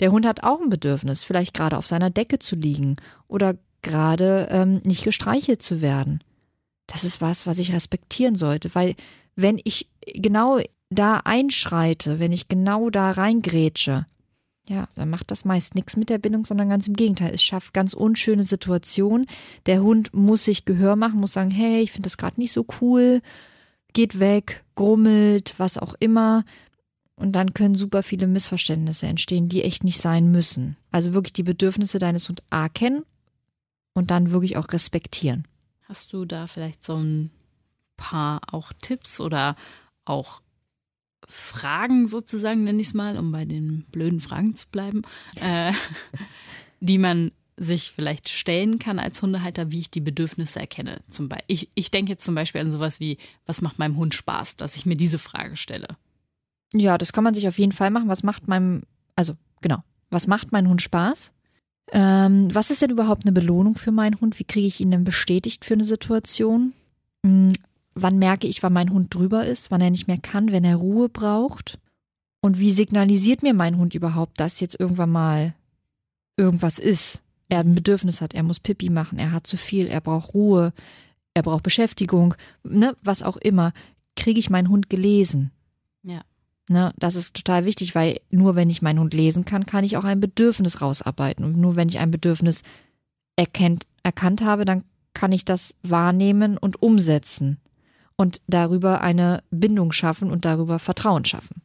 Der 0.00 0.10
Hund 0.12 0.26
hat 0.26 0.42
auch 0.42 0.60
ein 0.60 0.70
Bedürfnis, 0.70 1.22
vielleicht 1.22 1.54
gerade 1.54 1.76
auf 1.76 1.86
seiner 1.86 2.10
Decke 2.10 2.38
zu 2.38 2.56
liegen 2.56 2.96
oder 3.28 3.56
gerade 3.82 4.48
ähm, 4.50 4.80
nicht 4.84 5.04
gestreichelt 5.04 5.62
zu 5.62 5.80
werden. 5.80 6.22
Das 6.86 7.04
ist 7.04 7.20
was, 7.20 7.46
was 7.46 7.58
ich 7.58 7.72
respektieren 7.72 8.34
sollte, 8.34 8.74
weil 8.74 8.94
wenn 9.36 9.60
ich 9.64 9.88
genau 10.14 10.58
da 10.90 11.18
einschreite, 11.24 12.18
wenn 12.18 12.32
ich 12.32 12.48
genau 12.48 12.90
da 12.90 13.12
reingrätsche, 13.12 14.06
ja, 14.68 14.88
dann 14.94 15.10
macht 15.10 15.30
das 15.30 15.44
meist 15.44 15.74
nichts 15.74 15.96
mit 15.96 16.10
der 16.10 16.18
Bindung, 16.18 16.44
sondern 16.44 16.68
ganz 16.68 16.86
im 16.86 16.94
Gegenteil. 16.94 17.34
Es 17.34 17.42
schafft 17.42 17.72
ganz 17.72 17.92
unschöne 17.92 18.44
Situationen. 18.44 19.26
Der 19.66 19.82
Hund 19.82 20.14
muss 20.14 20.44
sich 20.44 20.64
Gehör 20.64 20.94
machen, 20.94 21.18
muss 21.18 21.32
sagen, 21.32 21.50
hey, 21.50 21.80
ich 21.82 21.90
finde 21.90 22.06
das 22.06 22.18
gerade 22.18 22.38
nicht 22.38 22.52
so 22.52 22.64
cool, 22.80 23.20
geht 23.92 24.20
weg, 24.20 24.64
grummelt, 24.76 25.54
was 25.56 25.78
auch 25.78 25.94
immer. 25.98 26.44
Und 27.16 27.32
dann 27.32 27.52
können 27.52 27.74
super 27.74 28.02
viele 28.02 28.26
Missverständnisse 28.26 29.06
entstehen, 29.06 29.48
die 29.48 29.62
echt 29.62 29.82
nicht 29.82 30.00
sein 30.00 30.30
müssen. 30.30 30.76
Also 30.92 31.14
wirklich 31.14 31.32
die 31.32 31.42
Bedürfnisse 31.42 31.98
deines 31.98 32.28
Hundes 32.28 32.46
A 32.50 32.68
kennen 32.68 33.04
und 33.92 34.10
dann 34.10 34.30
wirklich 34.30 34.56
auch 34.56 34.68
respektieren. 34.72 35.46
Hast 35.82 36.12
du 36.12 36.24
da 36.24 36.46
vielleicht 36.46 36.84
so 36.84 36.94
ein 36.94 37.30
paar 37.96 38.40
auch 38.52 38.72
Tipps 38.80 39.20
oder 39.20 39.56
auch 40.04 40.42
Fragen 41.60 42.08
sozusagen, 42.08 42.64
nenne 42.64 42.80
ich 42.80 42.88
es 42.88 42.94
mal, 42.94 43.18
um 43.18 43.32
bei 43.32 43.44
den 43.44 43.84
blöden 43.92 44.20
Fragen 44.20 44.56
zu 44.56 44.66
bleiben, 44.68 45.02
äh, 45.40 45.72
die 46.80 46.98
man 46.98 47.32
sich 47.56 47.92
vielleicht 47.94 48.30
stellen 48.30 48.78
kann 48.78 48.98
als 48.98 49.20
Hundehalter, 49.20 49.70
wie 49.70 49.80
ich 49.80 49.90
die 49.90 50.00
Bedürfnisse 50.00 50.58
erkenne. 50.58 51.00
Zum 51.08 51.28
Beispiel, 51.28 51.44
ich, 51.48 51.68
ich 51.74 51.90
denke 51.90 52.12
jetzt 52.12 52.24
zum 52.24 52.34
Beispiel 52.34 52.62
an 52.62 52.72
sowas 52.72 53.00
wie, 53.00 53.18
was 53.44 53.60
macht 53.60 53.78
meinem 53.78 53.96
Hund 53.96 54.14
Spaß, 54.14 54.56
dass 54.56 54.76
ich 54.76 54.86
mir 54.86 54.96
diese 54.96 55.18
Frage 55.18 55.56
stelle. 55.56 55.88
Ja, 56.72 56.96
das 56.96 57.12
kann 57.12 57.24
man 57.24 57.34
sich 57.34 57.46
auf 57.48 57.58
jeden 57.58 57.72
Fall 57.72 57.90
machen. 57.90 58.08
Was 58.08 58.22
macht 58.22 58.48
meinem, 58.48 58.84
also 59.14 59.34
genau, 59.60 59.82
was 60.10 60.26
macht 60.26 60.52
mein 60.52 60.68
Hund 60.68 60.80
Spaß? 60.80 61.34
Ähm, 61.92 62.54
was 62.54 62.70
ist 62.70 62.80
denn 62.80 62.90
überhaupt 62.90 63.26
eine 63.26 63.32
Belohnung 63.32 63.76
für 63.76 63.92
meinen 63.92 64.20
Hund? 64.20 64.38
Wie 64.38 64.44
kriege 64.44 64.66
ich 64.66 64.80
ihn 64.80 64.90
denn 64.90 65.04
bestätigt 65.04 65.64
für 65.66 65.74
eine 65.74 65.84
Situation? 65.84 66.72
Wann 67.94 68.18
merke 68.18 68.46
ich, 68.46 68.62
wann 68.62 68.72
mein 68.72 68.90
Hund 68.90 69.14
drüber 69.14 69.44
ist, 69.46 69.70
wann 69.70 69.80
er 69.80 69.90
nicht 69.90 70.06
mehr 70.06 70.18
kann, 70.18 70.52
wenn 70.52 70.64
er 70.64 70.76
Ruhe 70.76 71.08
braucht? 71.08 71.78
Und 72.40 72.58
wie 72.58 72.70
signalisiert 72.70 73.42
mir 73.42 73.52
mein 73.52 73.76
Hund 73.76 73.94
überhaupt, 73.94 74.40
dass 74.40 74.60
jetzt 74.60 74.78
irgendwann 74.78 75.10
mal 75.10 75.54
irgendwas 76.36 76.78
ist? 76.78 77.22
Er 77.48 77.60
ein 77.60 77.74
Bedürfnis 77.74 78.20
hat, 78.20 78.32
er 78.32 78.44
muss 78.44 78.60
Pipi 78.60 78.90
machen, 78.90 79.18
er 79.18 79.32
hat 79.32 79.46
zu 79.46 79.56
viel, 79.56 79.86
er 79.88 80.00
braucht 80.00 80.34
Ruhe, 80.34 80.72
er 81.34 81.42
braucht 81.42 81.64
Beschäftigung, 81.64 82.34
ne, 82.62 82.96
was 83.02 83.22
auch 83.22 83.36
immer. 83.36 83.72
Kriege 84.16 84.38
ich 84.38 84.50
meinen 84.50 84.68
Hund 84.68 84.88
gelesen? 84.88 85.50
Ja. 86.02 86.20
Ne, 86.68 86.92
das 86.98 87.16
ist 87.16 87.34
total 87.34 87.64
wichtig, 87.64 87.96
weil 87.96 88.20
nur 88.30 88.54
wenn 88.54 88.70
ich 88.70 88.82
meinen 88.82 89.00
Hund 89.00 89.12
lesen 89.12 89.44
kann, 89.44 89.66
kann 89.66 89.82
ich 89.82 89.96
auch 89.96 90.04
ein 90.04 90.20
Bedürfnis 90.20 90.80
rausarbeiten. 90.80 91.44
Und 91.44 91.56
nur 91.56 91.74
wenn 91.74 91.88
ich 91.88 91.98
ein 91.98 92.12
Bedürfnis 92.12 92.62
erkennt, 93.34 93.86
erkannt 94.04 94.42
habe, 94.42 94.64
dann 94.64 94.84
kann 95.12 95.32
ich 95.32 95.44
das 95.44 95.74
wahrnehmen 95.82 96.56
und 96.56 96.80
umsetzen 96.80 97.58
und 98.20 98.42
darüber 98.46 99.00
eine 99.00 99.42
Bindung 99.50 99.92
schaffen 99.92 100.30
und 100.30 100.44
darüber 100.44 100.78
Vertrauen 100.78 101.24
schaffen. 101.24 101.62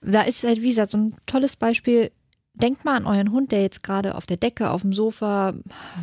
Da 0.00 0.22
ist 0.22 0.44
halt, 0.44 0.62
wie 0.62 0.68
gesagt, 0.68 0.92
so 0.92 0.98
ein 0.98 1.16
tolles 1.26 1.56
Beispiel. 1.56 2.12
Denkt 2.54 2.84
mal 2.84 2.96
an 2.96 3.06
euren 3.06 3.32
Hund, 3.32 3.50
der 3.50 3.62
jetzt 3.62 3.82
gerade 3.82 4.14
auf 4.14 4.24
der 4.24 4.36
Decke, 4.36 4.70
auf 4.70 4.82
dem 4.82 4.92
Sofa, 4.92 5.52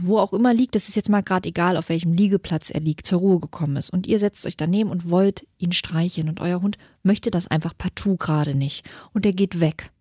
wo 0.02 0.18
auch 0.18 0.34
immer 0.34 0.54
liegt. 0.54 0.76
Das 0.76 0.90
ist 0.90 0.96
jetzt 0.96 1.08
mal 1.08 1.24
gerade 1.24 1.48
egal, 1.48 1.78
auf 1.78 1.88
welchem 1.88 2.12
Liegeplatz 2.12 2.70
er 2.70 2.82
liegt, 2.82 3.08
zur 3.08 3.20
Ruhe 3.20 3.40
gekommen 3.40 3.78
ist. 3.78 3.90
Und 3.90 4.08
ihr 4.08 4.20
setzt 4.20 4.46
euch 4.46 4.58
daneben 4.58 4.90
und 4.90 5.10
wollt 5.10 5.48
ihn 5.58 5.72
streicheln. 5.72 6.28
Und 6.28 6.42
euer 6.42 6.62
Hund 6.62 6.78
möchte 7.02 7.32
das 7.32 7.48
einfach 7.48 7.74
partout 7.78 8.18
gerade 8.18 8.56
nicht. 8.56 8.86
Und 9.14 9.26
er 9.26 9.34
geht 9.34 9.62
weg. 9.62 9.92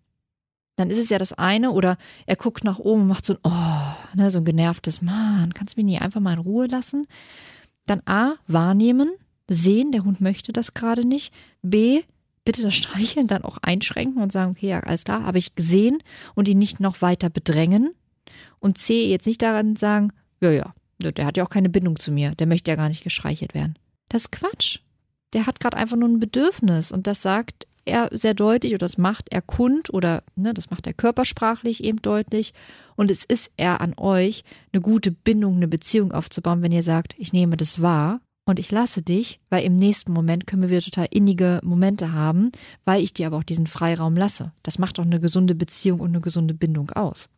Dann 0.75 0.89
ist 0.89 0.99
es 0.99 1.07
ja 1.07 1.17
das 1.17 1.31
eine, 1.31 1.71
oder 1.71 1.97
er 2.25 2.35
guckt 2.35 2.65
nach 2.65 2.77
oben 2.77 3.03
und 3.03 3.07
macht 3.07 3.25
so 3.25 3.35
ein, 3.35 3.39
oh, 3.43 4.17
ne, 4.17 4.31
so 4.31 4.39
ein 4.39 4.45
genervtes, 4.45 5.01
Mann, 5.01 5.53
kannst 5.53 5.77
du 5.77 5.79
mich 5.79 5.93
nicht 5.93 6.01
einfach 6.01 6.19
mal 6.19 6.33
in 6.33 6.39
Ruhe 6.39 6.67
lassen? 6.67 7.07
Dann 7.85 8.01
A, 8.05 8.33
wahrnehmen, 8.47 9.11
sehen, 9.47 9.91
der 9.91 10.03
Hund 10.03 10.21
möchte 10.21 10.53
das 10.53 10.73
gerade 10.73 11.05
nicht. 11.05 11.33
B, 11.61 12.01
bitte 12.45 12.61
das 12.61 12.75
Streicheln 12.75 13.27
dann 13.27 13.43
auch 13.43 13.57
einschränken 13.61 14.21
und 14.21 14.31
sagen, 14.31 14.51
okay, 14.51 14.69
ja, 14.69 14.79
alles 14.79 15.03
klar, 15.03 15.23
habe 15.23 15.37
ich 15.37 15.55
gesehen 15.55 16.01
und 16.35 16.47
ihn 16.47 16.57
nicht 16.57 16.79
noch 16.79 17.01
weiter 17.01 17.29
bedrängen. 17.29 17.93
Und 18.59 18.77
C, 18.77 19.09
jetzt 19.09 19.27
nicht 19.27 19.41
daran 19.41 19.75
sagen, 19.75 20.13
ja, 20.41 20.51
ja, 20.51 20.73
der 20.99 21.25
hat 21.25 21.37
ja 21.37 21.43
auch 21.43 21.49
keine 21.49 21.69
Bindung 21.69 21.99
zu 21.99 22.11
mir, 22.11 22.35
der 22.35 22.47
möchte 22.47 22.71
ja 22.71 22.77
gar 22.77 22.89
nicht 22.89 23.03
gestreichelt 23.03 23.53
werden. 23.53 23.77
Das 24.09 24.23
ist 24.23 24.31
Quatsch. 24.31 24.79
Der 25.33 25.45
hat 25.45 25.59
gerade 25.59 25.77
einfach 25.77 25.97
nur 25.97 26.07
ein 26.07 26.19
Bedürfnis 26.19 26.91
und 26.91 27.05
das 27.05 27.21
sagt 27.21 27.67
er 27.83 28.09
sehr 28.11 28.33
deutlich 28.33 28.73
oder 28.73 28.79
das 28.79 28.97
macht 28.97 29.27
er 29.31 29.41
kund 29.41 29.93
oder 29.93 30.23
ne, 30.35 30.53
das 30.53 30.69
macht 30.69 30.87
er 30.87 30.93
körpersprachlich 30.93 31.83
eben 31.83 32.01
deutlich. 32.01 32.53
Und 32.95 33.11
es 33.11 33.23
ist 33.23 33.51
er 33.57 33.81
an 33.81 33.93
euch, 33.97 34.43
eine 34.71 34.81
gute 34.81 35.11
Bindung, 35.11 35.55
eine 35.57 35.67
Beziehung 35.67 36.11
aufzubauen, 36.11 36.61
wenn 36.61 36.71
ihr 36.71 36.83
sagt, 36.83 37.15
ich 37.17 37.33
nehme 37.33 37.57
das 37.57 37.81
wahr 37.81 38.21
und 38.47 38.59
ich 38.59 38.71
lasse 38.71 39.01
dich, 39.01 39.39
weil 39.49 39.63
im 39.65 39.75
nächsten 39.75 40.13
Moment 40.13 40.47
können 40.47 40.61
wir 40.63 40.69
wieder 40.69 40.81
total 40.81 41.07
innige 41.11 41.59
Momente 41.63 42.13
haben, 42.13 42.51
weil 42.85 43.03
ich 43.03 43.13
dir 43.13 43.27
aber 43.27 43.37
auch 43.37 43.43
diesen 43.43 43.67
Freiraum 43.67 44.15
lasse. 44.15 44.53
Das 44.63 44.79
macht 44.79 44.97
doch 44.97 45.03
eine 45.05 45.19
gesunde 45.19 45.53
Beziehung 45.53 45.99
und 45.99 46.09
eine 46.09 46.21
gesunde 46.21 46.53
Bindung 46.53 46.89
aus. 46.91 47.29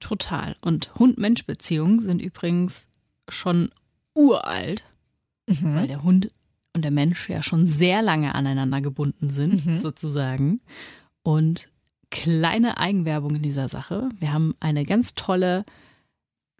Total. 0.00 0.54
Und 0.62 0.94
Hund-Mensch-Beziehungen 0.94 2.00
sind 2.00 2.22
übrigens 2.22 2.88
schon 3.28 3.70
uralt, 4.14 4.84
Mhm. 5.48 5.74
weil 5.74 5.86
der 5.88 6.02
Hund 6.04 6.28
und 6.74 6.82
der 6.82 6.90
Mensch 6.92 7.28
ja 7.28 7.42
schon 7.42 7.66
sehr 7.66 8.00
lange 8.00 8.34
aneinander 8.34 8.80
gebunden 8.80 9.30
sind, 9.30 9.66
Mhm. 9.66 9.76
sozusagen. 9.78 10.60
Und 11.24 11.68
kleine 12.10 12.78
Eigenwerbung 12.78 13.34
in 13.36 13.42
dieser 13.42 13.68
Sache. 13.68 14.08
Wir 14.20 14.32
haben 14.32 14.54
eine 14.60 14.84
ganz 14.84 15.14
tolle 15.14 15.64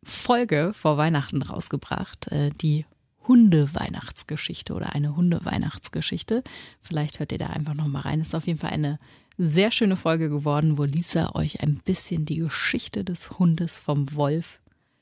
Folge 0.03 0.73
vor 0.75 0.97
Weihnachten 0.97 1.43
rausgebracht, 1.43 2.29
äh, 2.33 2.51
die 2.61 2.85
Hunde-Weihnachtsgeschichte 3.27 4.75
oder 4.75 4.95
eine 4.95 5.17
Hunde-Weihnachtsgeschichte. 5.17 6.43
Vielleicht 6.81 7.19
hört 7.21 7.33
ihr 7.33 7.39
da 7.39 7.49
einfach 7.49 7.75
noch 7.75 7.87
mal 7.87 8.01
rein. 8.01 8.21
Es 8.21 8.29
ist 8.29 8.35
auf 8.35 8.47
jeden 8.47 8.59
Fall 8.59 8.71
eine 8.71 8.99
sehr 9.39 9.71
schöne 9.71 9.97
Folge 9.97 10.29
geworden, 10.29 10.79
wo 10.79 10.85
Lisa 10.85 11.35
euch 11.35 11.63
ein 11.63 11.77
bisschen 11.85 12.25
die 12.27 12.37
Geschichte 12.37 13.05
des 13.05 13.39
Hundes 13.39 13.79
vom 13.79 14.15
Wolf 14.15 14.61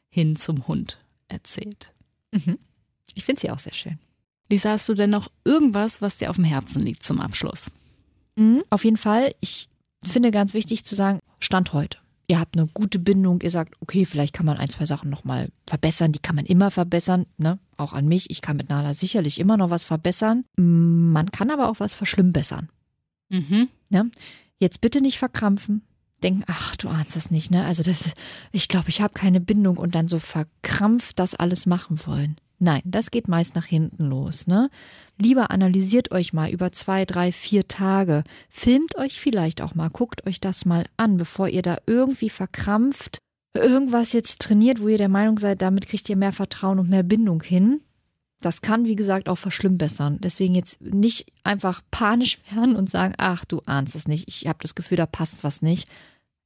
hin 0.09 0.37
zum 0.37 0.67
Hund 0.67 0.99
erzählt. 1.29 1.93
Ich 3.15 3.25
finde 3.25 3.41
sie 3.41 3.51
auch 3.51 3.59
sehr 3.59 3.75
schön. 3.75 3.99
Lisa, 4.51 4.71
hast 4.71 4.89
du 4.89 4.95
denn 4.95 5.11
noch 5.11 5.31
irgendwas, 5.45 6.03
was 6.03 6.17
dir 6.17 6.31
auf 6.31 6.37
dem 6.37 6.45
Herzen 6.45 6.83
liegt 6.83 7.05
zum 7.05 7.21
Abschluss? 7.21 7.71
Mhm, 8.37 8.65
auf 8.71 8.85
jeden 8.85 8.97
Fall, 8.97 9.35
ich 9.41 9.69
finde 10.03 10.31
ganz 10.31 10.55
wichtig 10.55 10.85
zu 10.85 10.95
sagen, 10.95 11.21
Stand 11.39 11.73
heute. 11.73 11.99
Ihr 12.31 12.39
habt 12.39 12.57
eine 12.57 12.69
gute 12.69 13.01
Bindung, 13.01 13.41
ihr 13.43 13.51
sagt, 13.51 13.75
okay, 13.81 14.07
vielleicht 14.07 14.37
kann 14.37 14.47
man 14.47 14.57
ein, 14.57 14.71
zwei 14.71 14.87
Sachen 14.87 15.11
nochmal 15.11 15.49
verbessern, 15.67 16.13
die 16.13 16.21
kann 16.21 16.37
man 16.37 16.47
immer 16.47 16.71
verbessern, 16.71 17.27
ne? 17.39 17.59
Auch 17.77 17.93
an 17.93 18.07
mich, 18.07 18.31
ich 18.31 18.41
kann 18.41 18.57
mit 18.57 18.69
Nala 18.69 18.95
sicherlich 18.95 19.41
immer 19.41 19.57
noch 19.57 19.71
was 19.71 19.83
verbessern. 19.83 20.45
Man 20.57 21.33
kann 21.33 21.51
aber 21.51 21.69
auch 21.69 21.81
was 21.81 21.93
verschlimmbessern. 21.93 22.69
Mhm. 23.31 23.69
Jetzt 24.61 24.81
bitte 24.81 25.01
nicht 25.01 25.19
verkrampfen. 25.19 25.83
Denken, 26.23 26.45
ach, 26.47 26.77
du 26.77 26.89
ahnst 26.89 27.17
es 27.17 27.31
nicht, 27.31 27.51
ne? 27.51 27.65
Also 27.65 27.83
das, 27.83 28.13
ich 28.53 28.69
glaube, 28.69 28.89
ich 28.89 29.01
habe 29.01 29.15
keine 29.15 29.41
Bindung 29.41 29.77
und 29.77 29.95
dann 29.95 30.09
so 30.09 30.19
verkrampft 30.19 31.19
das 31.19 31.35
alles 31.35 31.67
machen 31.67 32.01
wollen. 32.07 32.37
Nein, 32.59 32.83
das 32.85 33.11
geht 33.11 33.27
meist 33.27 33.55
nach 33.55 33.65
hinten 33.65 34.05
los, 34.05 34.47
ne? 34.47 34.69
Lieber 35.17 35.51
analysiert 35.51 36.13
euch 36.13 36.33
mal 36.33 36.51
über 36.51 36.73
zwei, 36.73 37.07
drei, 37.07 37.33
vier 37.33 37.69
Tage. 37.69 38.23
Filmt 38.51 38.97
euch 38.97 39.19
vielleicht 39.19 39.63
auch 39.63 39.75
mal, 39.75 39.89
guckt 39.89 40.27
euch 40.27 40.41
das 40.41 40.67
mal 40.67 40.85
an, 40.97 41.17
bevor 41.17 41.49
ihr 41.49 41.63
da 41.63 41.79
irgendwie 41.87 42.31
verkrampft 42.31 43.19
irgendwas 43.55 44.13
jetzt 44.13 44.41
trainiert, 44.41 44.81
wo 44.81 44.89
ihr 44.89 44.99
der 44.99 45.09
Meinung 45.09 45.39
seid, 45.39 45.63
damit 45.63 45.87
kriegt 45.87 46.09
ihr 46.09 46.17
mehr 46.17 46.33
Vertrauen 46.33 46.79
und 46.79 46.89
mehr 46.89 47.03
Bindung 47.03 47.43
hin. 47.43 47.81
Das 48.41 48.63
kann, 48.63 48.85
wie 48.85 48.97
gesagt, 48.97 49.29
auch 49.29 49.37
verschlimmbessern. 49.37 50.19
Deswegen 50.21 50.55
jetzt 50.55 50.81
nicht 50.81 51.31
einfach 51.45 51.83
panisch 51.91 52.39
werden 52.51 52.77
und 52.77 52.89
sagen, 52.89 53.15
ach, 53.19 53.45
du 53.45 53.61
ahnst 53.67 53.95
es 53.95 54.09
nicht, 54.09 54.29
ich 54.29 54.47
habe 54.47 54.59
das 54.63 54.75
Gefühl, 54.75 54.97
da 54.97 55.07
passt 55.07 55.45
was 55.45 55.63
nicht. 55.63 55.89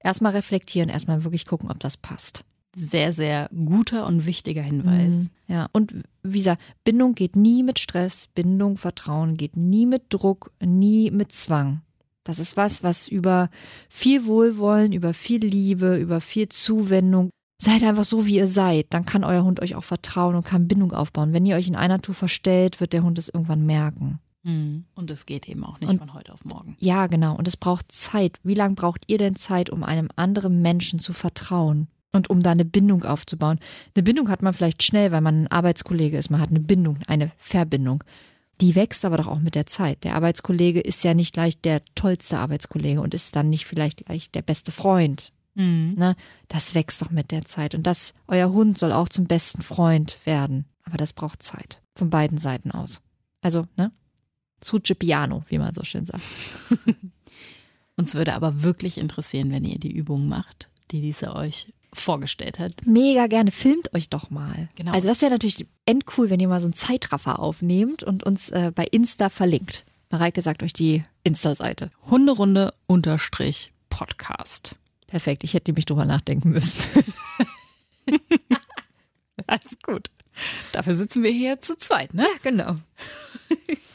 Erstmal 0.05 0.33
reflektieren, 0.33 0.91
erstmal 0.91 1.25
wirklich 1.25 1.47
gucken, 1.47 1.71
ob 1.71 1.81
das 1.81 1.97
passt. 1.97 2.45
Sehr, 2.77 3.11
sehr 3.11 3.49
guter 3.51 4.07
und 4.07 4.27
wichtiger 4.27 4.63
Hinweis. 4.63 5.15
Mhm. 5.15 5.31
Ja, 5.49 5.69
und 5.73 5.95
wie 6.23 6.39
gesagt, 6.39 6.63
Bindung 6.85 7.15
geht 7.15 7.37
nie 7.37 7.63
mit 7.63 7.79
Stress, 7.79 8.29
Bindung, 8.35 8.77
Vertrauen 8.77 9.37
geht 9.37 9.57
nie 9.57 9.87
mit 9.87 10.05
Druck, 10.11 10.53
nie 10.63 11.11
mit 11.11 11.33
Zwang. 11.33 11.81
Das 12.23 12.39
ist 12.39 12.57
was, 12.57 12.83
was 12.83 13.09
über 13.09 13.49
viel 13.89 14.27
Wohlwollen, 14.27 14.93
über 14.93 15.15
viel 15.15 15.41
Liebe, 15.41 15.97
über 15.97 16.21
viel 16.21 16.49
Zuwendung. 16.49 17.31
Seid 17.63 17.83
einfach 17.83 18.05
so, 18.05 18.27
wie 18.27 18.37
ihr 18.37 18.47
seid. 18.47 18.87
Dann 18.91 19.07
kann 19.07 19.25
euer 19.25 19.45
Hund 19.45 19.61
euch 19.61 19.75
auch 19.75 19.85
vertrauen 19.85 20.35
und 20.35 20.45
kann 20.45 20.69
Bindung 20.69 20.93
aufbauen. 20.93 21.33
Wenn 21.33 21.47
ihr 21.47 21.57
euch 21.57 21.69
in 21.69 21.77
einer 21.77 22.03
Tour 22.03 22.15
verstellt, 22.15 22.81
wird 22.81 22.93
der 22.93 23.05
Hund 23.05 23.19
es 23.19 23.29
irgendwann 23.29 23.65
merken. 23.65 24.19
Mhm. 24.45 24.84
Und 24.95 25.11
es 25.11 25.26
geht 25.26 25.49
eben 25.49 25.64
auch 25.64 25.80
nicht 25.80 25.88
Und- 25.90 25.99
von 25.99 26.14
heute 26.14 26.32
auf 26.32 26.45
morgen. 26.45 26.76
Ja, 26.78 27.07
genau. 27.09 27.36
Und 27.36 27.49
es 27.49 27.57
braucht 27.57 27.90
Zeit. 27.92 28.38
Wie 28.45 28.55
lange 28.55 28.74
braucht 28.76 29.05
ihr 29.09 29.18
denn 29.18 29.34
Zeit, 29.34 29.70
um 29.70 29.82
einem 29.82 30.09
anderen 30.16 30.62
Menschen 30.62 30.99
zu 31.01 31.12
vertrauen? 31.12 31.88
Und 32.12 32.30
um 32.30 32.45
da 32.45 32.53
eine 32.53 32.64
Bindung 32.64 33.03
aufzubauen. 33.03 33.59
Eine 33.97 34.05
Bindung 34.05 34.28
hat 34.28 34.40
man 34.40 34.55
vielleicht 34.55 34.84
schnell, 34.84 35.11
weil 35.11 35.20
man 35.20 35.42
ein 35.42 35.49
Arbeitskollege 35.51 36.16
ist. 36.16 36.30
Man 36.30 36.40
hat 36.40 36.51
eine 36.51 36.61
Bindung, 36.61 36.99
eine 37.09 37.32
Verbindung. 37.38 38.05
Die 38.61 38.76
wächst 38.76 39.05
aber 39.05 39.16
doch 39.16 39.26
auch 39.26 39.40
mit 39.40 39.57
der 39.57 39.66
Zeit. 39.66 40.05
Der 40.05 40.14
Arbeitskollege 40.14 40.78
ist 40.80 41.03
ja 41.03 41.12
nicht 41.12 41.32
gleich 41.32 41.61
der 41.61 41.82
tollste 41.97 42.38
Arbeitskollege 42.38 43.01
und 43.01 43.14
ist 43.14 43.34
dann 43.34 43.51
nicht 43.51 43.66
vielleicht 43.66 44.07
gleich 44.07 44.30
der 44.30 44.42
beste 44.42 44.70
Freund. 44.70 45.32
Mhm. 45.57 45.95
Ne? 45.99 46.14
Das 46.47 46.72
wächst 46.76 47.03
doch 47.03 47.11
mit 47.11 47.32
der 47.32 47.45
Zeit. 47.47 47.74
Und 47.74 47.84
das, 47.84 48.14
euer 48.28 48.53
Hund 48.53 48.78
soll 48.78 48.92
auch 48.92 49.09
zum 49.09 49.24
besten 49.26 49.62
Freund 49.62 50.18
werden. 50.24 50.66
Aber 50.84 50.97
das 50.99 51.14
braucht 51.14 51.42
Zeit. 51.42 51.82
Von 51.97 52.11
beiden 52.11 52.38
Seiten 52.38 52.70
aus. 52.70 53.01
Also, 53.40 53.66
ne? 53.76 53.90
Suce 54.65 54.95
piano, 54.99 55.45
wie 55.49 55.59
man 55.59 55.75
so 55.75 55.85
schön 55.85 56.07
sagt. 56.07 56.23
Uns 57.97 58.15
würde 58.15 58.35
aber 58.35 58.62
wirklich 58.62 58.99
interessieren, 58.99 59.51
wenn 59.51 59.65
ihr 59.65 59.79
die 59.79 59.93
Übung 59.93 60.27
macht, 60.27 60.69
die 60.91 61.01
Lisa 61.01 61.37
euch 61.37 61.73
vorgestellt 61.93 62.59
hat. 62.59 62.73
Mega 62.87 63.29
gerne. 63.29 63.51
Filmt 63.53 63.95
euch 63.95 64.09
doch 64.09 64.31
mal. 64.31 64.69
Genau. 64.75 64.93
Also 64.93 65.07
das 65.07 65.21
wäre 65.23 65.31
natürlich 65.31 65.67
endcool, 65.87 66.29
wenn 66.31 66.41
ihr 66.41 66.49
mal 66.49 66.61
so 66.61 66.67
einen 66.67 66.75
Zeitraffer 66.75 67.39
aufnehmt 67.39 68.03
und 68.03 68.25
uns 68.25 68.51
äh, 68.51 68.73
bei 68.75 68.85
Insta 68.85 69.29
verlinkt. 69.29 69.85
Mareike 70.11 70.43
sagt 70.43 70.62
euch 70.62 70.73
die 70.73 71.05
Insta-Seite. 71.23 71.91
Hunderunde 72.11 72.73
unterstrich 72.87 73.73
Podcast. 73.91 74.77
Perfekt, 75.07 75.45
ich 75.45 75.55
hätte 75.55 75.73
mich 75.73 75.87
drüber 75.87 76.05
nachdenken 76.05 76.51
müssen. 76.51 77.05
Alles 79.47 79.79
gut. 79.83 80.11
Dafür 80.73 80.95
sitzen 80.95 81.23
wir 81.23 81.31
hier 81.31 81.61
zu 81.61 81.77
zweit, 81.77 82.15
ne? 82.15 82.27
genau. 82.43 82.79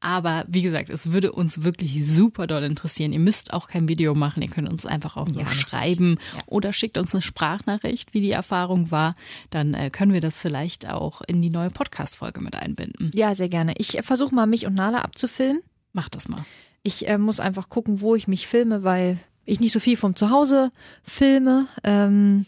Aber 0.00 0.44
wie 0.48 0.62
gesagt, 0.62 0.88
es 0.88 1.12
würde 1.12 1.30
uns 1.32 1.62
wirklich 1.62 2.06
super 2.06 2.46
doll 2.46 2.62
interessieren. 2.62 3.12
Ihr 3.12 3.18
müsst 3.20 3.52
auch 3.52 3.68
kein 3.68 3.86
Video 3.86 4.14
machen. 4.14 4.42
Ihr 4.42 4.48
könnt 4.48 4.68
uns 4.68 4.86
einfach 4.86 5.16
auch 5.18 5.28
nur 5.28 5.46
schreiben 5.46 6.18
oder 6.46 6.72
schickt 6.72 6.96
uns 6.96 7.14
eine 7.14 7.20
Sprachnachricht, 7.20 8.14
wie 8.14 8.22
die 8.22 8.30
Erfahrung 8.30 8.90
war. 8.90 9.14
Dann 9.50 9.74
äh, 9.74 9.90
können 9.90 10.14
wir 10.14 10.20
das 10.20 10.40
vielleicht 10.40 10.88
auch 10.88 11.20
in 11.26 11.42
die 11.42 11.50
neue 11.50 11.70
Podcast-Folge 11.70 12.40
mit 12.40 12.56
einbinden. 12.56 13.10
Ja, 13.14 13.34
sehr 13.34 13.50
gerne. 13.50 13.74
Ich 13.76 13.98
versuche 14.02 14.34
mal, 14.34 14.46
mich 14.46 14.66
und 14.66 14.74
Nala 14.74 15.02
abzufilmen. 15.02 15.62
Macht 15.92 16.14
das 16.14 16.28
mal. 16.28 16.44
Ich 16.82 17.06
äh, 17.06 17.18
muss 17.18 17.38
einfach 17.38 17.68
gucken, 17.68 18.00
wo 18.00 18.14
ich 18.14 18.26
mich 18.26 18.46
filme, 18.46 18.82
weil 18.82 19.18
ich 19.44 19.60
nicht 19.60 19.72
so 19.72 19.80
viel 19.80 19.98
vom 19.98 20.16
Zuhause 20.16 20.72
filme. 21.02 21.66
Ähm, 21.84 22.46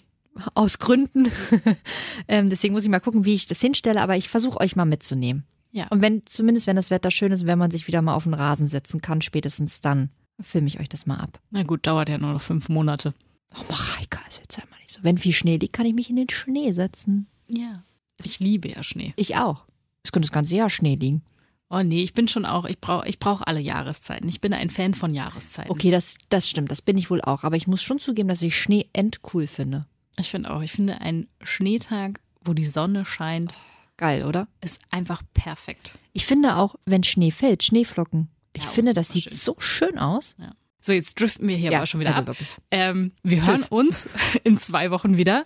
aus 0.55 0.79
Gründen. 0.79 1.31
ähm, 2.29 2.49
deswegen 2.49 2.73
muss 2.73 2.85
ich 2.85 2.89
mal 2.89 3.01
gucken, 3.01 3.27
wie 3.27 3.35
ich 3.35 3.45
das 3.45 3.61
hinstelle, 3.61 4.01
aber 4.01 4.17
ich 4.17 4.31
versuche 4.31 4.61
euch 4.61 4.77
mal 4.77 4.87
mitzunehmen. 4.87 5.45
Ja. 5.73 5.89
Und 5.89 6.03
wenn, 6.03 6.25
zumindest 6.27 6.67
wenn 6.67 6.77
das 6.77 6.91
Wetter 6.91 7.11
schön 7.11 7.33
ist, 7.33 7.47
wenn 7.47 7.59
man 7.59 7.71
sich 7.71 7.87
wieder 7.87 8.03
mal 8.03 8.15
auf 8.15 8.25
den 8.25 8.35
Rasen 8.35 8.69
setzen 8.69 9.01
kann, 9.01 9.23
spätestens 9.23 9.81
dann 9.81 10.11
filme 10.41 10.69
ich 10.69 10.81
euch 10.81 10.89
das 10.89 11.07
mal 11.07 11.17
ab. 11.17 11.41
Na 11.51 11.63
gut, 11.63 11.87
dauert 11.87 12.09
ja 12.09 12.19
nur 12.19 12.33
noch 12.33 12.41
fünf 12.41 12.69
Monate. 12.69 13.15
Oh, 13.55 13.65
Mareika, 13.69 14.21
ist 14.29 14.39
jetzt 14.39 14.61
einmal 14.61 14.79
nicht 14.81 14.91
so. 14.91 15.01
Wenn 15.03 15.19
viel 15.19 15.33
Schnee 15.33 15.57
liegt, 15.57 15.73
kann 15.73 15.87
ich 15.87 15.95
mich 15.95 16.11
in 16.11 16.17
den 16.17 16.29
Schnee 16.31 16.73
setzen. 16.73 17.27
Ja. 17.49 17.85
Ich 18.23 18.41
liebe 18.41 18.69
ja 18.69 18.83
Schnee. 18.83 19.13
Ich 19.17 19.37
auch. 19.37 19.65
Es 20.03 20.13
könnte 20.13 20.29
das 20.29 20.35
ganze 20.35 20.57
Jahr 20.57 20.71
Schnee 20.71 20.95
liegen. 20.95 21.23
Oh 21.71 21.83
nee, 21.83 22.03
ich 22.03 22.13
bin 22.13 22.29
schon 22.29 22.45
auch, 22.45 22.67
ich 22.67 22.79
brauche 22.81 23.09
ich 23.09 23.19
brauch 23.19 23.41
alle 23.41 23.61
Jahreszeiten. 23.61 24.29
Ich 24.29 24.43
bin 24.43 24.53
ein 24.53 24.69
Fan 24.69 24.93
von 24.93 25.15
Jahreszeiten. 25.15 25.71
Okay, 25.71 25.91
das, 25.91 26.17
das 26.29 26.49
stimmt, 26.49 26.71
das 26.71 26.83
bin 26.83 26.99
ich 26.99 27.09
wohl 27.09 27.23
auch. 27.23 27.45
Aber 27.45 27.57
ich 27.57 27.67
muss 27.67 27.83
schon 27.83 27.99
zugeben, 27.99 28.29
dass 28.29 28.43
ich 28.43 28.61
Schnee 28.61 28.89
endcool 28.93 29.47
finde. 29.47 29.87
Ich 30.19 30.31
finde 30.31 30.51
auch, 30.51 30.61
ich 30.61 30.73
finde 30.73 31.01
ein 31.01 31.29
Schneetag, 31.43 32.21
wo 32.45 32.53
die 32.53 32.67
Sonne 32.67 33.07
scheint, 33.07 33.57
Geil, 33.97 34.25
oder? 34.25 34.49
ist 34.61 34.81
einfach 34.91 35.23
perfekt. 35.35 35.95
Ich 36.13 36.27
finde 36.27 36.57
auch, 36.57 36.75
wenn 36.85 37.05
Schnee 37.05 37.31
fällt, 37.31 37.63
Schneeflocken. 37.63 38.29
Ich 38.55 38.65
Ja, 38.65 38.71
finde, 38.71 38.95
das 38.95 39.09
sieht 39.11 39.25
schön. 39.25 39.33
so 39.37 39.57
schön 39.59 39.99
aus. 39.99 40.35
So, 40.81 40.93
jetzt 40.93 41.21
driften 41.21 41.47
wir 41.47 41.57
hier 41.57 41.77
aber 41.77 41.87
schon 41.87 42.01
wieder 42.01 42.11
also 42.11 42.23
ab. 42.23 42.27
wirklich. 42.29 42.55
Ähm, 42.71 43.13
wir 43.23 43.39
Tschüss. 43.39 43.47
hören 43.47 43.63
uns 43.71 44.09
in 44.45 44.59
zwei 44.59 44.91
Wochen 44.91 45.17
wieder. 45.17 45.45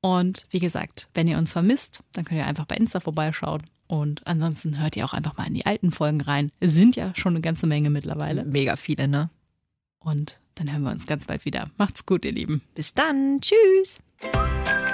Und 0.00 0.46
wie 0.50 0.60
gesagt, 0.60 1.08
wenn 1.14 1.26
ihr 1.26 1.38
uns 1.38 1.52
vermisst, 1.52 2.02
dann 2.12 2.24
könnt 2.24 2.38
ihr 2.38 2.46
einfach 2.46 2.66
bei 2.66 2.76
Insta 2.76 3.00
vorbeischauen. 3.00 3.62
Und 3.88 4.24
ansonsten 4.26 4.78
hört 4.80 4.96
ihr 4.96 5.04
auch 5.04 5.12
einfach 5.12 5.36
mal 5.36 5.46
in 5.46 5.54
die 5.54 5.66
alten 5.66 5.90
Folgen 5.90 6.20
rein. 6.20 6.52
Es 6.60 6.74
sind 6.74 6.94
ja 6.96 7.12
schon 7.16 7.32
eine 7.32 7.40
ganze 7.40 7.66
Menge 7.66 7.90
mittlerweile. 7.90 8.44
Mega 8.44 8.76
viele, 8.76 9.08
ne? 9.08 9.30
Und 9.98 10.38
dann 10.54 10.70
hören 10.70 10.82
wir 10.82 10.90
uns 10.92 11.06
ganz 11.06 11.26
bald 11.26 11.44
wieder. 11.44 11.68
Macht's 11.78 12.06
gut, 12.06 12.24
ihr 12.24 12.32
Lieben. 12.32 12.62
Bis 12.74 12.94
dann. 12.94 13.40
Tschüss. 13.40 13.98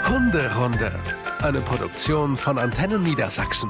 Hunderunde. 0.09 0.99
Eine 1.43 1.61
Produktion 1.61 2.37
von 2.37 2.57
Antennen 2.57 3.03
Niedersachsen. 3.03 3.69